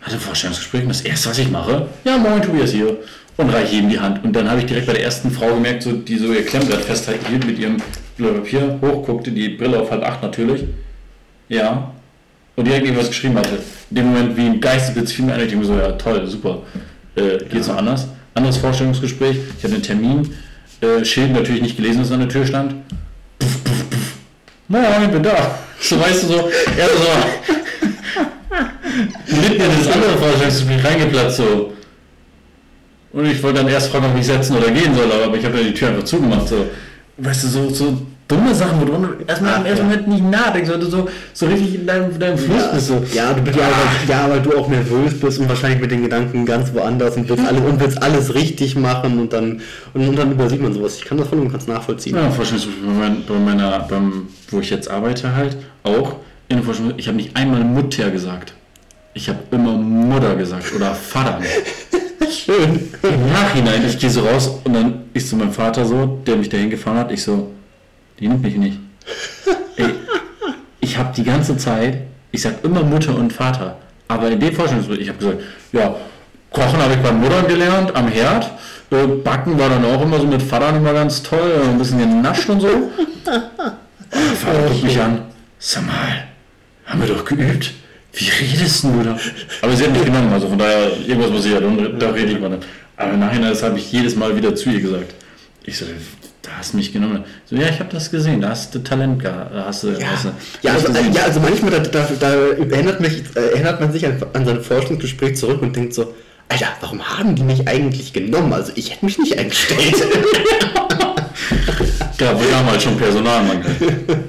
[0.00, 2.96] hatte ein Vorstellungsgespräch und das erste, was ich mache, ja, moin, Tobias hier.
[3.36, 4.24] Und reiche ihm die Hand.
[4.24, 6.80] Und dann habe ich direkt bei der ersten Frau gemerkt, so, die so ihr Klemmbrett
[6.80, 7.76] festhielt mit ihrem
[8.16, 10.64] Blatt Papier, hochguckte, die Brille auf halb acht natürlich.
[11.48, 11.92] Ja.
[12.58, 13.60] Und direkt irgendwas geschrieben hatte.
[13.90, 16.62] In dem Moment wie ein Geistesblitz fiel mir ein, ich denke so, ja toll, super.
[17.14, 18.08] Äh, geht's noch anders?
[18.34, 20.34] Anderes Vorstellungsgespräch, ich hatte einen Termin,
[20.80, 22.74] äh, Schild natürlich nicht gelesen, was an der Tür stand.
[23.38, 24.16] Puff, puff, puff.
[24.66, 25.58] Moin, ich bin da.
[25.80, 27.06] So weißt du so, er so
[29.36, 31.72] mitten in das andere Vorstellungsgespräch reingeplatzt so.
[33.12, 35.58] Und ich wollte dann erst fragen, ob ich setzen oder gehen soll, aber ich habe
[35.58, 36.48] ja die Tür einfach zugemacht.
[36.48, 36.66] So.
[37.18, 39.90] Weißt du, so, so dumme Sachen, wo du erstmal im ersten ja.
[39.90, 42.86] Moment nicht nachdenkst, weil du so, so richtig in deinem, deinem Fluss Ja, bist.
[42.86, 43.02] So.
[43.14, 46.02] ja, du bist ja, aber, ja, weil du auch nervös bist und wahrscheinlich mit den
[46.02, 49.62] Gedanken ganz woanders und willst alles, und willst alles richtig machen und dann,
[49.94, 50.96] und, und dann übersieht man sowas.
[50.98, 52.16] Ich kann das voll und ganz nachvollziehen.
[52.16, 56.16] Ja, Vorstellungsgespräch bei, mein, bei meiner, beim, wo ich jetzt arbeite halt, auch
[56.48, 58.52] in der Forschung, ich habe nicht einmal Mutter gesagt.
[59.14, 61.40] Ich habe immer Mutter gesagt oder Vater.
[62.30, 62.88] Schön.
[63.02, 66.50] Im Nachhinein, ich gehe so raus und dann ist so mein Vater so, der mich
[66.50, 67.50] dahin gefahren hat, ich so,
[68.18, 68.78] die nimmt mich nicht.
[69.76, 69.94] Ey,
[70.80, 73.76] ich habe die ganze Zeit, ich sag immer Mutter und Vater,
[74.08, 75.40] aber in dem Forschungsgespräch, ich habe gesagt,
[75.72, 75.94] ja,
[76.50, 78.50] Kochen habe ich bei Mutter gelernt, am Herd,
[78.90, 81.98] äh, Backen war dann auch immer so mit Vater immer ganz toll, äh, ein bisschen
[81.98, 82.68] genascht und so.
[83.24, 85.22] Vater guckt mich an,
[85.58, 86.24] sag mal,
[86.86, 87.72] haben wir doch geübt.
[88.14, 89.16] Wie redest du da?
[89.62, 92.40] Aber sie hat mich genommen, also von daher, irgendwas muss ich ja, da rede ich
[92.40, 92.58] mal.
[92.96, 95.14] Aber im Nachhinein, das habe ich jedes Mal wieder zu ihr gesagt.
[95.64, 95.84] Ich so,
[96.48, 97.24] da hast du mich genommen.
[97.46, 99.54] So, ja, ich habe das gesehen, da hast du Talent gehabt.
[99.54, 101.12] Da hast du, Ja, hast du ja, also, gesehen.
[101.12, 104.62] ja, also manchmal da, da, da erinnert, mich, äh, erinnert man sich an, an sein
[104.62, 106.14] Forschungsgespräch zurück und denkt so,
[106.48, 108.52] Alter, warum haben die mich eigentlich genommen?
[108.52, 109.94] Also ich hätte mich nicht eingestellt.
[112.18, 113.64] Wir haben halt schon Personalmangel.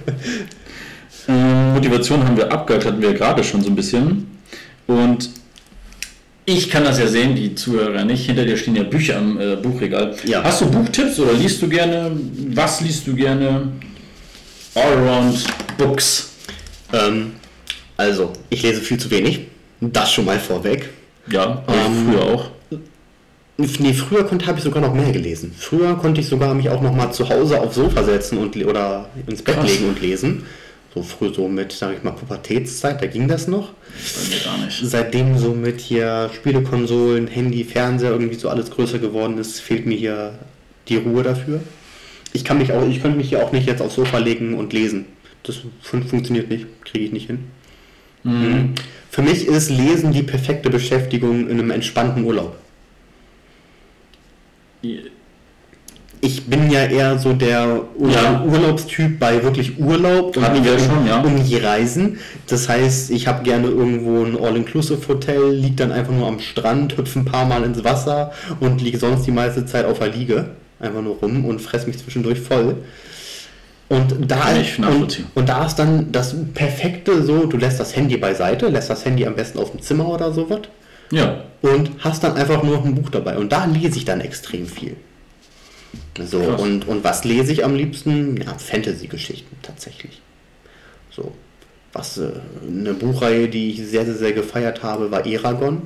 [1.28, 4.28] ähm, Motivation haben wir abgehört, hatten wir gerade schon so ein bisschen.
[4.86, 5.32] Und
[6.58, 8.26] ich kann das ja sehen, die Zuhörer nicht.
[8.26, 10.16] Hinter dir stehen ja Bücher am äh, Buchregal.
[10.26, 10.44] Ja.
[10.44, 12.12] Hast du Buchtipps oder liest du gerne?
[12.54, 13.70] Was liest du gerne?
[14.76, 15.44] Allround
[15.78, 16.30] Books.
[16.94, 17.32] ähm,
[17.98, 19.42] also, ich lese viel zu wenig.
[19.82, 20.90] Das schon mal vorweg.
[21.30, 22.50] Ja, Ähm, früher auch.
[23.58, 25.54] Nee, früher konnte habe ich sogar noch mehr gelesen.
[25.58, 29.10] Früher konnte ich sogar mich auch noch mal zu Hause aufs Sofa setzen und oder
[29.28, 29.70] ins Bett Krass.
[29.70, 30.44] legen und lesen.
[30.94, 33.74] So früh so mit, sag ich mal, Pubertätszeit, da ging das noch.
[33.74, 34.80] Bei mir gar nicht.
[34.84, 39.98] Seitdem so mit hier Spielekonsolen, Handy, Fernseher irgendwie so alles größer geworden ist, fehlt mir
[39.98, 40.40] hier
[40.88, 41.62] die Ruhe dafür.
[42.34, 44.74] Ich kann mich auch, ich könnte mich hier auch nicht jetzt aufs Sofa legen und
[44.74, 45.06] lesen.
[45.44, 47.46] Das fun funktioniert nicht, kriege ich nicht hin.
[48.24, 48.74] Mhm.
[49.10, 52.56] Für mich ist Lesen die perfekte Beschäftigung in einem entspannten Urlaub.
[56.22, 58.44] Ich bin ja eher so der Ur Ja.
[58.44, 61.22] Urlaubstyp bei wirklich Urlaub und wir schon, ja.
[61.22, 62.20] und nicht Reisen.
[62.48, 67.20] Das heißt, ich habe gerne irgendwo ein All-Inclusive-Hotel, liege dann einfach nur am Strand, hüpfe
[67.20, 70.50] ein paar Mal ins Wasser und liege sonst die meiste Zeit auf der Liege.
[70.82, 72.76] Einfach nur rum und fress mich zwischendurch voll.
[73.90, 74.50] Und da,
[74.88, 79.04] und, und da ist dann das Perfekte so, du lässt das Handy beiseite, lässt das
[79.04, 80.62] Handy am besten auf dem Zimmer oder sowas
[81.12, 83.38] Ja, und hast dann einfach nur noch ein Buch dabei.
[83.38, 84.96] Und da lese ich dann extrem viel.
[86.24, 86.62] So, Krass.
[86.62, 88.38] und, und was lese ich am liebsten?
[88.38, 90.22] Ja, Fantasy-Geschichten tatsächlich.
[91.12, 91.32] So,
[91.94, 92.30] was äh,
[92.68, 95.84] eine Buchreihe, die ich sehr, sehr, sehr gefeiert habe, war Eragon.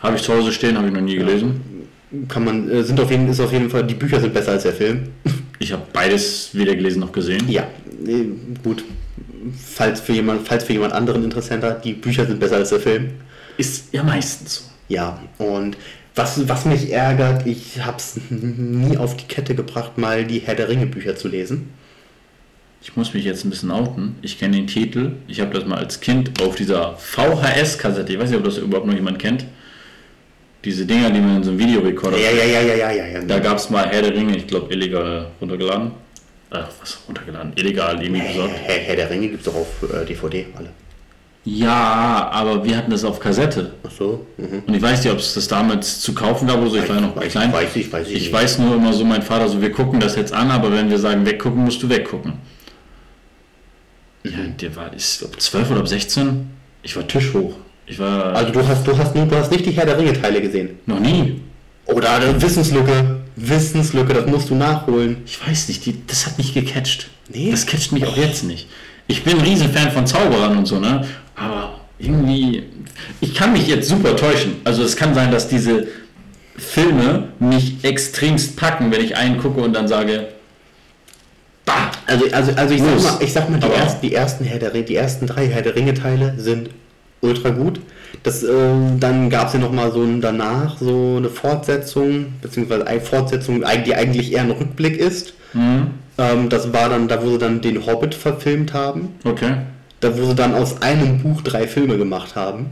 [0.00, 1.60] habe ich zu Hause stehen, habe ich noch nie gelesen.
[2.28, 4.62] Kann man, äh, sind auf jeden, ist auf jeden Fall, die Bücher sind besser als
[4.64, 5.08] der Film.
[5.60, 7.48] Ich habe beides weder gelesen noch gesehen.
[7.48, 7.66] ja,
[8.06, 8.26] äh,
[8.62, 8.84] gut.
[9.74, 12.78] Falls für, jemand, falls für jemand anderen interessant hat, die Bücher sind besser als der
[12.78, 13.10] Film.
[13.56, 14.62] Ist ja meistens so.
[14.88, 15.76] Ja, und
[16.18, 20.56] Was, was mich ärgert, ich habe es nie auf die Kette gebracht, mal die Herr
[20.56, 21.70] der Ringe Bücher zu lesen.
[22.82, 24.16] Ich muss mich jetzt ein bisschen outen.
[24.20, 25.12] Ich kenne den Titel.
[25.28, 28.88] Ich habe das mal als Kind auf dieser VHS-Kassette, ich weiß nicht, ob das überhaupt
[28.88, 29.44] noch jemand kennt.
[30.64, 32.18] Diese Dinger, die man in so einem Videorekorder.
[32.18, 33.06] Ja, ja, ja, ja, ja, ja.
[33.06, 33.20] ja.
[33.22, 35.92] Da gab es mal Herr der Ringe, ich glaube, illegal runtergeladen.
[36.50, 37.52] Ach, was runtergeladen?
[37.54, 38.54] Illegal, irgendwie besorgt.
[38.64, 40.70] Herr, Herr der Ringe gibt es doch auf äh, DVD alle.
[41.44, 43.72] Ja, aber wir hatten das auf Kassette.
[43.86, 44.26] Ach so.
[44.36, 44.62] Mhm.
[44.66, 46.76] Und ich weiß nicht, ob es das damals zu kaufen gab oder so.
[46.76, 47.52] Ich war ja noch Weiß- klein.
[47.52, 48.32] weiß ich, weiß ich ich nicht.
[48.32, 50.98] weiß nur immer so, mein Vater so, wir gucken das jetzt an, aber wenn wir
[50.98, 52.34] sagen weggucken, musst du weggucken.
[54.24, 56.50] Ja, der war, ist ob 12 oder ob 16?
[56.82, 57.54] Ich war tischhoch.
[57.86, 60.12] Ich war Also du hast, du hast, nur, du hast nicht die Herr der Ringe
[60.20, 60.78] Teile gesehen.
[60.86, 61.40] noch nie.
[61.86, 63.20] Oder eine Wissenslücke.
[63.36, 65.18] Wissenslücke, das musst du nachholen.
[65.24, 67.08] Ich weiß nicht, die, das hat mich gecatcht.
[67.32, 67.50] Nee?
[67.50, 68.68] Das catcht mich auch jetzt nicht.
[69.08, 71.04] Ich bin ein Riesenfan von Zauberern und so, ne?
[71.34, 72.62] Aber irgendwie,
[73.20, 74.56] ich kann mich jetzt super täuschen.
[74.64, 75.88] Also es kann sein, dass diese
[76.56, 80.28] Filme mich extremst packen, wenn ich einen gucke und dann sage,
[81.64, 84.58] bah, Also, also, also ich, sag mal, ich sag mal, die, ersten, die ersten Herr
[84.58, 86.70] der die ersten drei Herr der Ringe Teile sind
[87.20, 87.80] ultra gut.
[88.22, 92.86] Das, ähm, dann gab es ja noch mal so ein, danach so eine Fortsetzung, beziehungsweise
[92.86, 95.34] eine Fortsetzung, die eigentlich eher ein Rückblick ist.
[96.18, 99.14] Ähm, das war dann, da wo sie dann den Hobbit verfilmt haben.
[99.24, 99.58] okay,
[100.00, 102.70] Da wo sie dann aus einem Buch drei Filme gemacht haben.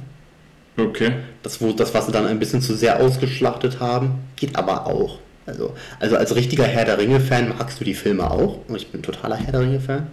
[0.76, 1.12] okay.
[1.42, 5.20] Das, wo, das, was sie dann ein bisschen zu sehr ausgeschlachtet haben, geht aber auch.
[5.46, 8.58] Also, also als richtiger Herr der Ringe-Fan magst du die Filme auch.
[8.66, 10.08] Und ich bin totaler Herr der Ringe-Fan.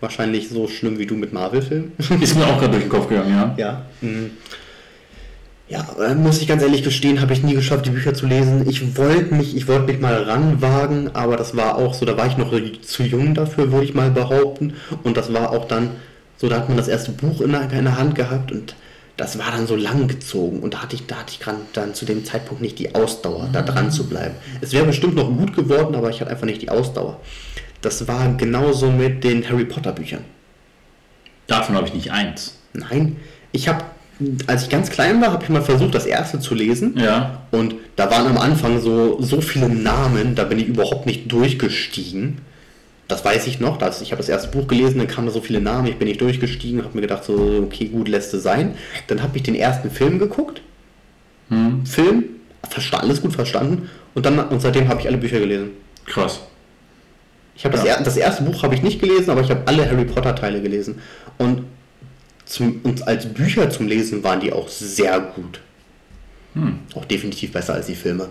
[0.00, 1.92] Wahrscheinlich so schlimm wie du mit Marvel-Filmen.
[2.20, 3.54] Ist mir auch gerade durch den Kopf gegangen, ja.
[3.56, 3.82] ja.
[4.00, 4.30] mhm.
[5.68, 8.68] Ja, äh, muss ich ganz ehrlich gestehen, habe ich nie geschafft, die Bücher zu lesen.
[8.68, 12.26] Ich wollte mich, ich wollte mich mal ranwagen, aber das war auch so, da war
[12.28, 12.52] ich noch
[12.82, 14.74] zu jung dafür, würde ich mal behaupten.
[15.02, 15.90] Und das war auch dann,
[16.36, 18.76] so da hat man das erste Buch in der, in der Hand gehabt und
[19.16, 21.94] das war dann so lang gezogen und da hatte ich, da hatte ich grad dann
[21.94, 24.34] zu dem Zeitpunkt nicht die Ausdauer, da dran zu bleiben.
[24.60, 27.18] Es wäre bestimmt noch gut geworden, aber ich hatte einfach nicht die Ausdauer.
[27.80, 30.24] Das war genauso mit den Harry Potter Büchern.
[31.46, 32.58] Davon habe ich nicht eins.
[32.74, 33.16] Nein,
[33.52, 33.84] ich habe,
[34.46, 36.98] als ich ganz klein war, habe ich mal versucht, das erste zu lesen.
[36.98, 41.30] Ja, Und da waren am Anfang so, so viele Namen, da bin ich überhaupt nicht
[41.30, 42.38] durchgestiegen.
[43.08, 43.76] Das weiß ich noch.
[43.76, 46.08] Das, ich habe das erste Buch gelesen, dann kamen da so viele Namen, ich bin
[46.08, 48.74] nicht durchgestiegen, habe mir gedacht, so, okay, gut, lässt es sein.
[49.06, 50.60] Dann habe ich den ersten Film geguckt.
[51.84, 52.24] Film,
[52.68, 53.88] versta alles gut verstanden.
[54.14, 55.70] Und, dann, und seitdem habe ich alle Bücher gelesen.
[56.06, 56.40] krass.
[57.54, 57.94] Ich habe das, Ja.
[57.94, 60.60] er, das erste Buch habe ich nicht gelesen, aber ich habe alle Harry Potter Teile
[60.60, 61.00] gelesen.
[61.38, 61.62] Und,
[62.46, 65.60] zum, und als Bücher zum Lesen waren die auch sehr gut.
[66.94, 68.30] Auch definitiv besser als die Filme.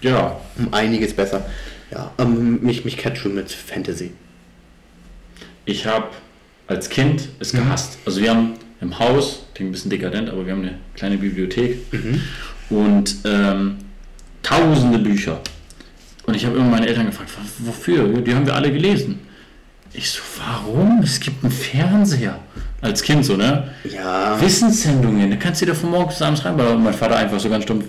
[0.00, 1.46] Ja, Um einiges besser.
[1.92, 4.10] Ja, ähm, mich, mich catcht schon mit Fantasy.
[5.64, 6.08] Ich habe
[6.66, 7.98] als Kind es gehasst.
[8.06, 11.78] Also wir haben im Haus, klingt ein bisschen dekadent, aber wir haben eine kleine Bibliothek
[12.70, 13.76] und ähm,
[14.42, 15.40] tausende Bücher.
[16.24, 18.08] Und ich habe immer meine Eltern gefragt, "W- wofür?
[18.20, 19.20] Die haben wir alle gelesen.
[19.92, 21.00] Ich so, warum?
[21.04, 22.40] Es gibt einen Fernseher.
[22.86, 23.64] Als Kind so, ne?
[23.82, 26.76] Ja, Wissenssendungen, da kannst du dir von morgens bis abends reinballern.
[26.76, 27.86] Und mein Vater einfach so ganz stumpf,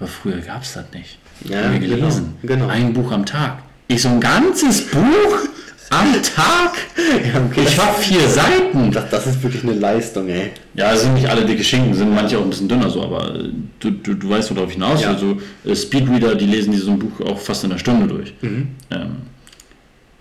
[0.00, 1.18] aber früher gab es das nicht.
[1.44, 2.34] Ja, haben wir gelesen.
[2.42, 2.66] genau, genau.
[2.66, 3.58] Ein Buch am Tag.
[3.86, 5.48] Ich so ein ganzes Buch
[5.90, 6.72] am Tag?
[6.96, 7.62] Ja, okay.
[7.64, 8.90] Ich war vier Seiten.
[8.90, 10.50] das, das ist wirklich eine Leistung, ey.
[10.74, 13.38] Ja, es sind nicht alle dicke Schinken, sind manche auch ein bisschen dünner so, aber
[13.78, 15.00] du, du, du weißt, worauf ich hinaus.
[15.00, 15.10] Ja.
[15.10, 15.38] Also
[15.72, 18.34] Speedreader, die lesen dieses Buch auch fast in einer Stunde durch.
[18.42, 18.68] Mhm.
[18.90, 19.16] Ähm,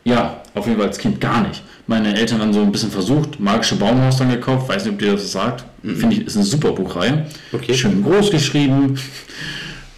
[0.03, 1.63] ja, auf jeden Fall als Kind gar nicht.
[1.87, 5.13] Meine Eltern haben so ein bisschen versucht, Magische Baumhaus dann gekauft, weiß nicht, ob dir
[5.13, 5.63] das sagt.
[5.81, 7.13] Finde ich, ist eine super Buchreihe.
[7.13, 7.23] Mhm.
[7.53, 7.73] Okay.
[7.73, 8.99] Schön groß geschrieben.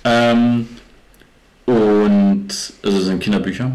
[0.03, 0.67] ähm,
[1.65, 2.47] und,
[2.83, 3.71] also sind Kinderbücher.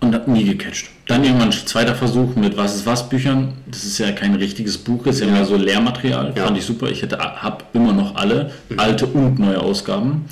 [0.00, 0.90] Und hat nie gecatcht.
[1.06, 3.54] Dann irgendwann ein zweiter Versuch mit Was ist was Büchern.
[3.66, 6.34] Das ist ja kein richtiges Buch, ist ja, mehr so Lehrmaterial.
[6.36, 6.44] Ja.
[6.44, 6.90] Fand ich super.
[6.90, 10.26] Ich hätte, habe immer noch alle, alte und neue Ausgaben.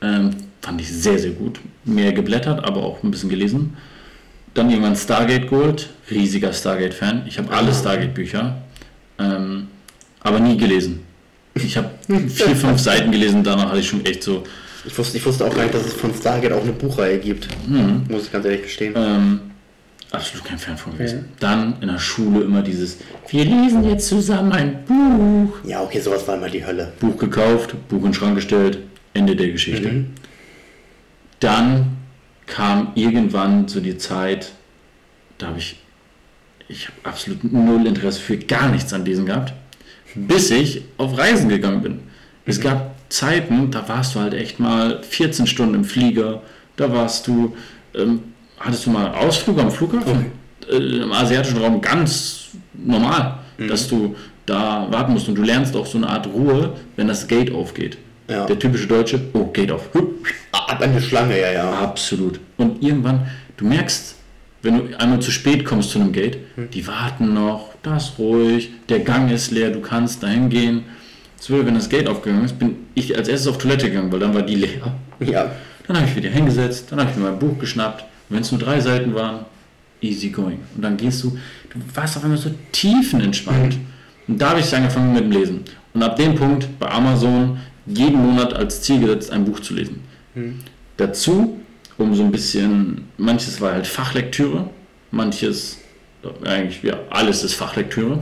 [0.00, 0.30] Ähm,
[0.62, 1.60] fand ich sehr, sehr gut.
[1.84, 3.76] Mehr geblättert, aber auch ein bisschen gelesen.
[4.54, 5.90] Dann irgendwann Stargate geholt.
[6.10, 7.22] Riesiger Stargate-Fan.
[7.26, 8.56] Ich habe alle Stargate-Bücher.
[9.18, 9.68] Ähm,
[10.20, 11.04] aber nie gelesen.
[11.54, 11.90] Ich habe
[12.28, 14.44] vier, fünf Seiten gelesen, danach hatte ich schon echt so,
[14.84, 17.48] Ich wusste, ich wusste auch gar nicht, dass es von Stargate auch eine Buchreihe gibt.
[18.08, 18.94] Muss ich ganz ehrlich gestehen.
[18.96, 19.40] ähm,
[20.10, 21.26] absolut kein Fan von gewesen.
[21.38, 22.98] Dann in der Schule immer dieses,
[23.28, 25.58] wir lesen jetzt zusammen ein Buch.
[25.64, 26.92] Ja, okay, sowas war immer die Hölle.
[27.00, 28.78] Buch gekauft, Buch in den Schrank gestellt,
[29.12, 30.04] Ende der Geschichte.
[31.40, 31.96] Dann
[32.50, 34.52] kam irgendwann so die Zeit,
[35.38, 35.76] da habe ich,
[36.68, 39.54] ich habe absolut null Interesse für gar nichts an diesen gehabt,
[40.14, 42.00] bis ich auf Reisen gegangen bin.
[42.44, 46.42] Es gab Zeiten, da warst du halt echt mal 14 Stunden im Flieger,
[46.76, 47.56] da warst du,
[47.94, 48.20] ähm,
[48.58, 50.32] hattest du mal Ausflug am Flughafen?
[50.68, 54.16] Äh, Im asiatischen Raum ganz normal, dass du
[54.46, 57.98] da warten musst und du lernst auch so eine Art Ruhe, wenn das Gate aufgeht.
[58.30, 58.46] Ja.
[58.46, 59.90] Der typische Deutsche, oh, Gate auf.
[60.52, 61.70] Ab an die Schlange, ja, ja.
[61.70, 62.38] Absolut.
[62.56, 63.26] Und irgendwann,
[63.56, 64.14] du merkst,
[64.62, 66.38] wenn du einmal zu spät kommst zu einem Gate,
[66.72, 70.84] die warten noch, da ist ruhig, der Gang ist leer, du kannst dahin gehen.
[71.38, 74.34] So, wenn das Gate aufgegangen ist, bin ich als erstes auf Toilette gegangen, weil dann
[74.34, 74.94] war die leer.
[75.20, 75.50] Ja.
[75.86, 78.04] Dann habe ich wieder hingesetzt, dann habe ich mir mein Buch geschnappt.
[78.28, 79.46] Wenn es nur drei Seiten waren,
[80.00, 80.60] easy going.
[80.76, 81.30] Und dann gehst du,
[81.70, 83.76] du warst auf einmal so tiefenentspannt.
[84.28, 85.64] Und da habe ich angefangen mit dem Lesen.
[85.92, 87.58] Und ab dem Punkt bei Amazon
[87.94, 90.00] jeden Monat als Ziel gesetzt, ein Buch zu lesen.
[90.96, 91.58] Dazu,
[91.98, 94.68] um so ein bisschen, manches war halt Fachlektüre,
[95.10, 95.78] manches,
[96.44, 98.18] eigentlich, ja, alles ist Fachlektüre.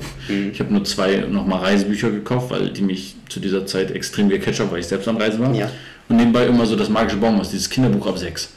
[0.53, 4.61] Ich habe nur zwei nochmal Reisebücher gekauft, weil die mich zu dieser Zeit extrem gecatcht
[4.61, 5.53] haben, weil ich selbst am Reisen war.
[5.55, 5.71] Ja.
[6.09, 8.51] Und nebenbei immer so das magische Baumhaus, dieses Kinderbuch ab 6.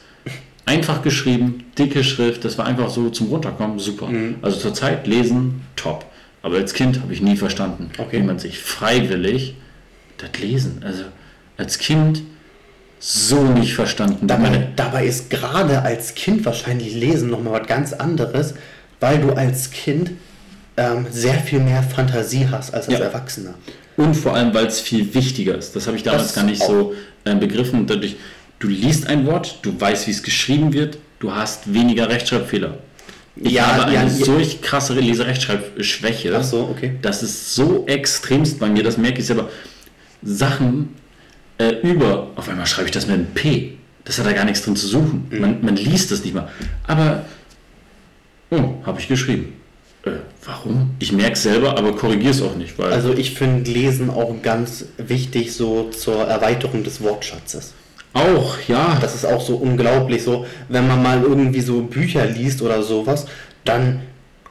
[0.64, 4.08] Einfach geschrieben, dicke Schrift, das war einfach so zum Runterkommen, super.
[4.42, 6.06] Also zur Zeit lesen, top.
[6.42, 8.20] Aber als Kind habe ich nie verstanden, Okay.
[8.20, 9.54] wie man sich freiwillig
[10.22, 11.04] das Lesen, also
[11.56, 12.22] als Kind
[12.98, 14.26] so nicht verstanden.
[14.28, 18.54] Dabei, dabei ist gerade als Kind wahrscheinlich Lesen nochmal was ganz anderes,
[19.00, 20.12] weil du als Kind
[20.76, 23.04] ähm, sehr viel mehr Fantasie hast als als Ja.
[23.04, 23.54] Erwachsener.
[23.96, 25.76] Und vor allem, weil es viel wichtiger ist.
[25.76, 26.68] Das habe ich damals Das gar nicht auch.
[26.68, 26.94] so
[27.24, 27.86] äh, begriffen.
[27.86, 28.16] Dadurch,
[28.58, 32.78] du liest ein Wort, du weißt, wie es geschrieben wird, du hast weniger Rechtschreibfehler.
[33.36, 34.08] Ich Ja, habe eine ja, ja.
[34.24, 36.34] solch krasse Leserechtschreibschwäche.
[36.38, 36.94] Ach so, okay.
[37.02, 39.50] Das ist so extremst bei mir, das merke ich selber.
[40.22, 40.94] Sachen
[41.58, 43.74] äh, über, auf einmal schreibe ich das mit einem P.
[44.04, 45.26] Das hat da gar nichts drin zu suchen.
[45.30, 45.40] Mhm.
[45.40, 46.48] Man, man liest das nicht mal.
[46.86, 47.24] Aber,
[48.50, 49.54] oh, habe ich geschrieben.
[50.04, 50.10] Äh,
[50.44, 50.90] warum?
[50.98, 54.34] Ich merke es selber, aber korrigiere es auch nicht, weil Also ich finde Lesen auch
[54.42, 57.74] ganz wichtig so zur Erweiterung des Wortschatzes.
[58.12, 62.60] auch, ja, Das ist auch so unglaublich so, wenn man mal irgendwie so Bücher liest
[62.62, 63.26] oder sowas,
[63.64, 64.00] dann,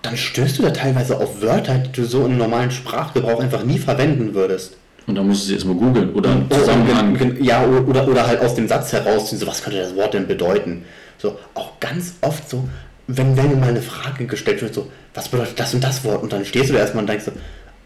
[0.02, 3.78] dann stößt du da teilweise auf Wörter, die du so im normalen Sprachgebrauch einfach nie
[3.78, 4.78] verwenden würdest.
[5.08, 7.38] Und dann musst du sie erstmal googeln oder einen Oh, Zusammenhang.
[7.42, 10.86] Ja, oder, oder halt aus dem Satz heraus, so, was könnte das Wort denn bedeuten?
[11.18, 12.68] So, auch ganz oft so,
[13.08, 16.24] wenn, wenn mal eine Frage gestellt wird, so, was bedeutet das und das Wort?
[16.24, 17.32] Und dann stehst du da erstmal und denkst so,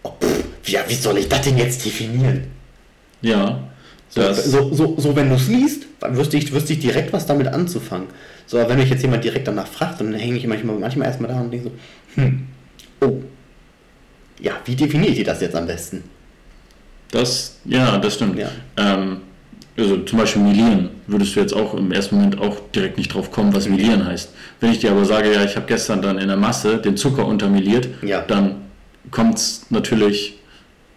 [0.03, 2.45] oh, pff, ja, wie soll ich das denn jetzt definieren?
[3.21, 3.59] Ja,
[4.09, 7.25] So, so, so, so wenn du es liest, dann wüsste ich, wüsste ich direkt was
[7.25, 8.07] damit anzufangen.
[8.45, 11.31] So, aber wenn mich jetzt jemand direkt danach fragt, dann hänge ich manchmal, manchmal erstmal
[11.31, 12.47] da und denke so, hm,
[13.01, 13.21] oh,
[14.39, 16.03] ja, wie definiere ich das jetzt am besten?
[17.15, 18.37] Das, ja, das stimmt.
[18.37, 18.49] Ja.
[18.77, 19.17] Ähm,
[19.77, 23.31] also zum Beispiel milieren, würdest du jetzt auch im ersten Moment auch direkt nicht drauf
[23.31, 24.29] kommen, was milieren heißt.
[24.61, 27.25] Wenn ich dir aber sage, ja, ich habe gestern dann in der Masse den Zucker
[27.25, 28.21] untermiliert, Ja.
[28.21, 28.55] dann
[29.11, 30.35] kommt es natürlich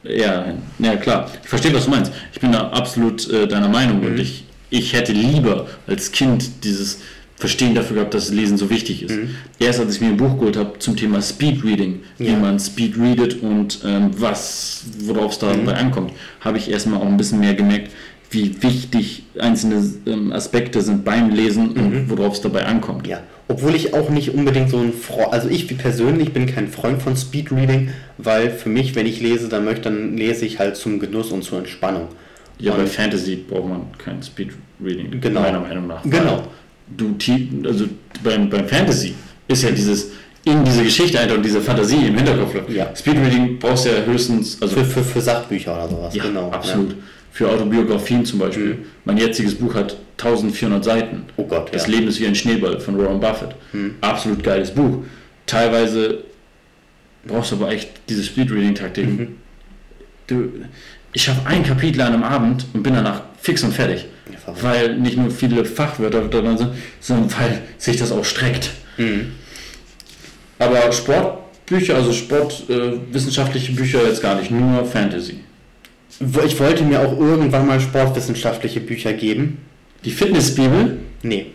[0.05, 0.59] eher hin.
[0.78, 1.28] Ja, klar.
[1.43, 2.12] Ich verstehe, was du meinst.
[2.32, 4.07] Ich bin da absolut äh, deiner Meinung Mhm.
[4.07, 7.01] und ich, ich hätte lieber als Kind dieses
[7.39, 9.16] Verstehen dafür gehabt, dass Lesen so wichtig ist.
[9.60, 12.31] Erst als ich mir ein Buch geholt habe zum Thema Speedreading, wie Mhm.
[12.32, 12.39] Ja.
[12.39, 17.16] man Speed readet und ähm, was, worauf es dabei ankommt, habe ich erstmal auch ein
[17.16, 17.93] bisschen mehr gemerkt,
[18.31, 23.06] wie wichtig einzelne ähm, Aspekte sind beim Lesen und worauf es dabei ankommt.
[23.06, 27.01] Ja, obwohl ich auch nicht unbedingt so ein Freund, also ich persönlich bin kein Freund
[27.01, 30.98] von Speedreading, weil für mich, wenn ich lese, dann möchte, dann lese ich halt zum
[30.98, 32.09] Genuss und zur Entspannung.
[32.59, 35.40] Ja, bei Und- Fantasy braucht man kein Speedreading, Genau.
[35.40, 36.02] meiner Meinung nach.
[36.02, 36.48] Genau.
[36.97, 37.15] Du,
[37.65, 37.86] also
[38.24, 39.15] beim, beim Fantasy
[39.47, 40.10] ist ja dieses
[40.44, 42.55] in diese Geschichte einfach diese Fantasie im Hinterkopf.
[42.69, 42.94] Ja.
[42.94, 46.51] Speedreading brauchst du ja höchstens, also Für, für, für Sachbücher oder sowas, ja, genau.
[46.51, 46.94] absolut.
[47.32, 48.74] Für Autobiografien zum Beispiel.
[48.74, 48.85] Mhm.
[49.05, 51.24] Mein jetziges Buch hat 1400 Seiten.
[51.36, 51.93] Oh Gott, Das ja.
[51.94, 53.51] Leben ist wie ein Schneeball von Warren Buffett.
[54.01, 55.05] Absolut geiles Buch.
[55.47, 56.24] Teilweise
[57.27, 59.16] brauchst du aber echt diese Speedreading-Taktiken.
[59.16, 59.28] Mhm.
[60.27, 60.48] Du,
[61.12, 64.06] ich schaffe ein Kapitel an einem Abend und bin danach fix und fertig.
[64.31, 66.70] Ja, weil nicht nur viele Fachwörter drin sind,
[67.01, 68.70] sondern weil sich das auch streckt.
[68.97, 69.32] Mhm.
[70.59, 75.40] Aber Sportbücher, also sportwissenschaftliche Bücher jetzt gar nicht, nur Fantasy.
[76.44, 79.59] Ich wollte mir auch irgendwann mal sportwissenschaftliche Bücher geben.
[80.05, 81.47] Die Fitnessbibel, Nee,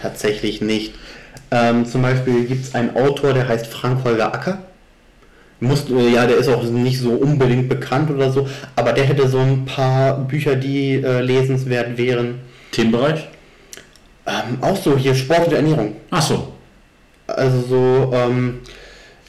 [0.00, 0.94] tatsächlich nicht.
[1.50, 4.62] Ähm, zum Beispiel gibt es einen Autor, der heißt Frank-Holger Acker.
[5.64, 8.46] Muss, äh, ja, der ist auch nicht so unbedingt bekannt oder so,
[8.76, 12.40] aber der hätte so ein paar Bücher, die äh, lesenswert wären.
[12.70, 13.28] Themenbereich.
[14.26, 15.96] Ähm, auch so hier Sport und Ernährung.
[16.10, 16.48] Ach so,
[17.26, 18.60] Also so ähm,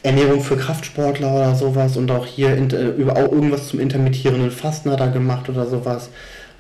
[0.03, 4.51] Ernährung für Kraftsportler oder sowas und auch hier in, äh, über auch irgendwas zum intermittierenden
[4.51, 6.09] Fasten hat er gemacht oder sowas.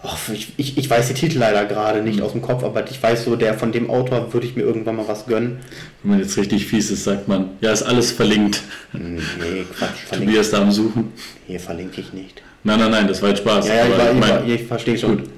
[0.03, 3.01] Och, ich, ich, ich weiß die Titel leider gerade nicht aus dem Kopf, aber ich
[3.01, 5.59] weiß so, der von dem Autor würde ich mir irgendwann mal was gönnen.
[6.03, 8.61] wenn man jetzt richtig fies ist, sagt man, ja, ist alles verlinkt.
[8.91, 11.11] Hm, Nee, Quatsch, Tobias da am Suchen.
[11.47, 12.41] hier verlinke ich nicht.
[12.63, 13.67] Nein, nein, nein, das war jetzt Spaß.
[13.67, 15.17] Ja, ja, ich, war, ich, mein- ich verstehe schon.
[15.17, 15.29] Gut.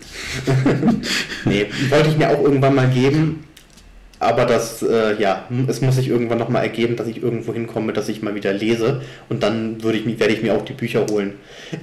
[1.45, 3.43] nee, wollte ich mir auch irgendwann mal geben.
[4.19, 8.09] Aber das, äh, ja, es muss sich irgendwann nochmal ergeben, dass ich irgendwo hinkomme, dass
[8.09, 9.01] ich mal wieder lese.
[9.29, 11.33] Und dann würde ich, werde ich mir auch die Bücher holen.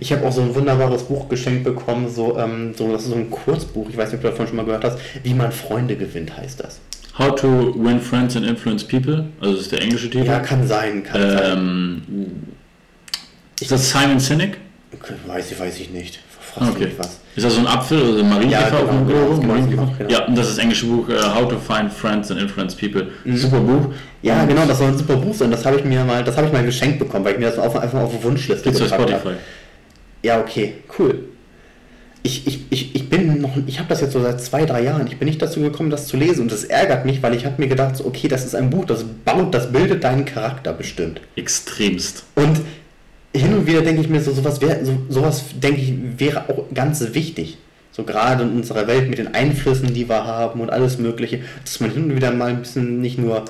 [0.01, 3.15] Ich habe auch so ein wunderbares Buch geschenkt bekommen, so, ähm, so, das ist so
[3.15, 5.97] ein Kurzbuch, ich weiß nicht, ob du davon schon mal gehört hast, Wie man Freunde
[5.97, 6.81] gewinnt, heißt das.
[7.17, 10.27] How to Win Friends and Influence People, also das ist der englische Titel.
[10.27, 11.53] Ja, kann sein, kann sein.
[11.53, 12.03] ähm,
[13.61, 14.59] ist das Simon Sinek?
[15.27, 16.21] Weiß ich, weiß ich nicht.
[16.55, 16.93] Fragst du Okay.
[16.99, 17.19] was?
[17.37, 19.41] Ist das so ein Apfel oder so ein Marienkäfer Ja, auf dem genau, Logo?
[19.41, 20.11] genau, genau.
[20.11, 23.09] Ja, und das ist das englische Buch äh, How to Find Friends and Influence People.
[23.35, 23.93] Super Buch.
[24.23, 25.51] Ja, Und genau, das soll ein super Buch sein.
[25.51, 27.59] Das habe ich mir mal, das habe ich mal geschenkt bekommen, weil ich mir das
[27.59, 29.25] auf, einfach auf die Wunschliste Gibt's gepackt Spotify.
[29.29, 29.37] habe.
[30.23, 31.25] Ja, okay, cool.
[32.23, 35.07] Ich, ich, ich, ich bin noch, ich habe das jetzt so seit zwei, drei Jahren.
[35.07, 37.57] Ich bin nicht dazu gekommen, das zu lesen und das ärgert mich, weil ich habe
[37.61, 41.21] mir gedacht, so, okay, das ist ein Buch, das baut, das bildet deinen Charakter bestimmt.
[41.37, 42.25] Extremst.
[42.37, 42.61] Und
[43.35, 46.67] hin und wieder denke ich mir so, sowas wäre, so, sowas denke ich, wäre auch
[46.73, 47.59] ganz wichtig.
[47.93, 51.81] So gerade in unserer Welt mit den Einflüssen, die wir haben und alles Mögliche, dass
[51.81, 53.45] man hin und wieder mal ein bisschen nicht nur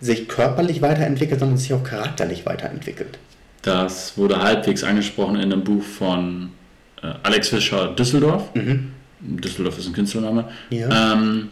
[0.00, 3.18] sich körperlich weiterentwickelt, sondern sich auch charakterlich weiterentwickelt.
[3.62, 6.50] Das wurde halbwegs angesprochen in einem Buch von
[7.02, 8.50] äh, Alex Fischer Düsseldorf.
[9.20, 10.44] Düsseldorf ist ein Künstlername.
[10.70, 11.14] Ja.
[11.14, 11.48] Ähm,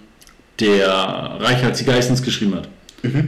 [0.61, 1.39] der
[1.79, 2.69] die Geistens geschrieben hat.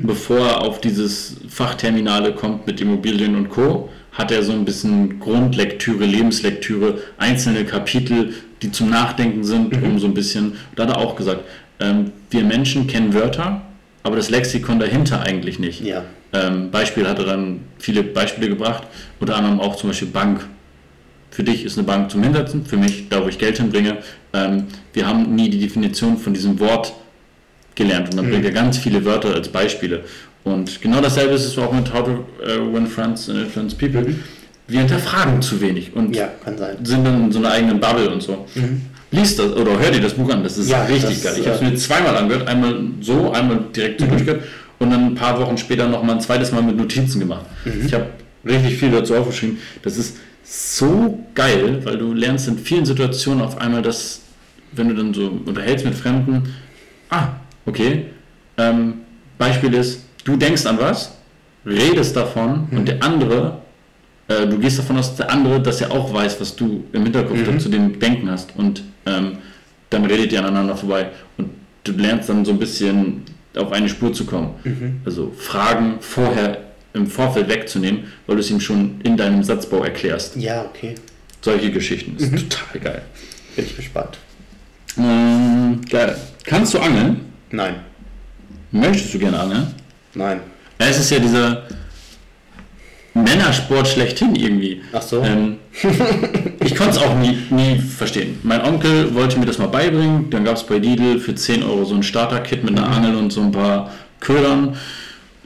[0.02, 5.20] Bevor er auf dieses Fachterminale kommt mit Immobilien und Co., hat er so ein bisschen
[5.20, 8.32] Grundlektüre, Lebenslektüre, einzelne Kapitel,
[8.62, 11.42] die zum Nachdenken sind, um so ein bisschen, da hat er auch gesagt,
[11.80, 13.62] ähm, wir Menschen kennen Wörter,
[14.04, 15.80] aber das Lexikon dahinter eigentlich nicht.
[15.80, 16.04] Ja.
[16.32, 18.84] Ähm, Beispiel hat er dann viele Beispiele gebracht,
[19.18, 20.46] unter anderem auch zum Beispiel Bank.
[21.30, 23.98] Für dich ist eine Bank zum Hinsetzen, für mich, da wo ich Geld hinbringe.
[24.32, 26.92] Ähm, wir haben nie die Definition von diesem Wort
[27.74, 30.04] gelernt und dann bringt er ganz viele Wörter als Beispiele.
[30.44, 32.10] Und genau dasselbe ist es auch mit How to
[32.44, 34.14] äh, Win Friends and Influence People.
[34.68, 36.30] Wir hinterfragen zu wenig und Ja,
[36.82, 38.46] sind dann in so einer eigenen Bubble und so.
[39.10, 41.34] Lies das oder hör dir das Buch an, das ist Ja, richtig das, geil.
[41.40, 44.42] Ich habe es äh, mir zweimal angehört, einmal so, einmal direkt so durchgehört
[44.78, 47.44] und dann ein paar Wochen später noch mal ein zweites Mal mit Notizen gemacht.
[47.84, 48.06] Ich habe
[48.44, 49.58] richtig viel dazu aufgeschrieben.
[49.82, 54.20] Das ist so geil, weil du lernst in vielen Situationen auf einmal, dass,
[54.72, 56.54] wenn du dann so unterhältst mit Fremden,
[57.10, 57.28] ah,
[57.66, 58.06] okay,
[58.58, 58.94] ähm,
[59.38, 61.12] Beispiel ist, du denkst an was,
[61.66, 63.58] redest davon und der andere,
[64.28, 67.02] äh, du gehst davon aus, dass der andere, dass er auch weiß, was du im
[67.04, 69.38] Hinterkopf zu dem Denken hast und ähm,
[69.90, 71.50] dann redet ihr aneinander vorbei und
[71.84, 73.22] du lernst dann so ein bisschen
[73.56, 74.54] auf eine Spur zu kommen.
[75.04, 76.58] Also Fragen vorher
[76.94, 80.36] im Vorfeld wegzunehmen, weil du es ihm schon in deinem Satzbau erklärst.
[80.36, 80.94] Ja, okay.
[81.40, 82.16] Solche Geschichten.
[82.16, 83.02] Ist total geil.
[83.54, 84.18] Bin ich gespannt.
[84.96, 86.16] Ähm, geil.
[86.44, 87.20] Kannst du angeln?
[87.50, 87.76] Nein.
[88.70, 89.66] Möchtest du gerne angeln?
[90.14, 90.40] Nein.
[90.80, 91.64] Ja, es ist ja dieser
[93.14, 94.82] Männersport schlechthin irgendwie.
[94.92, 95.22] Ach so.
[95.22, 95.56] Ähm,
[96.64, 98.38] ich konnte es auch nie, nie verstehen.
[98.42, 100.30] Mein Onkel wollte mir das mal beibringen.
[100.30, 103.32] Dann gab es bei Lidl für 10 Euro so ein Starter-Kit mit einer Angel und
[103.32, 104.76] so ein paar Ködern.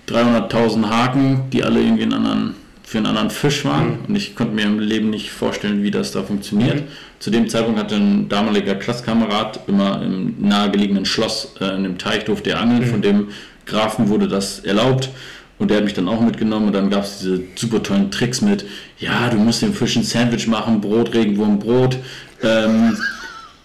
[0.09, 3.99] 300.000 Haken, die alle irgendwie einen anderen, für einen anderen Fisch waren.
[4.09, 6.85] Und ich konnte mir im Leben nicht vorstellen, wie das da funktioniert.
[7.19, 12.25] Zu dem Zeitpunkt hatte ein damaliger Klasskamerad immer im nahegelegenen Schloss äh, in dem Teich
[12.25, 12.85] durfte er angeln.
[12.85, 13.29] Von dem
[13.69, 15.11] Grafen wurde das erlaubt.
[15.59, 18.41] Und der hat mich dann auch mitgenommen und dann gab es diese super tollen Tricks
[18.41, 18.65] mit,
[18.99, 21.97] ja, du musst dem Fisch ein Sandwich machen, Brot, Regenwurm, Brot.
[22.45, 22.97] Ähm,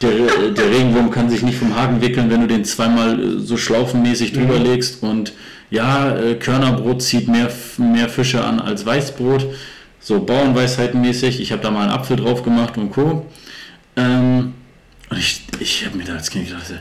[0.02, 0.12] der,
[0.52, 4.34] der Regenwurm kann sich nicht vom Haken wickeln, wenn du den zweimal äh, so schlaufenmäßig
[4.34, 5.04] drüber legst.
[5.04, 5.34] Und
[5.70, 9.46] ja, äh, Körnerbrot zieht mehr, mehr Fische an als Weißbrot.
[10.00, 11.40] So Bauernweisheitenmäßig.
[11.40, 13.26] Ich habe da mal einen Apfel drauf gemacht und Co.
[13.96, 14.54] Ähm,
[15.10, 16.74] und ich, ich habe mir da als Kind gedacht,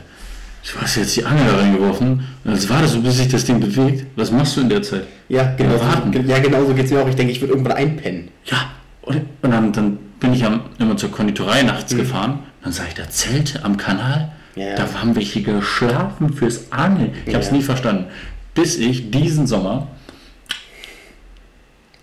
[0.71, 2.23] du hast jetzt die Angel da reingeworfen.
[2.43, 4.05] Und jetzt wartest du, bis sich das Ding bewegt.
[4.15, 5.03] Was machst du in der Zeit?
[5.29, 7.07] Ja, genau, so, ja, genau so geht es mir auch.
[7.07, 8.29] Ich denke, ich würde irgendwann einpennen.
[8.45, 8.71] Ja,
[9.01, 12.39] und, und dann, dann bin ich am, immer zur Konditorei nachts gefahren.
[12.63, 14.31] Dann sah ich da Zelte am Kanal.
[14.55, 14.75] Ja, ja.
[14.75, 17.11] Da haben welche geschlafen fürs Angeln.
[17.25, 17.57] Ich habe es Ja.
[17.57, 18.05] nie verstanden.
[18.53, 19.87] Bis ich diesen Sommer,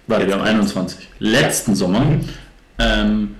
[0.06, 2.04] warte, wir haben 21, letzten Sommer,
[2.78, 3.36] ähm,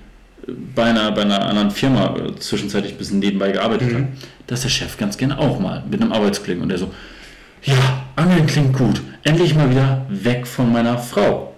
[0.75, 4.09] bei, einer, bei einer anderen Firma äh, zwischenzeitlich ein bisschen nebenbei gearbeitet habe,
[4.47, 6.91] da ist der Chef ganz gerne auch mal mit einem Arbeitskollegen und der so,
[7.63, 7.75] ja,
[8.17, 11.55] Angeln klingt gut, endlich mal wieder weg von meiner Frau.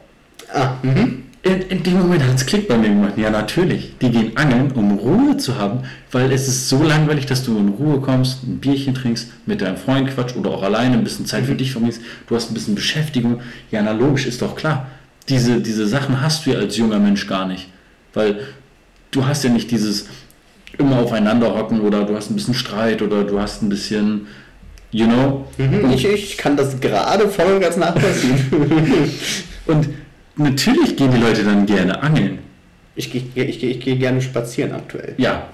[0.53, 1.25] Ah, mhm.
[1.45, 3.15] In, in dem Moment hat es Klick bei mir gemacht.
[3.17, 3.99] Ja, natürlich.
[4.01, 5.81] Die gehen angeln, um Ruhe zu haben,
[6.13, 9.77] weil es ist so langweilig, dass du in Ruhe kommst, ein Bierchen trinkst, mit deinem
[9.77, 12.01] Freund quatsch oder auch alleine ein bisschen Zeit für dich verbringst.
[12.29, 13.41] Du hast ein bisschen Beschäftigung.
[13.73, 14.87] Ja, na logisch, ist doch klar.
[15.29, 17.67] Diese, diese Sachen hast du ja als junger Mensch gar nicht.
[18.15, 18.41] Weil
[19.13, 20.07] du hast ja nicht dieses
[20.79, 24.27] immer aufeinander hocken oder du hast ein bisschen Streit oder du hast ein bisschen,
[24.91, 25.47] you know.
[25.59, 25.91] Mhm.
[25.93, 28.35] Ich, ich kann das gerade voll und ganz nachvollziehen.
[29.67, 29.89] Und
[30.37, 32.41] natürlich gehen die Leute dann gerne angeln.
[32.97, 35.15] ich gehe ich, geh- ich geh gerne spazieren aktuell.
[35.19, 35.45] Ja,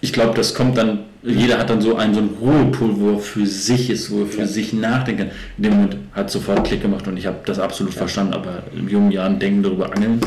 [0.00, 3.18] ich glaube, das kommt dann, jeder hat dann so einen, so einen Ruhepol, wo er
[3.18, 4.46] für sich ist, wo er für Ja.
[4.46, 5.30] sich nachdenken kann.
[5.56, 8.88] In dem Moment hat sofort Klick gemacht und ich habe das absolut verstanden, aber in
[8.88, 10.20] jungen Jahren denken darüber angeln,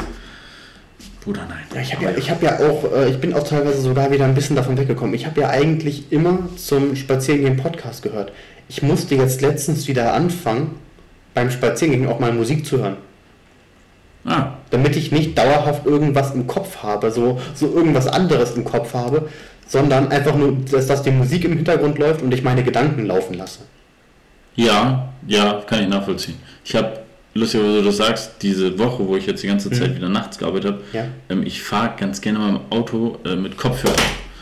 [1.23, 1.59] Bruder, nein.
[1.73, 4.25] Ja, ich habe ja, ich hab ja auch, äh, ich bin auch teilweise sogar wieder
[4.25, 5.13] ein bisschen davon weggekommen.
[5.13, 8.33] Ich habe ja eigentlich immer zum Spazierengehen Podcast gehört.
[8.67, 10.75] Ich musste jetzt letztens wieder anfangen,
[11.33, 12.97] beim Spazierengehen auch mal Musik zu hören.
[14.25, 18.93] Ah, Damit ich nicht dauerhaft irgendwas im Kopf habe, so, so irgendwas anderes im Kopf
[18.93, 19.29] habe,
[19.67, 23.33] sondern einfach nur, dass, dass die Musik im Hintergrund läuft und ich meine Gedanken laufen
[23.35, 23.59] lasse.
[24.55, 26.37] ja, ja, kann ich nachvollziehen.
[26.65, 27.02] Ich habe,
[27.33, 30.37] lustig, wo du das sagst, diese Woche, wo ich jetzt die ganze Zeit wieder nachts
[30.37, 31.05] gearbeitet habe, Ja.
[31.29, 33.95] ähm, ich fahre ganz gerne mal im Auto äh, mit Kopfhörer.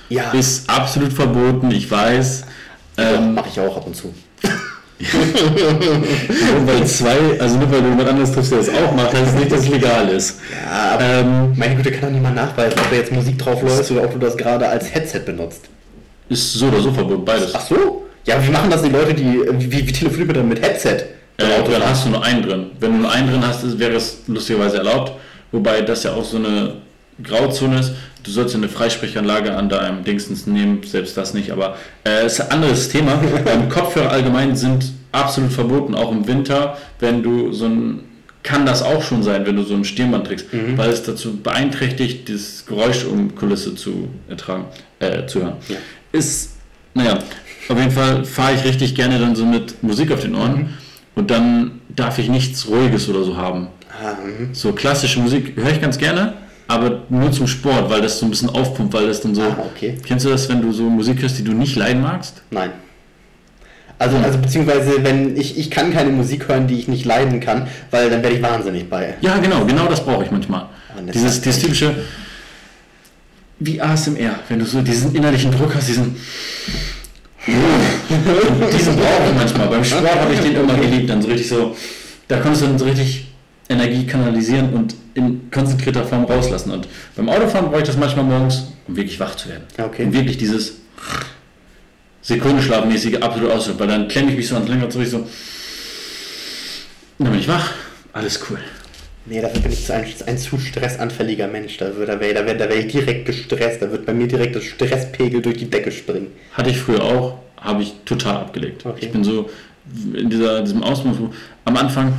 [0.10, 2.44] Ja, Ist absolut verboten, ich weiß.
[2.98, 4.14] Ähm, mache ich auch ab und zu.
[5.02, 9.28] nur weil zwei, also nur weil du jemand anderes triffst, der das auch macht, heißt
[9.30, 10.40] es nicht, dass es legal ist.
[10.64, 13.90] Ja, aber Ähm, meine Güte, kann doch niemand nachweisen, ob da jetzt Musik drauf läuft
[13.92, 15.70] oder ob du das gerade als Headset benutzt.
[16.30, 17.54] ist so oder so verboten, beides.
[17.56, 18.06] Ach so?
[18.26, 19.42] Ja, aber wie machen das die Leute, die.
[19.54, 20.98] Wie, wie telefoniert man dann mit Headset?
[21.42, 22.72] Äh, dann hast du nur einen drin.
[22.80, 25.14] Wenn du nur einen drin hast, wäre es lustigerweise erlaubt.
[25.52, 26.76] Wobei das ja auch so eine
[27.22, 27.94] Grauzone ist.
[28.24, 31.52] Du sollst ja eine Freisprechanlage an deinem Dingstens nehmen, selbst das nicht.
[31.52, 33.20] Aber äh, ist ein anderes Thema.
[33.46, 38.00] ähm, Kopfhörer allgemein sind absolut verboten, auch im Winter, wenn du so ein
[38.44, 42.28] kann das auch schon sein, wenn du so ein Stirnband trägst, weil es dazu beeinträchtigt,
[42.28, 44.66] das Geräusch um Kulisse zu ertragen,
[45.00, 45.58] äh, zu hören.
[45.70, 45.76] Ja.
[46.12, 46.54] Ist,
[46.96, 47.20] naja,
[47.70, 50.76] auf jeden Fall fahre ich richtig gerne dann so mit Musik auf den Ohren
[51.16, 53.68] und dann darf ich nichts Ruhiges oder so haben.
[53.90, 54.54] Ah, mhm.
[54.54, 56.34] So klassische Musik höre ich ganz gerne,
[56.68, 59.42] aber nur zum Sport, weil das so ein bisschen aufpumpt, weil das dann so.
[59.42, 59.98] Ah, okay.
[60.06, 62.42] Kennst du das, wenn du so Musik hörst, die du nicht leiden magst?
[62.50, 62.72] Nein.
[64.00, 67.68] Also, also beziehungsweise, wenn ich, ich kann keine Musik hören, die ich nicht leiden kann,
[67.92, 69.14] weil dann werde ich wahnsinnig bei.
[69.22, 70.70] Ja, genau, genau das brauche ich manchmal.
[70.96, 71.94] Das Dieses, dieses typische,
[73.60, 76.16] wie ASMR, wenn du so diesen innerlichen Druck hast, diesen.
[77.48, 79.68] diesen brauche ich manchmal.
[79.68, 81.76] Beim Sport habe ich den immer geliebt, dann so richtig so,
[82.28, 83.28] da konntest du dann so richtig
[83.68, 86.72] Energie kanalisieren und in konzentrierter Form rauslassen.
[86.72, 89.64] Und beim Autofahren brauche ich das manchmal morgens, um wirklich wach zu werden.
[89.78, 90.04] Okay.
[90.06, 90.74] Um wirklich dieses
[92.22, 95.26] Sekundenschlafmäßige absolut auszuhören, weil dann klemme ich mich so ans Lenkrad so richtig so.
[97.18, 97.72] Und dann bin ich wach,
[98.14, 98.60] alles cool.
[99.26, 101.78] Nee, dafür bin ich zu ein, ein zu stressanfälliger Mensch.
[101.78, 103.82] Da wäre da wär, da wär, da wär ich direkt gestresst.
[103.82, 106.28] Da wird bei mir direkt das Stresspegel durch die Decke springen.
[106.54, 108.86] Hatte ich früher auch, habe ich total abgelegt.
[108.86, 109.06] Okay.
[109.06, 109.50] Ich bin so
[110.14, 111.30] in dieser, diesem Ausmaß, wo
[111.66, 112.14] am Anfang,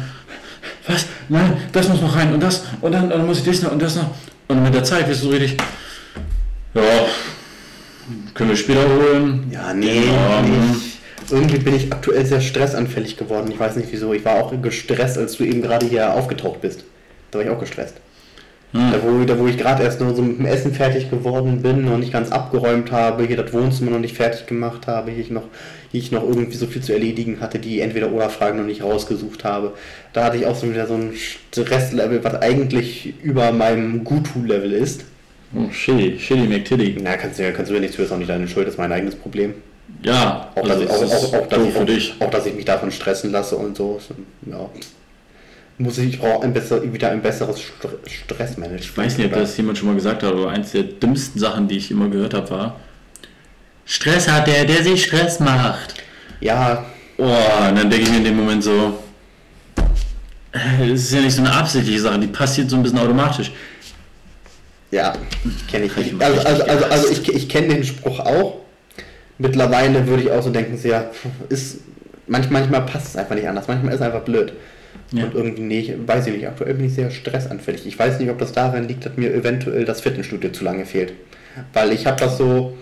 [0.86, 1.06] was?
[1.28, 3.82] Nein, das muss noch rein und das und dann, dann muss ich das noch und
[3.82, 4.14] das noch.
[4.48, 5.56] Und mit der Zeit wirst du so richtig,
[6.74, 6.82] ja,
[8.34, 9.48] können wir später holen.
[9.50, 10.91] Ja, nee, Ja, nee.
[11.30, 13.50] Irgendwie bin ich aktuell sehr stressanfällig geworden.
[13.50, 14.12] Ich weiß nicht wieso.
[14.12, 16.84] Ich war auch gestresst, als du eben gerade hier aufgetaucht bist.
[17.30, 17.94] Da war ich auch gestresst.
[18.72, 18.90] Hm.
[18.90, 21.84] Da, wo, da, wo ich gerade erst nur so mit dem Essen fertig geworden bin,
[21.84, 25.30] noch nicht ganz abgeräumt habe, hier das Wohnzimmer noch nicht fertig gemacht habe, hier ich
[25.30, 25.44] noch,
[25.90, 28.82] hier ich noch irgendwie so viel zu erledigen hatte, die entweder oder Fragen noch nicht
[28.82, 29.74] rausgesucht habe.
[30.14, 35.04] Da hatte ich auch so wieder so ein Stresslevel, was eigentlich über meinem Gutu-Level ist.
[35.54, 36.96] Oh, shitty, shitty McTitty.
[37.02, 38.74] Na, kannst du, ja- kannst du ja nichts für, ist auch nicht deine Schuld, das
[38.74, 39.52] ist mein eigenes Problem.
[40.02, 42.14] Ja, Auch, dass, also ich, es auch, auch, auch, dass ich, für dich.
[42.18, 44.00] auch, auch, dass ich mich davon stressen lasse und so.
[44.46, 44.68] Ja.
[45.78, 48.80] Muss ich, ich brauche ein besser, wieder ein besseres Stre- Stressmanagement.
[48.84, 51.68] Ich weiß nicht, ob das jemand schon mal gesagt hat, aber eins der dümmsten Sachen,
[51.68, 52.80] die ich immer gehört habe, war,
[53.84, 55.94] Stress hat der, der sich Stress macht.
[56.40, 56.84] Ja,
[57.18, 58.98] Oh, und dann denke ich mir in dem Moment so,
[60.82, 63.52] es ist ja nicht so eine absichtliche Sache, die passiert so ein bisschen automatisch.
[64.90, 65.12] ja,
[65.70, 66.22] kenne ich ich nicht.
[66.22, 67.28] Also, also, also, also gehasst.
[67.28, 68.60] ich, ich kenne den Spruch auch.
[69.42, 71.10] Mittlerweile würde ich auch so denken, so, ja,
[71.48, 71.78] ist,
[72.26, 73.66] manchmal, manchmal passt es einfach nicht anders.
[73.68, 74.52] Manchmal ist es einfach blöd.
[75.10, 75.24] Ja.
[75.24, 77.86] Und irgendwie, nee, ich weiß ich nicht, aktuell bin ich sehr stressanfällig.
[77.86, 81.12] Ich weiß nicht, ob das daran liegt, dass mir eventuell das Fitnessstudio zu lange fehlt.
[81.72, 82.78] Weil ich habe das so,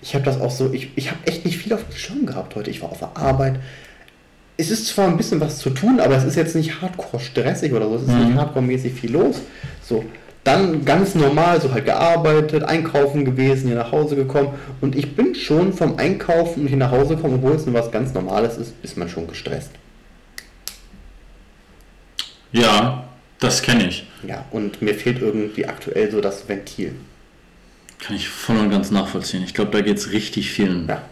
[0.00, 2.54] ich habe das auch so, ich, ich habe echt nicht viel auf dem Schirm gehabt
[2.54, 2.70] heute.
[2.70, 3.56] Ich war auf der Arbeit.
[4.56, 7.72] Es ist zwar ein bisschen was zu tun, aber es ist jetzt nicht hardcore stressig
[7.72, 7.96] oder so.
[7.96, 8.26] Es ist Mhm.
[8.28, 9.40] nicht hardcore-mäßig viel los.
[9.82, 10.04] So,
[10.48, 14.54] dann ganz normal, so halt gearbeitet, einkaufen gewesen, hier nach Hause gekommen.
[14.80, 18.14] Und ich bin schon vom Einkaufen hier nach Hause gekommen, obwohl es nur was ganz
[18.14, 19.70] Normales ist, ist man schon gestresst.
[22.52, 23.04] Ja,
[23.40, 24.06] das kenne ich.
[24.26, 26.94] Ja, und mir fehlt irgendwie aktuell so das Ventil.
[28.00, 29.42] Kann ich voll und ganz nachvollziehen.
[29.44, 30.86] Ich glaube, da geht es richtig vielen.
[30.88, 31.02] Ja.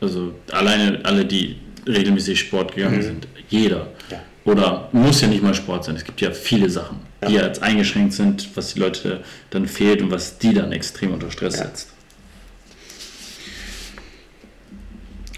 [0.00, 1.56] Also alleine alle, die
[1.86, 3.02] regelmäßig Sport gegangen Mhm.
[3.02, 3.28] sind.
[3.48, 3.88] Jeder.
[4.10, 4.20] Ja.
[4.44, 5.96] Oder muss ja nicht mal Sport sein.
[5.96, 7.46] Es gibt ja viele Sachen, die Ja.
[7.46, 11.56] jetzt eingeschränkt sind, was die Leute dann fehlt und was die dann extrem unter Stress
[11.56, 11.64] Ja.
[11.64, 11.88] setzt.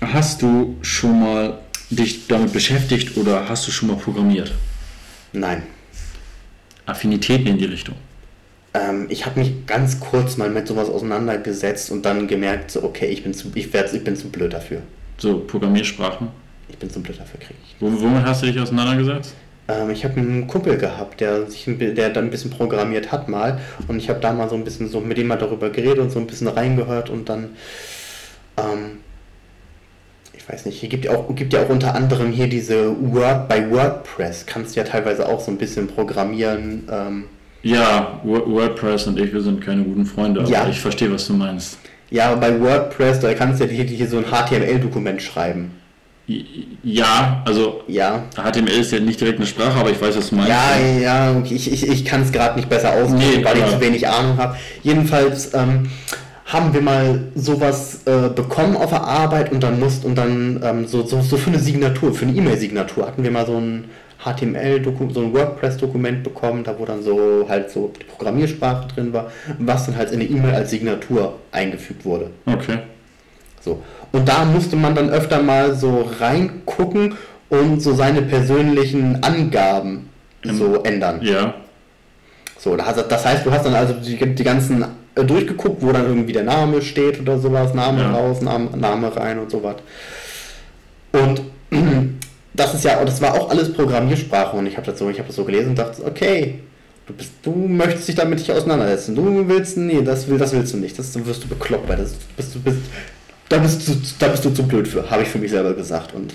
[0.01, 1.59] Hast du schon mal
[1.90, 4.52] dich damit beschäftigt oder hast du schon mal programmiert?
[5.32, 5.62] Nein.
[6.86, 7.94] Affinitäten in die Richtung.
[8.73, 13.07] Ähm, ich habe mich ganz kurz mal mit sowas auseinandergesetzt und dann gemerkt, so, okay,
[13.07, 14.81] ich bin zu, ich werd, ich bin zu blöd dafür.
[15.19, 16.28] So, Programmiersprachen.
[16.69, 17.74] Ich bin zu blöd dafür, kriege ich.
[17.81, 19.35] Wo- Womit hast du dich auseinandergesetzt?
[19.70, 23.59] Ähm, ich habe einen Kumpel gehabt, der sich der dann ein bisschen programmiert hat mal
[23.88, 26.10] und ich habe da mal so ein bisschen so mit dem mal darüber geredet und
[26.10, 27.51] so ein bisschen reingehört und dann
[28.56, 28.98] ähm,
[30.32, 33.48] ich weiß nicht, hier gibt ja auch gibt ja auch unter anderem hier diese Word
[33.48, 36.88] bei WordPress kannst du ja teilweise auch so ein bisschen programmieren.
[36.90, 37.24] Ähm,
[37.62, 40.66] Ja, Wo- WordPress und ich, wir sind keine guten Freunde, aber Ja.
[40.68, 41.78] ich verstehe, was du meinst.
[42.10, 45.72] ja, bei WordPress, da kannst du ja hier, hier so ein HTML-Dokument schreiben.
[46.82, 48.24] Ja, also Ja.
[48.36, 50.51] HTML ist ja nicht direkt eine Sprache, aber ich weiß, was du meinst.
[50.51, 53.66] Ja, ja, okay, ich, ich, ich kann es gerade nicht besser ausdrücken, Nee, weil ich
[53.66, 54.57] zu wenig Ahnung habe.
[54.82, 55.90] Jedenfalls ähm,
[56.47, 60.86] haben wir mal sowas äh, bekommen auf der Arbeit und dann musst und dann ähm,
[60.86, 63.85] so, so, so für eine Signatur, für eine E-Mail-Signatur hatten wir mal so ein
[64.24, 69.31] HTML-Dokument, so ein WordPress-Dokument bekommen, da wo dann so halt so die Programmiersprache drin war,
[69.59, 72.31] was dann halt in eine E-Mail als Signatur eingefügt wurde.
[72.47, 72.78] Okay.
[73.60, 73.82] So.
[74.12, 77.14] Und da musste man dann öfter mal so reingucken
[77.48, 80.08] und so seine persönlichen Angaben
[80.44, 81.20] so ändern.
[81.22, 81.54] Ja.
[82.58, 84.84] So, das heißt, du hast dann also die, die ganzen
[85.14, 88.12] äh, durchgeguckt, wo dann irgendwie der Name steht oder sowas, Name Ja.
[88.12, 89.76] raus, Name, Name rein und sowas.
[91.12, 91.42] Und
[92.54, 95.28] das ist ja, das war auch alles Programmiersprache und ich habe das so, ich habe
[95.28, 96.60] das so gelesen und dachte, okay,
[97.06, 99.14] du bist, du möchtest dich damit nicht auseinandersetzen.
[99.14, 100.98] Du willst, nee, das will, das willst du nicht.
[100.98, 102.78] Das wirst du bekloppt, weil das bist du bist,
[103.51, 106.14] da bist du, da bist du zu blöd für, habe ich für mich selber gesagt
[106.14, 106.35] und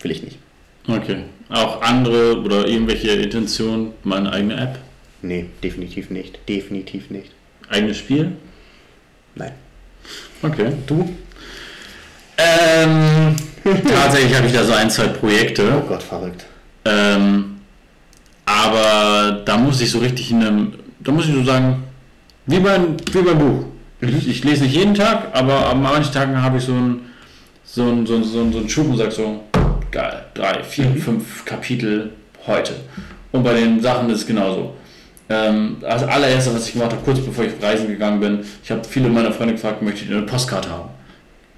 [0.00, 0.38] will ich nicht.
[0.86, 1.24] Okay.
[1.48, 4.78] Auch andere oder irgendwelche Intentionen, meine eigene App,
[5.22, 6.38] Nee, definitiv nicht.
[6.48, 7.30] Definitiv nicht.
[7.68, 8.32] eigenes Spiel?
[9.34, 9.52] Nein.
[10.42, 10.72] Okay.
[10.86, 11.08] Du?
[12.38, 13.36] Ähm,
[13.86, 15.70] tatsächlich habe ich da so ein, zwei Projekte.
[15.76, 16.46] Oh Gott, verrückt.
[16.84, 17.60] Ähm,
[18.46, 21.84] aber da muss ich so richtig in einem, da muss ich so sagen,
[22.46, 23.64] wie beim, wie beim Buch.
[24.00, 27.10] Ich, ich lese nicht jeden Tag, aber an manchen Tagen habe ich so einen
[27.64, 29.44] so so ein, so ein, so ein Schub und sage so,
[29.90, 32.10] geil, drei, vier, fünf Kapitel
[32.46, 32.74] heute.
[33.32, 34.74] Und bei den Sachen ist es genauso.
[35.28, 38.70] Ähm, das allererste, was ich gemacht habe, kurz bevor ich auf Reisen gegangen bin, ich
[38.70, 40.88] habe viele meiner Freunde gefragt, möchtet ihr eine Postkarte haben?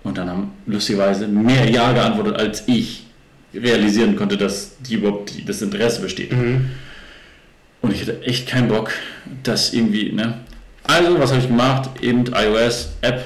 [0.02, 3.06] Und dann haben lustigerweise mehr Ja geantwortet, als ich
[3.54, 6.32] realisieren konnte, dass die überhaupt die, das Interesse besteht.
[7.80, 8.92] Und ich hatte echt keinen Bock,
[9.42, 10.34] das irgendwie, ne?
[10.84, 11.90] Also, was habe ich gemacht?
[12.00, 13.24] Eben iOS-App,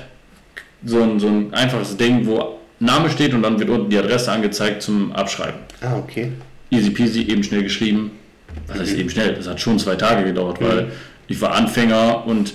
[0.84, 4.30] so ein, so ein einfaches Ding, wo Name steht und dann wird unten die Adresse
[4.30, 5.60] angezeigt zum Abschreiben.
[5.80, 6.32] Ah, okay.
[6.70, 8.10] Easy peasy, eben schnell geschrieben.
[8.66, 9.34] Was heißt eben schnell?
[9.34, 10.92] Das hat schon zwei Tage gedauert, weil
[11.28, 12.54] ich war Anfänger und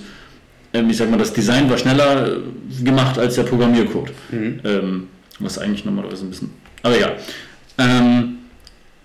[0.74, 4.12] ähm, ich sag mal, das Design war schneller äh, gemacht als der Programmiercode.
[4.64, 5.08] Ähm,
[5.38, 6.50] was eigentlich normalerweise ein bisschen.
[6.82, 7.12] Aber ja.
[7.78, 8.36] Ähm,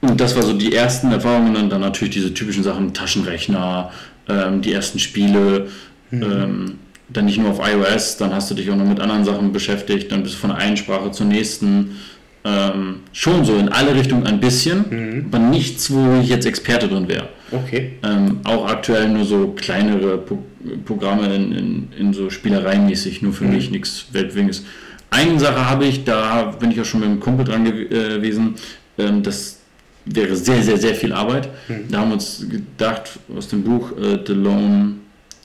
[0.02, 3.92] und das war so die ersten Erfahrungen und dann natürlich diese typischen Sachen, Taschenrechner,
[4.30, 5.68] ähm, die ersten Spiele,
[6.12, 6.76] ähm,
[7.10, 10.12] dann nicht nur auf iOS, dann hast du dich auch noch mit anderen Sachen beschäftigt,
[10.12, 11.98] dann bist du von der einen Sprache zur nächsten.
[12.44, 17.08] Ähm, schon so in alle Richtungen ein bisschen, aber nichts, wo ich jetzt Experte drin
[17.10, 17.28] wäre.
[17.52, 17.94] Okay.
[18.04, 20.38] Ähm, auch aktuell nur so kleinere Pro
[20.86, 24.64] Programme in, in, in so Spielereimäßig, nur für mich nichts Weltwinges.
[25.10, 28.16] Eine Sache habe ich, da bin ich auch schon mit einem Kumpel dran gew- äh,
[28.18, 28.56] gewesen,
[28.98, 29.60] ähm, das
[30.06, 31.50] wäre sehr, sehr, sehr viel Arbeit.
[31.90, 34.94] Da haben wir uns gedacht, aus dem Buch äh, The, Lone,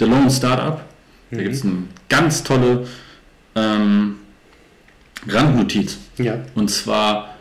[0.02, 0.80] The Lone Startup,
[1.30, 2.86] da gibt es eine ganz tolle
[3.54, 4.16] ähm,
[5.28, 5.98] Randnotiz.
[6.18, 6.38] Ja.
[6.56, 7.36] Und zwar,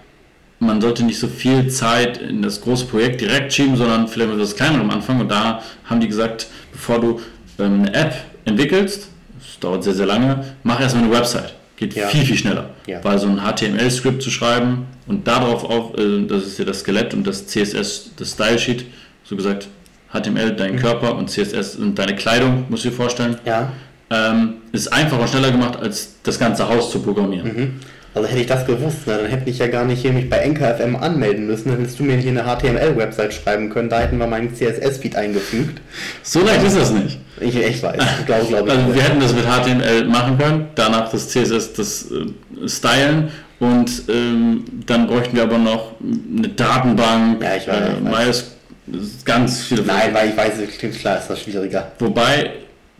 [0.59, 4.39] man sollte nicht so viel Zeit in das große Projekt direkt schieben, sondern vielleicht mit
[4.39, 5.21] etwas kleinerem anfangen.
[5.21, 7.19] Und da haben die gesagt, bevor du
[7.57, 8.13] ähm, eine App
[8.45, 9.07] entwickelst,
[9.39, 11.55] das dauert sehr, sehr lange, mach erstmal eine Website.
[11.77, 12.07] Geht Ja.
[12.09, 12.69] viel, viel schneller.
[12.85, 13.03] Ja.
[13.03, 17.15] Weil so ein HTML-Skript zu schreiben und darauf auf, äh, das ist ja das Skelett
[17.15, 18.85] und das CSS, das Style Sheet,
[19.23, 19.67] so gesagt,
[20.13, 23.71] HTML dein Körper und CSS sind deine Kleidung, musst du dir vorstellen, Ja.
[24.09, 27.79] ähm, ist einfacher und schneller gemacht, als das ganze Haus zu programmieren.
[28.13, 30.39] Also hätte ich das gewusst, na, dann hätte ich ja gar nicht hier mich bei
[30.45, 31.69] NKFM anmelden müssen.
[31.69, 33.87] Dann hättest du mir hier eine HTML-Website schreiben können.
[33.87, 35.79] Da hätten wir meinen CSS-Feed eingefügt.
[36.21, 37.19] So leicht ist das nicht.
[37.39, 37.95] Ich echt weiß.
[38.25, 38.73] Glaube glaub ich.
[38.73, 43.29] Also wir hätten das mit HTML machen können, danach das CSS, das äh, Stylen
[43.61, 48.51] und ähm, dann bräuchten wir aber noch eine Datenbank, Ja, ich weiß, äh, ich weiß.
[48.91, 49.83] Das ist ganz viele.
[49.83, 50.53] Nein, weil ich weiß,
[50.99, 51.91] klar, ist das schwieriger.
[51.99, 52.51] Wobei,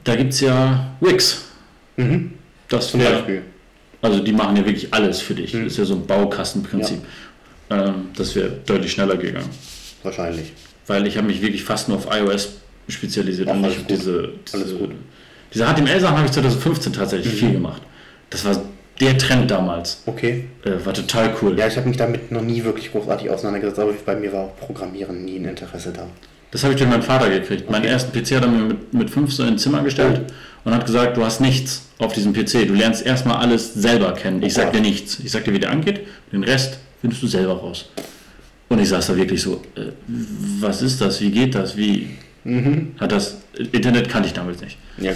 [0.04, 1.44] da gibt es ja Wix.
[1.98, 2.34] Mhm.
[2.70, 3.42] Das Zum wär, Beispiel.
[4.02, 5.54] also die machen ja wirklich alles für dich.
[5.54, 5.66] Mhm.
[5.66, 7.00] Das ist ja so ein Baukastenprinzip.
[7.70, 9.50] Ähm, das wäre deutlich schneller gegangen.
[10.04, 10.54] Wahrscheinlich.
[10.88, 12.50] Weil ich habe mich wirklich fast nur auf iOS
[12.88, 14.76] spezialisiert Ach, und nicht auf diese, diese.
[14.76, 14.96] Mhm.
[15.54, 17.82] diese HTML-Sachen habe ich 2015 tatsächlich viel gemacht.
[18.30, 18.62] Das war
[19.02, 20.04] der Trend damals.
[20.06, 20.46] Okay.
[20.64, 21.58] Äh, war total cool.
[21.58, 24.58] Ja, ich habe mich damit noch nie wirklich großartig auseinandergesetzt, aber bei mir war auch
[24.58, 26.08] Programmieren nie ein Interesse da.
[26.52, 27.70] Das habe ich durch meinen Vater gekriegt.
[27.70, 30.22] Meinen ersten PC hat er mir mit, mit fünf so ins Zimmer gestellt
[30.64, 32.68] und hat gesagt, du hast nichts auf diesem PC.
[32.68, 34.44] Du lernst erstmal alles selber kennen.
[34.44, 34.76] Ich sag Gott.
[34.76, 35.20] dir nichts.
[35.24, 36.02] Ich sag dir, wie der angeht.
[36.32, 37.90] Den Rest findest du selber raus.
[38.68, 41.22] Und ich saß da wirklich so, äh, was ist das?
[41.22, 41.76] Wie geht das?
[41.76, 42.10] Wie
[43.00, 43.38] hat das?
[43.72, 44.78] Internet kannte ich damals nicht.
[44.98, 45.12] Ja.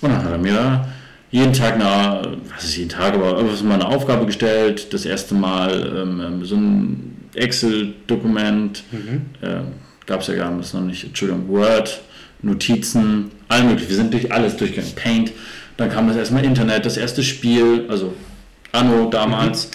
[0.00, 0.86] Und dann hat er mir
[1.30, 4.92] jeden Tag eine, was ist jeden Tag, aber irgendwas mal eine Aufgabe gestellt.
[4.92, 8.82] Das erste Mal ähm, ähm, so ein Excel-Dokument,
[9.42, 9.60] äh,
[10.06, 12.00] gab es ja gar nicht, noch nicht, Entschuldigung, Word,
[12.42, 13.88] Notizen, all möglich.
[13.88, 14.94] Wir sind durch alles durchgegangen.
[14.94, 15.32] Paint,
[15.76, 18.14] dann kam das erstmal Internet, das erste Spiel, also
[18.72, 19.70] Anno damals.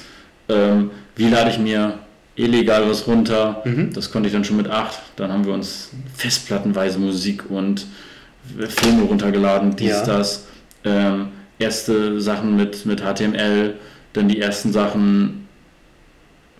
[0.50, 2.00] Ähm, wie lade ich mir
[2.36, 3.64] illegal was runter?
[3.94, 5.00] Das konnte ich dann schon mit 8.
[5.18, 7.86] Dann haben wir uns festplattenweise Musik und
[8.70, 10.06] Filme runtergeladen, dies, Ja.
[10.06, 10.46] das.
[10.84, 11.28] Ähm,
[11.60, 13.76] erste Sachen mit, mit HTML,
[14.14, 15.48] dann die ersten Sachen,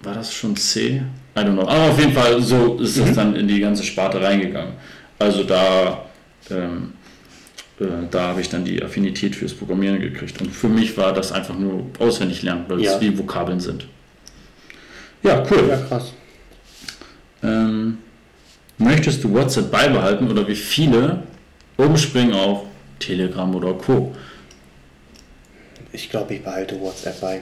[0.02, 1.02] war das schon C?
[1.36, 1.62] I don't know.
[1.64, 4.74] Aber auf jeden Fall, so ist das dann in die ganze Sparte reingegangen.
[5.20, 6.06] Also da,
[6.52, 6.94] ähm,
[7.80, 10.40] äh, da habe ich dann die Affinität fürs Programmieren gekriegt.
[10.42, 12.96] Und für mich war das einfach nur auswendig lernen, weil Ja.
[12.96, 13.88] es wie Vokabeln sind.
[15.24, 15.68] Ja, cool.
[15.70, 16.14] Ja, krass.
[17.42, 17.98] Ähm,
[18.78, 21.24] möchtest du WhatsApp beibehalten oder wie viele
[21.78, 22.64] umspringen auf
[23.00, 24.14] Telegram oder Co?
[25.94, 27.42] Ich glaube, ich behalte WhatsApp bei.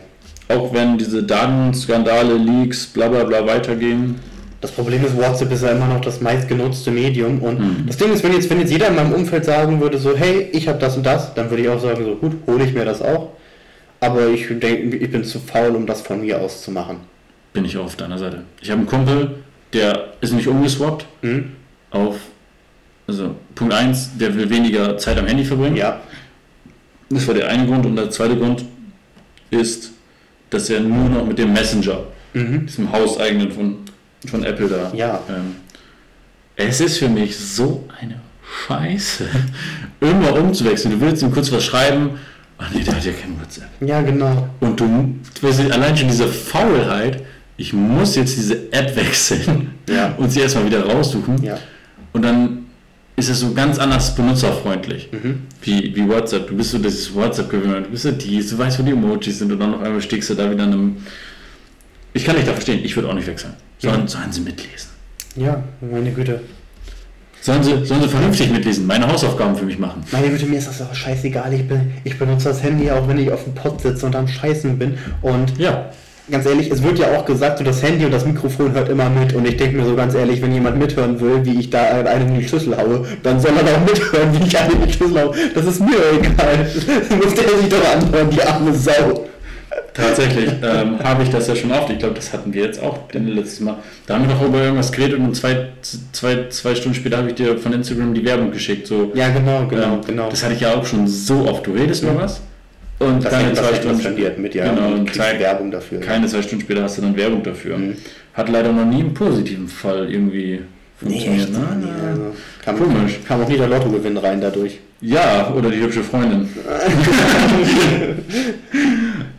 [0.49, 4.19] Auch wenn diese Datenskandale, Leaks, bla bla bla weitergehen.
[4.59, 7.41] Das Problem ist, WhatsApp ist ja immer noch das meistgenutzte Medium.
[7.41, 7.83] Und Mhm.
[7.87, 10.49] das Ding ist, wenn jetzt, wenn jetzt jeder in meinem Umfeld sagen würde, so, hey,
[10.51, 12.85] ich habe das und das, dann würde ich auch sagen, so, gut, hole ich mir
[12.85, 13.29] das auch.
[14.01, 16.97] Aber ich denke, ich bin zu faul, um das von mir aus zu machen.
[17.53, 18.43] Bin ich auch auf deiner Seite.
[18.61, 19.35] Ich habe einen Kumpel,
[19.73, 21.51] der ist nicht umgeswappt Hm?
[21.91, 22.15] auf,
[23.07, 25.75] also Punkt 1, der will weniger Zeit am Handy verbringen.
[25.77, 26.01] Ja.
[27.13, 27.85] Das war der eine Grund.
[27.85, 28.65] Und der zweite Grund
[29.49, 29.91] ist,
[30.49, 32.65] dass er nur noch mit dem Messenger, Mhm.
[32.65, 33.75] diesem hauseigenen von,
[34.27, 35.19] von Apple da, Ja.
[35.29, 35.55] ähm,
[36.55, 38.21] es ist für mich so eine
[38.67, 39.25] Scheiße,
[39.99, 40.97] immer umzuwechseln.
[40.99, 42.11] Du willst ihm kurz was schreiben,
[42.57, 43.67] ach nee, der hat ja kein WhatsApp.
[43.81, 44.47] Ja, genau.
[44.61, 44.85] Und du,
[45.41, 47.21] du weißt, allein schon diese Faulheit,
[47.57, 50.13] ich muss jetzt diese App wechseln Ja.
[50.17, 51.41] und sie erstmal wieder raussuchen.
[51.43, 51.57] Ja.
[52.13, 52.60] Und dann
[53.15, 55.09] ist es so ganz anders benutzerfreundlich.
[55.11, 55.43] Mhm.
[55.61, 56.47] Wie, wie WhatsApp.
[56.47, 59.39] Du bist so dieses WhatsApp gewöhnt, du bist so dies, du weißt, wo die Emojis
[59.39, 60.97] sind und dann auf einmal stickst du da wieder in einem.
[62.13, 63.53] Ich kann nicht da verstehen, ich würde auch nicht wechseln.
[63.79, 64.07] Sollen, Ja.
[64.07, 64.89] sollen sie mitlesen.
[65.35, 66.41] Ja, meine Güte.
[67.41, 70.03] Sollen sie, sollen sie vernünftig mitlesen, meine Hausaufgaben für mich machen.
[70.11, 71.51] Meine Güte, mir ist das auch scheißegal.
[71.53, 74.27] Ich, bin, ich benutze das Handy auch, wenn ich auf dem Pott sitze und am
[74.27, 74.97] Scheißen bin.
[75.23, 75.89] Und Ja,
[76.29, 79.09] ganz ehrlich, es wird ja auch gesagt, so das Handy und das Mikrofon hört immer
[79.09, 79.33] mit.
[79.33, 82.29] Und ich denke mir so ganz ehrlich, wenn jemand mithören will, wie ich da einen
[82.29, 85.21] in die Schüssel haue, dann soll er doch mithören, wie ich einen in die Schüssel
[85.21, 85.33] haue.
[85.53, 86.69] Das ist mir egal.
[87.11, 89.25] Das muss der sich doch anhören, die arme Sau.
[89.93, 91.89] tatsächlich ähm, habe ich das ja schon oft.
[91.89, 93.77] Ich glaube, das hatten wir jetzt auch den letzten Mal.
[94.05, 95.69] Da haben wir doch über irgendwas geredet und zwei,
[96.11, 98.87] zwei, zwei Stunden später habe ich dir von Instagram die Werbung geschickt.
[98.87, 100.29] So, Ja, genau, genau, ähm, genau.
[100.29, 101.65] Das hatte ich ja auch schon so oft.
[101.67, 102.41] Du redest über was
[103.01, 104.73] und Das keine zwei Stunden dir mit, ja.
[104.73, 105.99] Genau, und Zeit- Werbung dafür.
[105.99, 107.77] Keine zwei Stunden später hast du dann Werbung dafür.
[107.77, 107.95] Mhm.
[108.33, 110.61] Hat leider noch nie im positiven Fall irgendwie
[110.97, 111.51] funktioniert.
[111.51, 111.59] ne?
[111.59, 112.09] Mann, ja.
[112.09, 112.21] Also,
[112.63, 113.19] kam, Komisch.
[113.27, 114.79] kam auch nie der Lottogewinn rein dadurch.
[115.01, 116.47] Ja, oder die hübsche Freundin.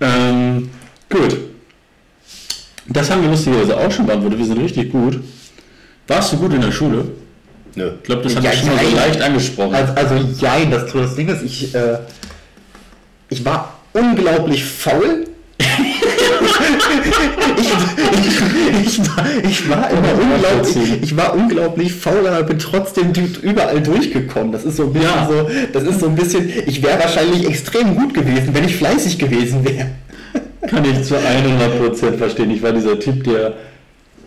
[0.00, 0.70] ähm,
[1.08, 1.36] gut.
[2.88, 4.38] Das haben wir lustigerweise auch schon beantwortet.
[4.40, 5.20] Wir sind richtig gut.
[6.08, 7.04] Warst du gut in der Schule?
[7.76, 7.92] Nö.
[7.98, 9.74] Ich glaube, das hat Ja, schon mal so leicht angesprochen.
[9.74, 11.98] Also, also jein, das, das Ding ist, ich, äh,
[13.32, 15.24] ich war unglaublich faul.
[15.58, 15.72] ich,
[17.58, 23.80] ich, ich, war, ich war immer unglaublich, ich war unglaublich faul, aber bin trotzdem überall
[23.80, 24.52] durchgekommen.
[24.52, 25.28] Das ist so ein bisschen Ja.
[25.28, 29.18] so, das ist so ein bisschen, ich wäre wahrscheinlich extrem gut gewesen, wenn ich fleißig
[29.18, 29.86] gewesen wäre.
[30.66, 32.50] Kann ich zu 100% verstehen.
[32.50, 33.54] Ich war dieser Typ, der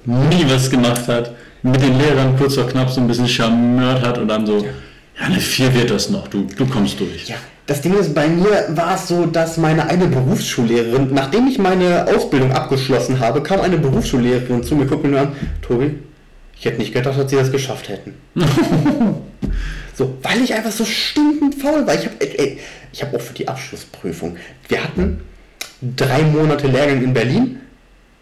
[0.06, 4.18] nie was gemacht hat, mit den Lehrern kurz vor knapp so ein bisschen charmört hat
[4.18, 4.72] und dann so, ja,
[5.26, 7.28] eine 4 wird das noch, du, du kommst durch.
[7.28, 11.58] Ja, das Ding ist, bei mir war es so, dass meine eine Berufsschullehrerin, nachdem ich
[11.58, 15.32] meine Ausbildung abgeschlossen habe, kam eine Berufsschullehrerin zu mir, guckt mir an,
[15.64, 15.96] Tobi,
[16.58, 18.14] ich hätte nicht gedacht, dass sie das geschafft hätten.
[19.96, 21.96] so, weil ich einfach so stinkend faul war.
[21.96, 22.60] Ich habe ey,
[22.94, 24.38] ich hab auch für die Abschlussprüfung,
[24.68, 25.22] wir hatten
[25.82, 27.60] drei Monate Lehrgang in Berlin,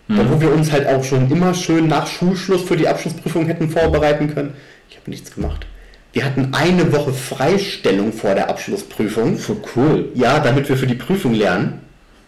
[0.07, 3.70] da wo wir uns halt auch schon immer schön nach Schulschluss für die Abschlussprüfung hätten
[3.70, 4.53] vorbereiten können.
[4.90, 5.65] Ich habe nichts gemacht.
[6.14, 9.35] Wir hatten eine Woche Freistellung vor der Abschlussprüfung.
[9.35, 10.11] Voll cool.
[10.14, 11.83] Ja, damit wir für die Prüfung lernen.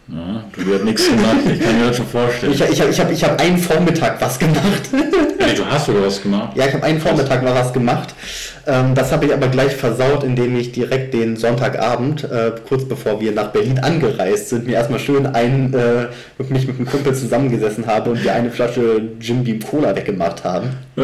[0.07, 2.53] Ja, du hast nichts gemacht, ich kann mir das schon vorstellen.
[2.53, 4.89] Ich, ich habe ich hab, ich hab einen Vormittag was gemacht.
[5.39, 6.55] Ey, du hast sogar was gemacht.
[6.55, 8.13] Ja, ich habe einen Vormittag mal was gemacht.
[8.67, 13.19] Ähm, das habe ich aber gleich versaut, indem ich direkt den Sonntagabend, äh, kurz bevor
[13.19, 16.07] wir nach Berlin angereist sind, mir erstmal schön ein, äh,
[16.37, 20.43] mit mich mit einem Kumpel zusammengesessen habe und wir eine Flasche Jim Beam Cola weggemacht
[20.43, 20.69] haben.
[20.97, 21.03] Ja,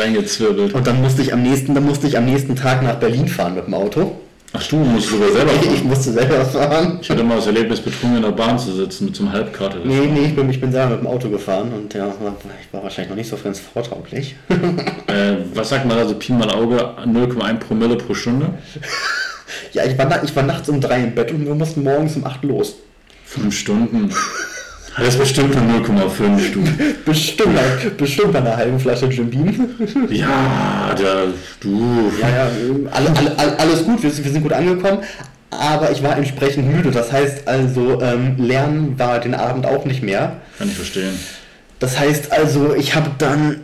[0.00, 0.72] reingezwirbelt.
[0.72, 3.54] Und dann musste ich am nächsten, dann musste ich am nächsten Tag nach Berlin fahren
[3.54, 4.18] mit dem Auto.
[4.52, 5.88] Ach du musst sogar selber Ich, ich fahren.
[5.88, 6.98] musste selber fahren.
[7.00, 9.78] Ich hatte mal das Erlebnis, betrunken in der Bahn zu sitzen mit so einem Halbkarte.
[9.84, 12.82] Nee, nee, ich bin, ich bin selber mit dem Auto gefahren und ja, ich war
[12.82, 14.36] wahrscheinlich noch nicht so ganz vortauglich.
[15.10, 18.50] Äh, was sagt man also, Pi mal Auge, 0,1 Promille pro Stunde?
[19.72, 22.24] Ja, ich war, ich war nachts um drei im Bett und wir mussten morgens um
[22.24, 22.76] acht los.
[23.24, 24.14] Fünf Stunden.
[25.00, 26.94] Das ist bestimmt nur 0,5 Stunden.
[27.06, 29.68] Bestimmt, bestimmt bei einer halben Flasche Jim Beam.
[30.10, 31.28] Ja, der,
[31.60, 32.12] du.
[32.20, 32.50] Ja, ja,
[32.90, 34.98] alle, alle, alles gut, wir sind, wir sind gut angekommen,
[35.50, 36.90] aber ich war entsprechend müde.
[36.90, 40.36] Das heißt also, ähm, Lernen war den Abend auch nicht mehr.
[40.58, 41.18] Kann ich verstehen.
[41.78, 43.62] Das heißt also, ich habe dann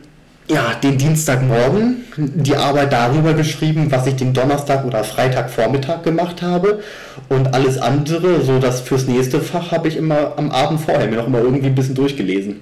[0.49, 6.83] ja, den Dienstagmorgen die Arbeit darüber geschrieben, was ich den Donnerstag oder Freitagvormittag gemacht habe.
[7.29, 11.17] Und alles andere, so das fürs nächste Fach, habe ich immer am Abend vorher mir
[11.17, 12.61] noch immer irgendwie ein bisschen durchgelesen.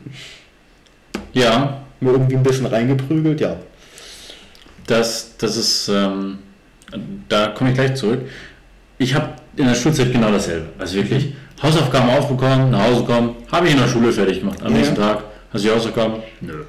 [1.32, 3.56] Ja, Mir irgendwie ein bisschen reingeprügelt, ja.
[4.86, 6.38] das, das ist, ähm,
[7.28, 8.20] da komme ich gleich zurück.
[8.98, 10.66] Ich habe in der Schulzeit genau dasselbe.
[10.78, 14.58] Also wirklich Hausaufgaben aufbekommen, nach Hause kommen, habe ich in der Schule fertig gemacht.
[14.62, 14.78] Am Ja.
[14.78, 16.14] nächsten Tag hast du die Hausaufgaben?
[16.40, 16.64] Nö.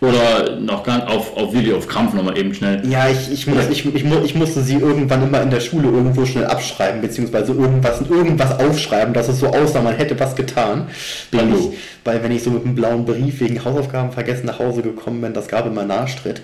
[0.00, 2.82] Oder noch gar auf, auf Video, auf Krampf nochmal eben schnell.
[2.86, 6.26] Ja, ich, ich, muss, ich, ich, ich musste sie irgendwann immer in der Schule irgendwo
[6.26, 10.88] schnell abschreiben, beziehungsweise irgendwas, irgendwas aufschreiben, dass es so aussah, man hätte was getan.
[11.32, 14.82] Weil, ich, weil wenn ich so mit einem blauen Brief wegen Hausaufgaben vergessen nach Hause
[14.82, 16.42] gekommen bin, das gab immer Nachstritt.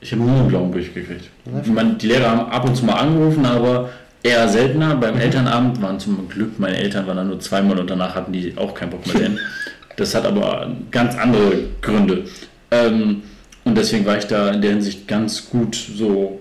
[0.00, 1.28] Ich habe nur einen blauen Brief gekriegt.
[1.66, 3.88] Meine, die Lehrer haben ab und zu mal angerufen, aber
[4.22, 4.94] eher seltener.
[4.94, 8.56] Beim Elternabend waren zum Glück, meine Eltern waren da nur zweimal und danach hatten die
[8.56, 9.38] auch keinen Bock mehr hin.
[9.98, 12.24] Das hat aber ganz andere Gründe.
[12.70, 13.22] Ähm,
[13.64, 16.38] und deswegen war ich da in der Hinsicht ganz gut so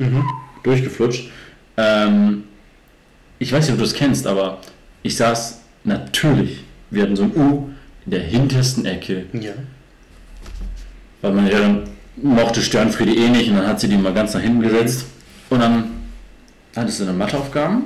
[0.64, 1.30] durchgeflutscht.
[1.76, 2.44] Ähm,
[3.40, 4.60] ich weiß nicht, ob du es kennst, aber
[5.02, 7.70] ich saß natürlich, wir hatten so ein U
[8.06, 9.52] in der hintersten Ecke Ja.
[11.22, 11.82] weil meine Lehrerin
[12.22, 15.06] mochte Störenfriede eh nicht und dann hat sie die mal ganz nach hinten gesetzt.
[15.50, 15.86] Und dann
[16.76, 17.84] hattest du eine Matheaufgaben.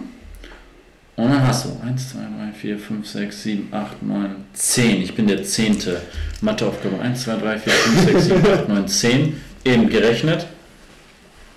[1.22, 5.02] Und dann hast du 1, 2, 3, 4, 5, 6, 7, 8, 9, 10.
[5.04, 6.02] Ich bin der zehnte.
[6.42, 9.42] Matheaufgabe 1, 2, 3, 4, 5, 6, 7, 8, 9, 10.
[9.64, 10.48] Eben gerechnet.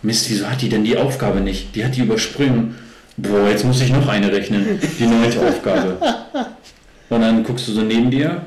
[0.03, 1.75] Mist, wieso hat die denn die Aufgabe nicht?
[1.75, 2.75] Die hat die übersprungen.
[3.17, 4.79] Boah, jetzt muss ich noch eine rechnen.
[4.99, 5.97] Die neunte Aufgabe.
[7.09, 8.43] Und dann guckst du so neben dir.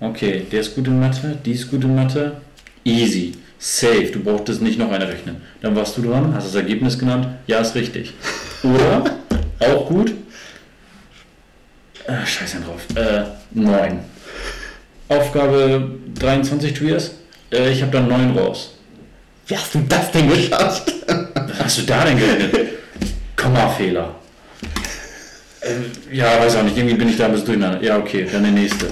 [0.00, 2.40] Okay, der ist gut in Mathe, die ist gut in Mathe.
[2.82, 3.34] Easy.
[3.58, 4.06] Safe.
[4.12, 5.42] Du brauchtest nicht noch eine rechnen.
[5.60, 7.26] Dann warst du dran, hast das Ergebnis genannt.
[7.46, 8.14] Ja, ist richtig.
[8.62, 9.18] Oder,
[9.60, 10.12] auch gut.
[12.06, 12.80] Äh, scheiße drauf.
[12.94, 14.00] Äh, 9.
[15.08, 17.12] Aufgabe 23, Tobias.
[17.52, 18.74] Äh, ich habe da 9 raus.
[19.46, 20.92] Wie hast du das denn geschafft?
[21.34, 22.54] Was hast du da denn gerechnet?
[23.34, 24.14] Kommafehler.
[25.60, 26.76] Äh, ja, weiß auch nicht.
[26.76, 27.82] Irgendwie bin ich da ein bisschen durcheinander.
[27.82, 28.86] Ja, okay, dann der nächste.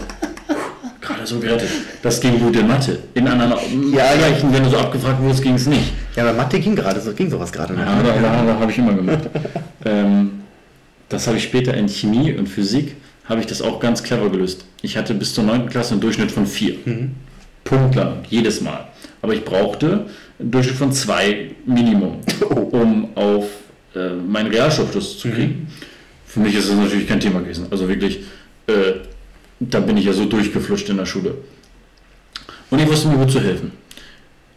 [1.26, 1.68] So gerettet.
[2.02, 2.98] Das ging gut in Mathe.
[3.14, 3.52] In anderen
[3.92, 4.16] Ja, ja.
[4.16, 5.92] Bereichen, wenn du so abgefragt wurdest, ging es nicht.
[6.14, 7.74] Ja, aber Mathe ging gerade, so ging sowas gerade.
[7.74, 7.80] ne?
[7.80, 9.28] Ja, da, da, da habe ich immer gemacht.
[9.84, 10.40] ähm,
[11.08, 12.96] das habe ich später in Chemie und Physik,
[13.26, 14.64] habe ich das auch ganz clever gelöst.
[14.82, 15.68] Ich hatte bis zur 9.
[15.68, 16.74] Klasse einen Durchschnitt von 4.
[17.64, 18.86] Punktland, jedes Mal.
[19.22, 20.06] Aber ich brauchte
[20.38, 22.18] einen Durchschnitt von 2 Minimum,
[22.70, 23.46] um auf
[23.94, 25.68] äh, meinen Realschulabschluss zu kriegen.
[26.26, 27.66] Für mich ist das natürlich kein Thema gewesen.
[27.70, 28.20] Also wirklich,
[28.68, 28.72] äh,
[29.60, 31.34] da bin ich ja so durchgeflutscht in der Schule.
[32.70, 33.72] Und ich wusste mir gut zu helfen.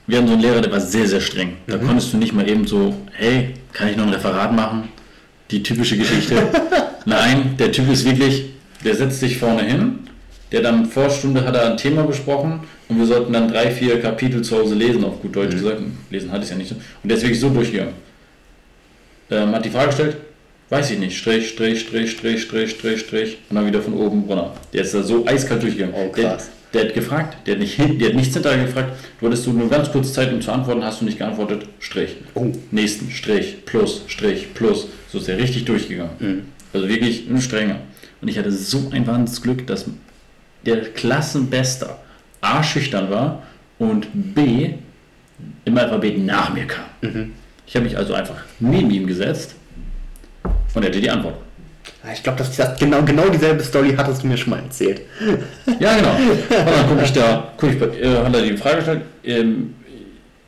[0.08, 1.58] Wir hatten so einen Lehrer, der war sehr, sehr streng.
[1.68, 4.90] Da konntest du nicht mal eben so, hey, kann ich noch ein Referat machen?
[5.52, 6.36] Die typische Geschichte.
[7.06, 8.46] Nein, der Typ ist wirklich,
[8.84, 10.00] der setzt sich vorne hin,
[10.52, 14.02] der dann vor Stunde hat er ein Thema besprochen und wir sollten dann drei, vier
[14.02, 15.82] Kapitel zu Hause lesen, auf gut Deutsch gesagt.
[16.10, 16.76] Lesen hatte ich ja nicht so.
[16.76, 17.94] Und der ist wirklich so durchgegangen.
[19.30, 20.18] Ähm, hat die Frage gestellt,
[20.70, 24.24] weiß ich nicht, Strich, Strich, Strich, Strich, Strich, Strich, Strich und dann wieder von oben
[24.24, 24.54] runter.
[24.74, 25.96] Der ist da so eiskalt durchgegangen.
[25.96, 26.50] Oh, krass.
[26.74, 29.54] Der, der hat gefragt, der hat, nicht, der hat nichts hinterher gefragt, du hattest du
[29.54, 32.18] nur ganz kurz Zeit, um zu antworten, hast du nicht geantwortet, Strich.
[32.36, 32.52] Oh.
[32.72, 34.88] Nächsten, Strich, Plus, Strich, Plus.
[35.12, 36.12] So ist er richtig durchgegangen.
[36.72, 37.80] Also wirklich ein strenger.
[38.22, 39.86] Und ich hatte so ein wahnsinniges Glück, dass
[40.66, 42.00] der Klassenbester
[42.42, 43.44] A schüchtern war
[43.80, 44.72] und B
[45.66, 47.32] im Alphabet nach mir kam.
[47.66, 49.56] Ich habe mich also einfach neben ihm gesetzt
[50.74, 51.36] und er hatte die Antwort.
[52.14, 55.02] Ich glaube, das, das genau, genau dieselbe Story hattest du mir schon mal erzählt.
[55.80, 56.12] Ja, genau.
[56.12, 59.74] Und dann gucke ich da, guck ich, äh, hat er die Frage gestellt, ähm,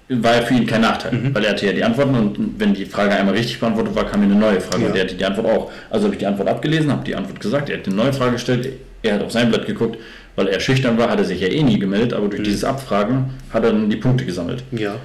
[0.10, 2.86] war ja für ihn kein Nachteil, weil er hatte ja die Antworten und wenn die
[2.86, 4.88] Frage einmal richtig beantwortet war, kam mir eine neue Frage Ja.
[4.90, 5.72] und der hatte die Antwort auch.
[5.90, 8.34] Also habe ich die Antwort abgelesen, habe die Antwort gesagt, er hat eine neue Frage
[8.34, 8.68] gestellt,
[9.04, 9.98] er hat auf sein Blatt geguckt,
[10.36, 13.32] weil er schüchtern war, hat er sich ja eh nie gemeldet, aber durch dieses Abfragen
[13.54, 14.64] hat er dann die Punkte gesammelt.
[14.72, 14.96] Ja.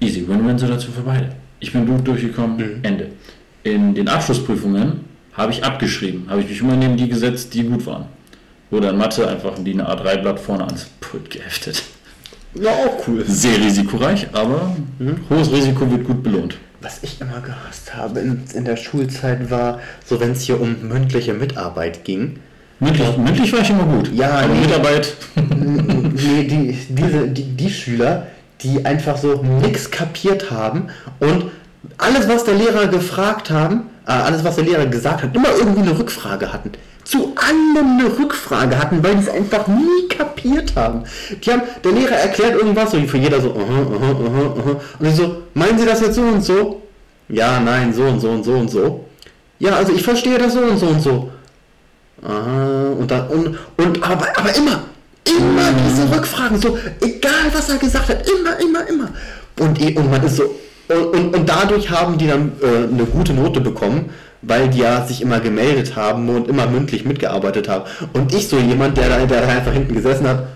[0.00, 1.30] Easy Win-Win-Situation für beide.
[1.60, 3.06] Ich bin gut durchgekommen, Ende.
[3.62, 5.04] In den Abschlussprüfungen
[5.34, 8.06] habe ich abgeschrieben, habe ich mich immer neben die gesetzt, die gut waren.
[8.70, 11.82] Oder in Mathe einfach ein DIN A3-Blatt vorne ans Pult geheftet.
[12.54, 13.24] Ja, auch cool.
[13.26, 14.76] Sehr risikoreich, aber
[15.28, 16.56] hohes Risiko wird gut belohnt.
[16.80, 20.88] Was ich immer gehasst habe in, in der Schulzeit war, so wenn es hier um
[20.88, 22.38] mündliche Mitarbeit ging.
[22.80, 24.10] Mündlich, mündlich war ich immer gut.
[24.14, 24.60] Ja, aber nee.
[24.60, 25.16] Mitarbeit.
[25.36, 28.28] nee, die, diese, die, die Schüler,
[28.62, 30.88] die einfach so nichts kapiert haben
[31.18, 31.50] und
[31.98, 35.82] alles, was der Lehrer gefragt haben, äh, alles, was der Lehrer gesagt hat, immer irgendwie
[35.82, 36.72] eine Rückfrage hatten.
[37.04, 41.04] Zu allem eine Rückfrage hatten, weil die es einfach nie kapiert haben.
[41.42, 44.80] Die haben, der Lehrer erklärt irgendwas und für jeder so, aha, aha, aha, aha.
[44.98, 46.82] Und die so, meinen Sie das jetzt so und so?
[47.28, 49.04] Ja, nein, so und so und so und so.
[49.58, 51.30] Ja, also ich verstehe das so und so und so.
[52.22, 54.82] Aha, und dann, und, und aber, aber immer,
[55.24, 59.08] immer diese Rückfragen, so, egal was er gesagt hat, immer, immer, immer.
[59.58, 60.54] Und, und man ist so,
[60.90, 64.10] und, und, und dadurch haben die dann äh, eine gute Note bekommen,
[64.42, 67.84] weil die ja sich immer gemeldet haben und immer mündlich mitgearbeitet haben.
[68.12, 70.46] Und ich so jemand, der da, der da einfach hinten gesessen hat,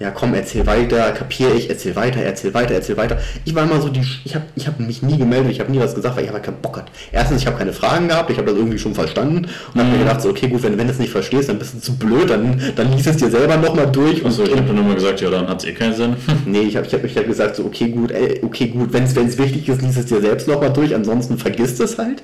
[0.00, 3.18] ja komm, erzähl weiter, kapiere ich, erzähl weiter, erzähl weiter, erzähl weiter.
[3.44, 5.78] Ich war immer so, die, ich habe ich hab mich nie gemeldet, ich habe nie
[5.78, 6.90] was gesagt, weil ich einfach keinen Bock hatte.
[7.12, 9.98] Erstens, ich habe keine Fragen gehabt, ich habe das irgendwie schon verstanden und habe mir
[9.98, 12.28] gedacht, so, okay, gut, wenn, wenn du es nicht verstehst, dann bist du zu blöd,
[12.28, 14.22] dann, dann liest es dir selber nochmal durch.
[14.22, 16.16] Und, Achso, ich habe dann nur mal gesagt, ja, dann hat es eh keinen Sinn.
[16.46, 19.04] nee, ich habe ich hab, ich hab gesagt, so, okay, gut, ey, okay, gut, wenn
[19.04, 22.22] es wichtig ist, liest es dir selbst nochmal durch, ansonsten vergisst es halt.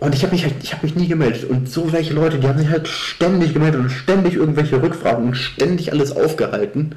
[0.00, 1.44] Und ich habe mich halt, ich habe mich nie gemeldet.
[1.44, 5.34] Und so welche Leute, die haben sich halt ständig gemeldet und ständig irgendwelche Rückfragen und
[5.34, 6.94] ständig alles aufgehalten.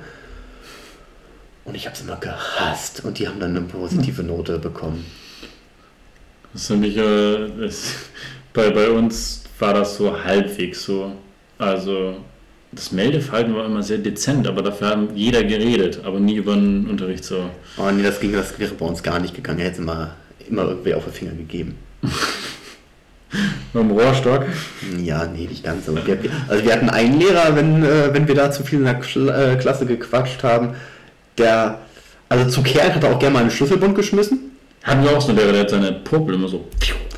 [1.66, 3.04] Und ich habe es immer gehasst.
[3.04, 5.04] Und die haben dann eine positive Note bekommen.
[6.54, 7.94] Das ist nämlich, äh, das,
[8.54, 11.12] bei, bei uns war das so halbwegs so.
[11.58, 12.16] Also,
[12.72, 16.88] das Meldeverhalten war immer sehr dezent, aber dafür haben jeder geredet, aber nie über den
[16.88, 17.50] Unterricht so.
[17.76, 19.60] Oh nee, das, ging, das wäre bei uns gar nicht gegangen.
[19.60, 20.16] Er hätte immer,
[20.48, 21.76] immer irgendwie auf den Finger gegeben.
[23.74, 24.46] Beim Rohrstock.
[25.02, 25.88] Ja, nee, nicht ganz.
[25.90, 28.86] Aber wir, also wir hatten einen Lehrer, wenn, äh, wenn wir da zu viel in
[28.86, 30.76] der Kl äh, Klasse gequatscht haben,
[31.38, 31.80] der,
[32.30, 34.52] also zu Kerl hat er auch gerne mal einen Schlüsselbund geschmissen.
[34.84, 36.66] Hatten wir auch so einen Lehrer, der hat seine Popel immer so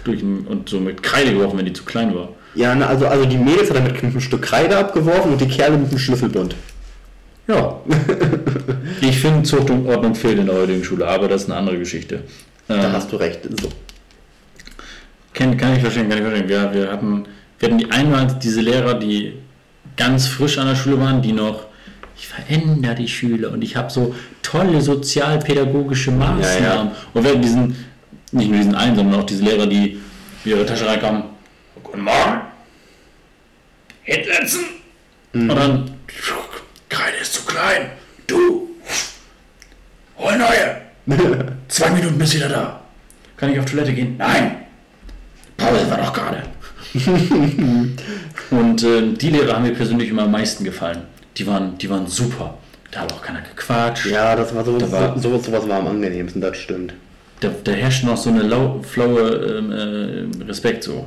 [0.04, 2.30] durch den, und so mit Kreide geworfen, wenn die zu klein war.
[2.54, 5.48] Ja, na, also, also die Mädels hat er mit einem Stück Kreide abgeworfen und die
[5.48, 6.56] Kerle mit einem Schlüsselbund.
[7.48, 7.80] Ja.
[9.02, 11.78] ich finde, Zucht und Ordnung fehlt in der heutigen Schule, aber das ist eine andere
[11.78, 12.22] Geschichte.
[12.68, 13.42] Da Ähm, hast du recht.
[13.62, 13.70] So.
[15.36, 16.50] Kann, kann ich verstehen, kann ich verstehen.
[16.50, 17.26] Wir, wir, hatten,
[17.60, 19.34] wir hatten die einmal diese Lehrer, die
[19.98, 21.66] ganz frisch an der Schule waren, die noch,
[22.18, 26.94] ich verändere die Schüler und ich habe so tolle sozialpädagogische Maßnahmen.
[27.14, 27.86] Und wir hatten diesen,
[28.32, 30.00] nicht nur diesen einen, sondern auch diese Lehrer, die
[30.46, 31.24] in ihre Tasche reinkamen.
[31.84, 32.42] Guten Morgen.
[34.04, 34.62] Hinsetzen.
[35.34, 35.92] Und dann,
[36.88, 37.90] Kreide ist zu klein.
[38.26, 38.70] Du,
[40.18, 40.82] hol neue.
[41.68, 42.82] Zwei Minuten bis wieder da.
[43.36, 44.16] Kann ich auf Toilette gehen?
[44.18, 44.65] Nein.
[45.58, 46.44] Pause war doch gerade.
[48.52, 51.00] Und äh, die Lehrer haben mir persönlich immer am meisten gefallen.
[51.38, 52.58] Die waren, die waren super.
[52.92, 54.06] Da hat auch keiner gequatscht.
[54.06, 56.94] Ja, das war so, Da war- so, sowas, sowas war am angenehmsten, das stimmt.
[57.42, 59.30] Da, da herrscht noch so eine lau, flaue
[59.60, 59.72] ähm,
[60.40, 61.06] äh, Respekt so.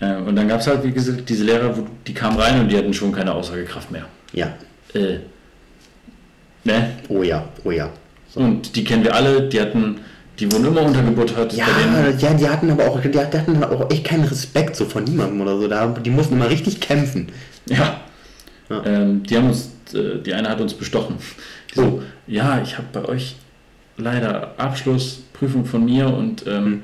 [0.00, 2.68] Äh, und dann gab es halt, wie gesagt, diese Lehrer, wo, die kamen rein und
[2.68, 4.04] die hatten schon keine Aussagekraft mehr.
[4.32, 4.54] Ja.
[4.94, 5.18] Äh,
[6.62, 6.90] ne?
[7.08, 7.90] Oh ja, oh ja.
[8.36, 9.98] Und die kennen wir alle, die hatten,
[10.38, 11.52] die wurden immer untergebuttert.
[11.54, 11.66] Ja,
[12.18, 15.58] ja, die hatten aber auch, die hatten auch echt keinen Respekt so von niemandem oder
[15.58, 15.68] so.
[15.68, 17.28] Da, die mussten immer richtig kämpfen.
[17.68, 18.00] Ja.
[18.68, 18.84] Ja.
[18.84, 21.16] Ähm, die haben uns, äh, die eine hat uns bestochen.
[21.74, 23.36] So, ja, ich habe bei euch
[23.96, 26.82] leider Abschlussprüfung von mir und ähm,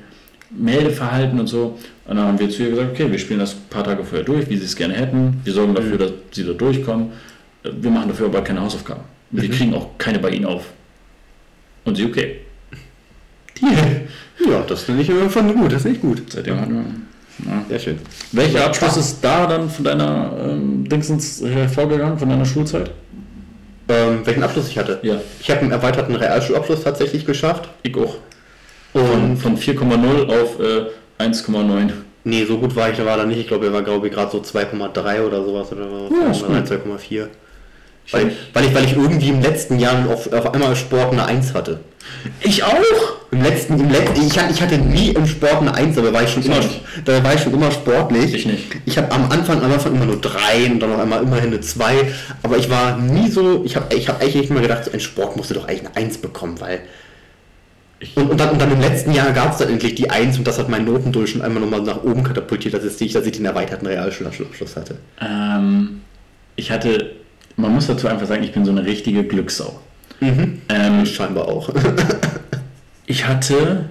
[0.49, 1.77] Meldeverhalten und so.
[2.05, 4.25] Und dann haben wir zu ihr gesagt, okay, wir spielen das ein paar Tage vorher
[4.25, 5.41] durch, wie sie es gerne hätten.
[5.43, 7.11] Wir sorgen dafür, dass sie da durchkommen.
[7.63, 9.03] Äh, Wir machen dafür aber keine Hausaufgaben.
[9.31, 10.65] Wir kriegen auch keine bei ihnen auf.
[11.85, 12.41] Und sie, okay.
[13.61, 16.21] Ja, das finde ich von gut, das ist nicht gut.
[16.29, 16.83] Seitdem wir.
[17.47, 17.65] Ja.
[17.69, 17.99] Sehr schön.
[18.31, 22.91] Welcher Abschluss ist da dann von deiner ähm, Dingsens hervorgegangen, von deiner Schulzeit?
[23.89, 24.99] Ähm, welchen Abschluss ich hatte?
[25.03, 27.69] Ja, Ich habe einen erweiterten Realschulabschluss tatsächlich geschafft.
[27.83, 28.17] ich auch.
[28.91, 29.01] Von,
[29.31, 31.91] Und von 4,0 auf äh, 1,9.
[32.23, 33.39] nee, so gut war ich da war da nicht.
[33.39, 36.83] Ich glaube, er war glaube ich gerade so 2,3 oder sowas oder Ja, ist 2,3,
[36.85, 37.27] 2,4.
[38.11, 41.53] Weil, weil, ich, weil ich irgendwie im letzten Jahr auf, auf einmal Sport eine 1
[41.53, 41.79] hatte.
[42.41, 43.22] Ich auch!
[43.33, 46.21] Im letzten, im letzten ich, hatte, ich hatte nie im Sport eine Eins, aber war
[46.21, 46.59] ich schon immer,
[47.03, 48.31] da war ich schon immer sportlich.
[48.31, 48.65] Ich nicht.
[48.85, 51.59] Ich habe am Anfang, am Anfang immer nur drei und dann noch einmal immerhin eine
[51.61, 52.13] zwei.
[52.43, 55.35] Aber ich war nie so, ich habe ich hab eigentlich mal gedacht, so ein Sport
[55.35, 56.81] musste doch eigentlich eine Eins bekommen, weil.
[58.13, 60.45] Und, und, dann, und dann im letzten Jahr gab es dann endlich die Eins und
[60.45, 63.87] das hat meinen Notendurchschnitt einmal nochmal nach oben katapultiert, dass ich, dass ich den erweiterten
[63.87, 64.97] Realschulabschluss hatte.
[65.19, 66.01] Ähm,
[66.55, 67.13] ich hatte,
[67.55, 69.79] man muss dazu einfach sagen, ich bin so eine richtige Glückssau.
[70.19, 70.61] Mhm.
[70.69, 71.69] Ähm, Scheinbar auch.
[73.05, 73.85] ich hatte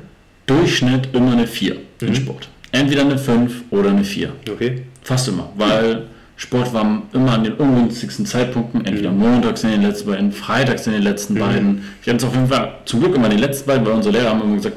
[0.47, 1.81] Durchschnitt immer eine 4 mhm.
[2.09, 2.49] in Sport.
[2.73, 4.33] Entweder eine 5 oder eine 4.
[4.51, 4.83] Okay.
[5.03, 6.07] Fast immer, weil
[6.37, 9.19] Sport war immer an den ungünstigsten Zeitpunkten, entweder mhm.
[9.19, 11.39] montags in den letzten beiden, freitags in den letzten mhm.
[11.39, 11.85] beiden.
[12.03, 14.31] Ich hatte es auf jeden Fall zum Glück immer die letzten beiden, weil unsere Lehrer
[14.31, 14.77] haben immer gesagt,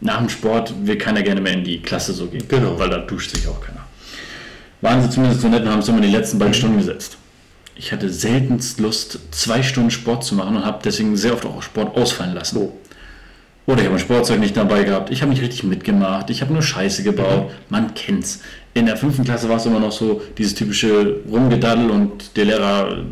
[0.00, 2.44] nach dem Sport will keiner gerne mehr in die Klasse so gehen.
[2.48, 2.78] Genau.
[2.78, 3.80] Weil da duscht sich auch keiner.
[4.82, 6.56] Waren sie zumindest so nett und haben es immer die letzten beiden mhm.
[6.56, 7.16] Stunden gesetzt.
[7.76, 11.62] Ich hatte seltenst Lust, zwei Stunden Sport zu machen und habe deswegen sehr oft auch
[11.62, 12.58] Sport ausfallen lassen.
[12.58, 12.72] Oh.
[13.66, 15.10] Oder ich habe mein Sportzeug nicht dabei gehabt.
[15.10, 16.30] Ich habe nicht richtig mitgemacht.
[16.30, 17.46] Ich habe nur Scheiße gebaut.
[17.48, 17.52] Mhm.
[17.68, 18.40] Man kennt's.
[18.74, 23.04] In der fünften Klasse war es immer noch so dieses typische Rumgedaddel und der Lehrer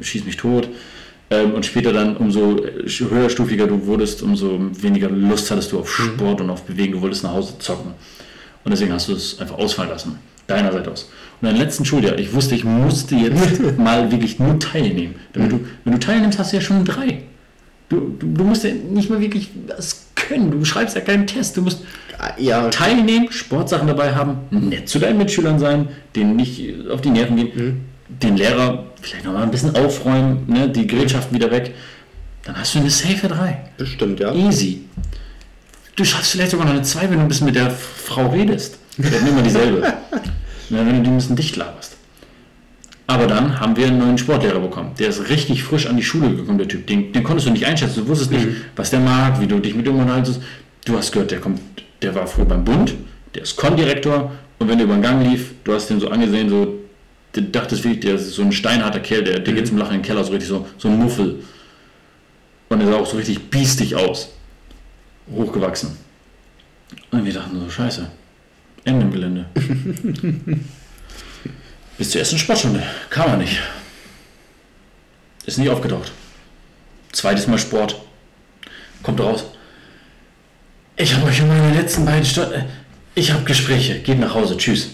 [0.00, 0.68] schießt mich tot.
[1.30, 2.56] Ähm, und später dann, umso
[2.86, 6.04] höherstufiger du wurdest, umso weniger Lust hattest du auf mhm.
[6.04, 6.94] Sport und auf Bewegung.
[6.94, 7.92] Du wolltest nach Hause zocken.
[8.64, 10.18] Und deswegen hast du es einfach ausfallen lassen.
[10.46, 11.10] Deiner Seite aus.
[11.42, 15.16] Und im letzten Schuljahr, ich wusste, ich musste jetzt mal wirklich nur teilnehmen.
[15.34, 17.22] Damit du, wenn du teilnimmst, hast du ja schon drei.
[17.88, 20.50] Du, du, du, musst ja nicht mal wirklich was können.
[20.50, 21.56] Du schreibst ja keinen Test.
[21.56, 21.84] Du musst
[22.36, 27.36] ja, teilnehmen, Sportsachen dabei haben, nett zu deinen Mitschülern sein, denen nicht auf die Nerven
[27.36, 27.80] gehen, mhm.
[28.08, 31.74] den Lehrer vielleicht noch mal ein bisschen aufräumen, ne, die Gerätschaften wieder weg.
[32.44, 33.58] Dann hast du eine safe 3.
[33.76, 34.34] Bestimmt, ja.
[34.34, 34.84] Easy.
[35.96, 38.78] Du schaffst vielleicht sogar noch eine 2, wenn du ein bisschen mit der Frau redest.
[38.96, 39.82] Wir hatten immer dieselbe.
[40.70, 41.97] wenn du die ein bisschen dicht laberst.
[43.10, 44.90] Aber dann haben wir einen neuen Sportlehrer bekommen.
[44.98, 46.86] Der ist richtig frisch an die Schule gekommen, der Typ.
[46.86, 48.04] Den, den konntest du nicht einschätzen.
[48.04, 48.56] Du wusstest nicht, mhm.
[48.76, 50.42] was der mag, wie du dich mit ihm unterhaltest.
[50.84, 51.58] Du hast gehört, der kommt,
[52.02, 52.94] der war früher beim Bund,
[53.34, 56.50] der ist Kondirektor und wenn der über den Gang lief, du hast den so angesehen,
[56.50, 56.80] so,
[57.32, 59.56] du dachtest wirklich, der ist so ein steinharter Kerl, der, der mhm.
[59.56, 61.42] geht zum Lachen in den Keller, so richtig so, so ein Muffel.
[62.68, 64.34] Und er sah auch so richtig biestig aus.
[65.32, 65.96] Hochgewachsen.
[67.10, 68.06] Und wir dachten so, scheiße.
[68.84, 69.46] Ende im Gelände.
[71.98, 72.82] Bis zur ersten Sportstunde.
[73.10, 73.60] Kam er nicht.
[75.44, 76.12] Ist nicht aufgetaucht.
[77.12, 78.00] Zweites Mal Sport.
[79.02, 79.44] Kommt raus.
[80.96, 82.52] Ich habe euch in meinen letzten beiden Stunden.
[82.54, 82.64] Äh,
[83.16, 83.98] ich habe Gespräche.
[83.98, 84.56] Geht nach Hause.
[84.56, 84.90] Tschüss.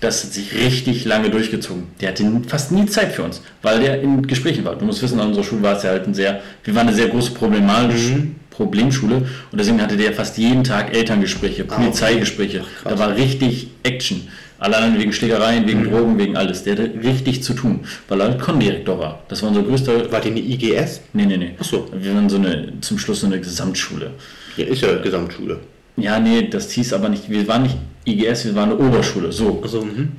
[0.00, 1.84] Das hat sich richtig lange durchgezogen.
[2.00, 4.76] Der hatte fast nie Zeit für uns, weil der in Gesprächen war.
[4.76, 6.42] Du musst wissen, an unserer Schule war es ja halt ein sehr.
[6.62, 8.36] Wir waren eine sehr große problematische mhm.
[8.50, 9.16] Problemschule
[9.50, 12.64] und deswegen hatte der fast jeden Tag Elterngespräche, Polizeigespräche.
[12.84, 14.28] Ach, da war richtig Action.
[14.58, 15.90] Allein wegen Schlägereien, wegen mhm.
[15.90, 16.62] Drogen, wegen alles.
[16.62, 19.22] Der hatte richtig zu tun, weil er halt Kondirektor war.
[19.28, 20.10] Das war unser größter.
[20.12, 21.00] War die eine IGS?
[21.12, 21.54] Nee, nee, nee.
[21.58, 21.88] Achso.
[21.92, 24.12] Wir waren so eine, zum Schluss so eine Gesamtschule.
[24.56, 25.58] Ja, ist ja Gesamtschule.
[25.96, 29.32] Ja, nee, das hieß aber nicht, wir waren nicht IGS, wir waren eine Oberschule.
[29.32, 29.62] So.
[29.62, 30.12] Mhm.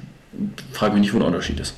[0.72, 1.76] Frag mich nicht, wo der Unterschied ist.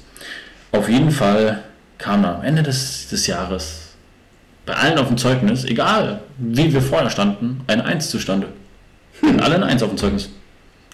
[0.71, 1.63] Auf jeden Fall
[1.97, 3.87] kam am Ende des, des Jahres
[4.65, 8.47] bei allen auf dem Zeugnis, egal wie wir vorher standen, eine Eins zustande.
[9.21, 9.39] Hm.
[9.39, 10.29] Alle eine Eins auf dem Zeugnis.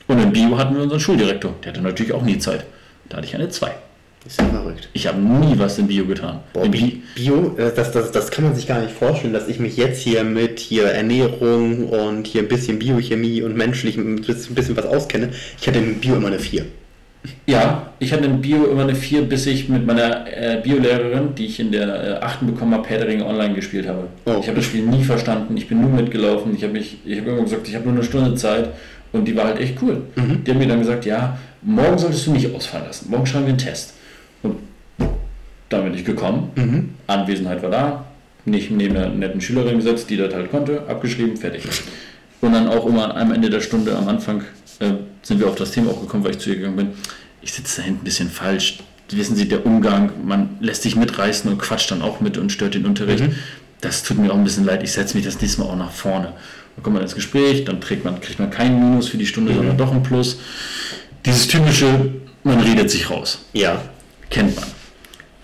[0.07, 1.53] Und im Bio hatten wir unseren Schuldirektor.
[1.63, 2.65] Der hatte natürlich auch nie Zeit.
[3.09, 3.71] Da hatte ich eine 2.
[4.25, 4.88] Ist ja verrückt.
[4.93, 6.39] Ich habe nie was in Bio getan.
[6.53, 9.59] Boah, Bio, Bio äh, das, das, das kann man sich gar nicht vorstellen, dass ich
[9.59, 14.77] mich jetzt hier mit hier Ernährung und hier ein bisschen Biochemie und menschlich ein bisschen
[14.77, 15.31] was auskenne.
[15.59, 16.65] Ich hatte im Bio immer eine 4.
[17.45, 21.45] Ja, ich hatte in Bio immer eine 4, bis ich mit meiner äh, Biolehrerin, die
[21.45, 22.45] ich in der äh, 8.
[22.45, 24.07] bekommen habe, Pädering online gespielt habe.
[24.25, 24.38] Oh.
[24.41, 26.55] Ich habe das Spiel nie verstanden, ich bin nur mitgelaufen.
[26.55, 28.69] Ich habe hab immer gesagt, ich habe nur eine Stunde Zeit
[29.14, 30.02] und die war halt echt cool.
[30.15, 30.44] Mhm.
[30.44, 33.10] Die haben mir dann gesagt, ja, morgen solltest du nicht ausfallen lassen.
[33.10, 33.94] Morgen schreiben wir einen Test.
[34.41, 34.57] Und
[35.69, 36.52] da bin ich gekommen.
[36.56, 36.90] Mhm.
[37.07, 38.06] Anwesenheit war da.
[38.45, 40.84] Nicht neben einer netten Schülerin gesetzt, die das halt konnte.
[40.88, 41.64] Abgeschrieben, fertig.
[42.41, 44.41] Und dann auch immer am Ende der Stunde, am Anfang,
[44.80, 44.91] äh,
[45.22, 46.88] sind wir auf das Thema auch gekommen, weil ich zu ihr gegangen bin.
[47.41, 48.80] Ich sitze da hinten ein bisschen falsch.
[49.10, 52.73] Wissen Sie, der Umgang, man lässt sich mitreißen und quatscht dann auch mit und stört
[52.73, 53.23] den Unterricht.
[53.23, 53.35] Mhm.
[53.80, 54.81] Das tut mir auch ein bisschen leid.
[54.81, 56.34] Ich setze mich das nächste Mal auch nach vorne.
[56.76, 59.52] Dann kommt man ins Gespräch, dann trägt man, kriegt man kein Minus für die Stunde,
[59.52, 59.58] mhm.
[59.58, 60.40] sondern doch ein Plus.
[61.26, 62.14] Dieses typische,
[62.44, 63.45] man redet sich raus.
[63.54, 63.82] Ja.
[64.30, 64.66] Kennt man.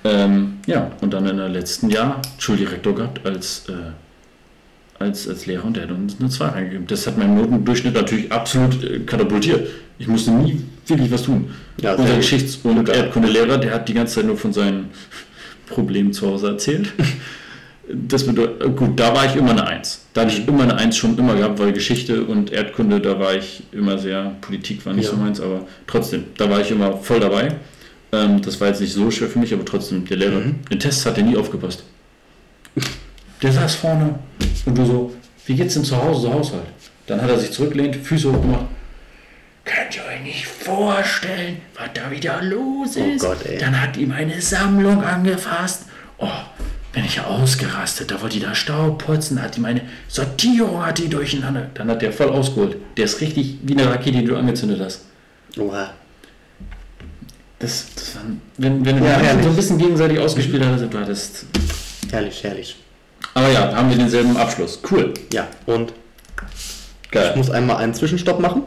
[0.03, 3.73] Ähm, ja, und dann in der letzten Jahr Schuldirektor gehabt als, äh,
[4.97, 6.87] als, als Lehrer und der hat uns eine 2 reingegeben.
[6.87, 9.69] Das hat meinen Notendurchschnitt natürlich absolut äh, katapultiert.
[9.97, 11.51] Ich musste nie wirklich was tun.
[11.81, 14.89] Ja, Unser Geschichts- und Erdkundelehrer, der hat die ganze Zeit nur von seinen
[15.67, 16.93] Problemen zu Hause erzählt.
[17.91, 20.05] Das bedeutet, gut, da war ich immer eine Eins.
[20.13, 23.33] Da hatte ich immer eine Eins schon immer gehabt, weil Geschichte und Erdkunde, da war
[23.33, 25.11] ich immer sehr, Politik war nicht ja.
[25.11, 27.55] so meins, aber trotzdem, da war ich immer voll dabei.
[28.11, 30.59] Ähm, das war jetzt nicht so schwer für mich, aber trotzdem, der Lehrer, mhm.
[30.69, 31.83] in Tests hat er nie aufgepasst.
[33.41, 34.19] Der saß vorne
[34.65, 36.65] und du so, wie geht's denn zu Hause, so Haushalt?
[37.07, 38.65] Dann hat er sich zurückgelehnt, Füße hochgemacht.
[39.65, 43.21] Könnt ihr euch nicht vorstellen, was da wieder los Oh ist?
[43.21, 43.57] Gott, ey.
[43.57, 45.85] Dann hat ihm eine Sammlung angefasst.
[46.17, 46.27] Oh,
[46.91, 48.11] bin ich ausgerastet.
[48.11, 51.69] Da wollte die da Staub putzen, hat ihm eine Sortierung hat die durcheinander.
[51.73, 52.77] Dann hat der voll ausgeholt.
[52.97, 55.01] Der ist richtig wie eine Rakete, die du angezündet hast.
[55.57, 55.91] Oha.
[57.59, 58.21] Das, das war,
[58.57, 61.45] wenn, wenn du Ja, ja, so ein bisschen gegenseitig ausgespielt hattest, war das.
[62.09, 62.75] Herrlich, herrlich.
[63.33, 64.79] Aber ja, haben wir denselben Abschluss.
[64.89, 65.13] Cool.
[65.33, 65.93] Ja, und
[67.03, 67.33] ich Geil.
[67.35, 68.63] muss einmal einen Zwischenstopp machen.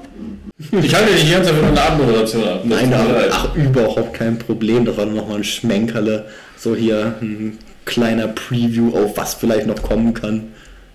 [0.72, 2.60] Ich halte dich die ganze Zeit für eine Abmoderation ab.
[2.64, 3.30] Nein, leid.
[3.32, 4.84] ach, überhaupt kein Problem.
[4.84, 6.26] Das war nur noch mal ein Schmenkerle.
[6.56, 10.48] So hier ein kleiner Preview auf was vielleicht noch kommen kann.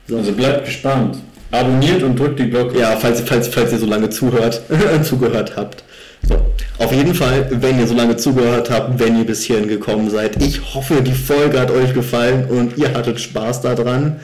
[0.07, 0.17] So.
[0.17, 1.17] Also bleibt gespannt.
[1.51, 2.79] Abonniert und drückt die Glocke.
[2.79, 4.61] Ja, falls, falls, falls ihr so lange zuhört,
[5.03, 5.83] zugehört habt.
[6.27, 6.35] So.
[6.79, 10.41] Auf jeden Fall, wenn ihr so lange zugehört habt, wenn ihr bis hierhin gekommen seid,
[10.41, 14.19] ich hoffe, die Folge hat euch gefallen und ihr hattet Spaß daran.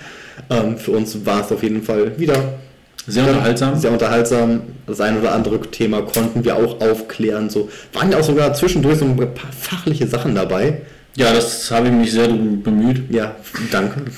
[0.50, 2.36] Ähm, für uns war es auf jeden Fall wieder
[3.08, 3.78] Sehr unterhaltsam.
[3.78, 4.62] Sehr unterhaltsam.
[4.88, 7.50] Das ein oder andere Thema konnten wir auch aufklären.
[7.50, 10.82] So waren ja auch sogar zwischendurch so ein paar fachliche Sachen dabei.
[11.16, 13.04] Ja, das habe ich mich sehr bemüht.
[13.12, 13.36] Ja,
[13.72, 14.02] danke.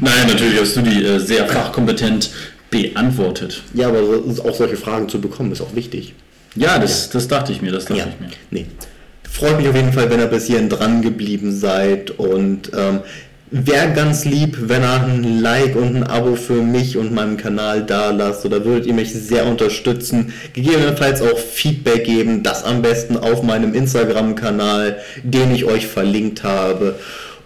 [0.00, 2.30] Nein, natürlich hast du die äh, sehr fachkompetent
[2.70, 3.62] beantwortet.
[3.74, 4.00] ja, aber
[4.44, 6.14] auch solche Fragen zu bekommen ist auch wichtig.
[6.56, 8.28] Ja, das, das dachte ich mir, das dachte Ja, ich mir.
[8.50, 8.66] nee.
[9.28, 13.00] Freut mich auf jeden Fall, wenn ihr bis hierhin dran geblieben seid und ähm,
[13.50, 17.84] wäre ganz lieb, wenn ihr ein Like und ein Abo für mich und meinem Kanal
[17.84, 23.16] da lasst oder würdet ihr mich sehr unterstützen, gegebenenfalls auch Feedback geben, das am besten
[23.16, 26.96] auf meinem Instagram-Kanal, den ich euch verlinkt habe.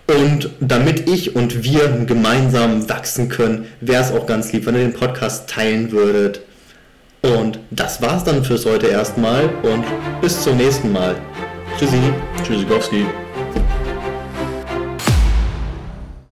[0.06, 4.82] Und damit ich und wir gemeinsam wachsen können, wäre es auch ganz lieb, wenn ihr
[4.82, 6.42] den Podcast teilen würdet.
[7.22, 9.84] Und das war's dann fürs heute erstmal und
[10.20, 11.14] bis zum nächsten Mal.
[11.78, 11.96] Tschüssi.
[12.46, 13.06] Tschüssikowski.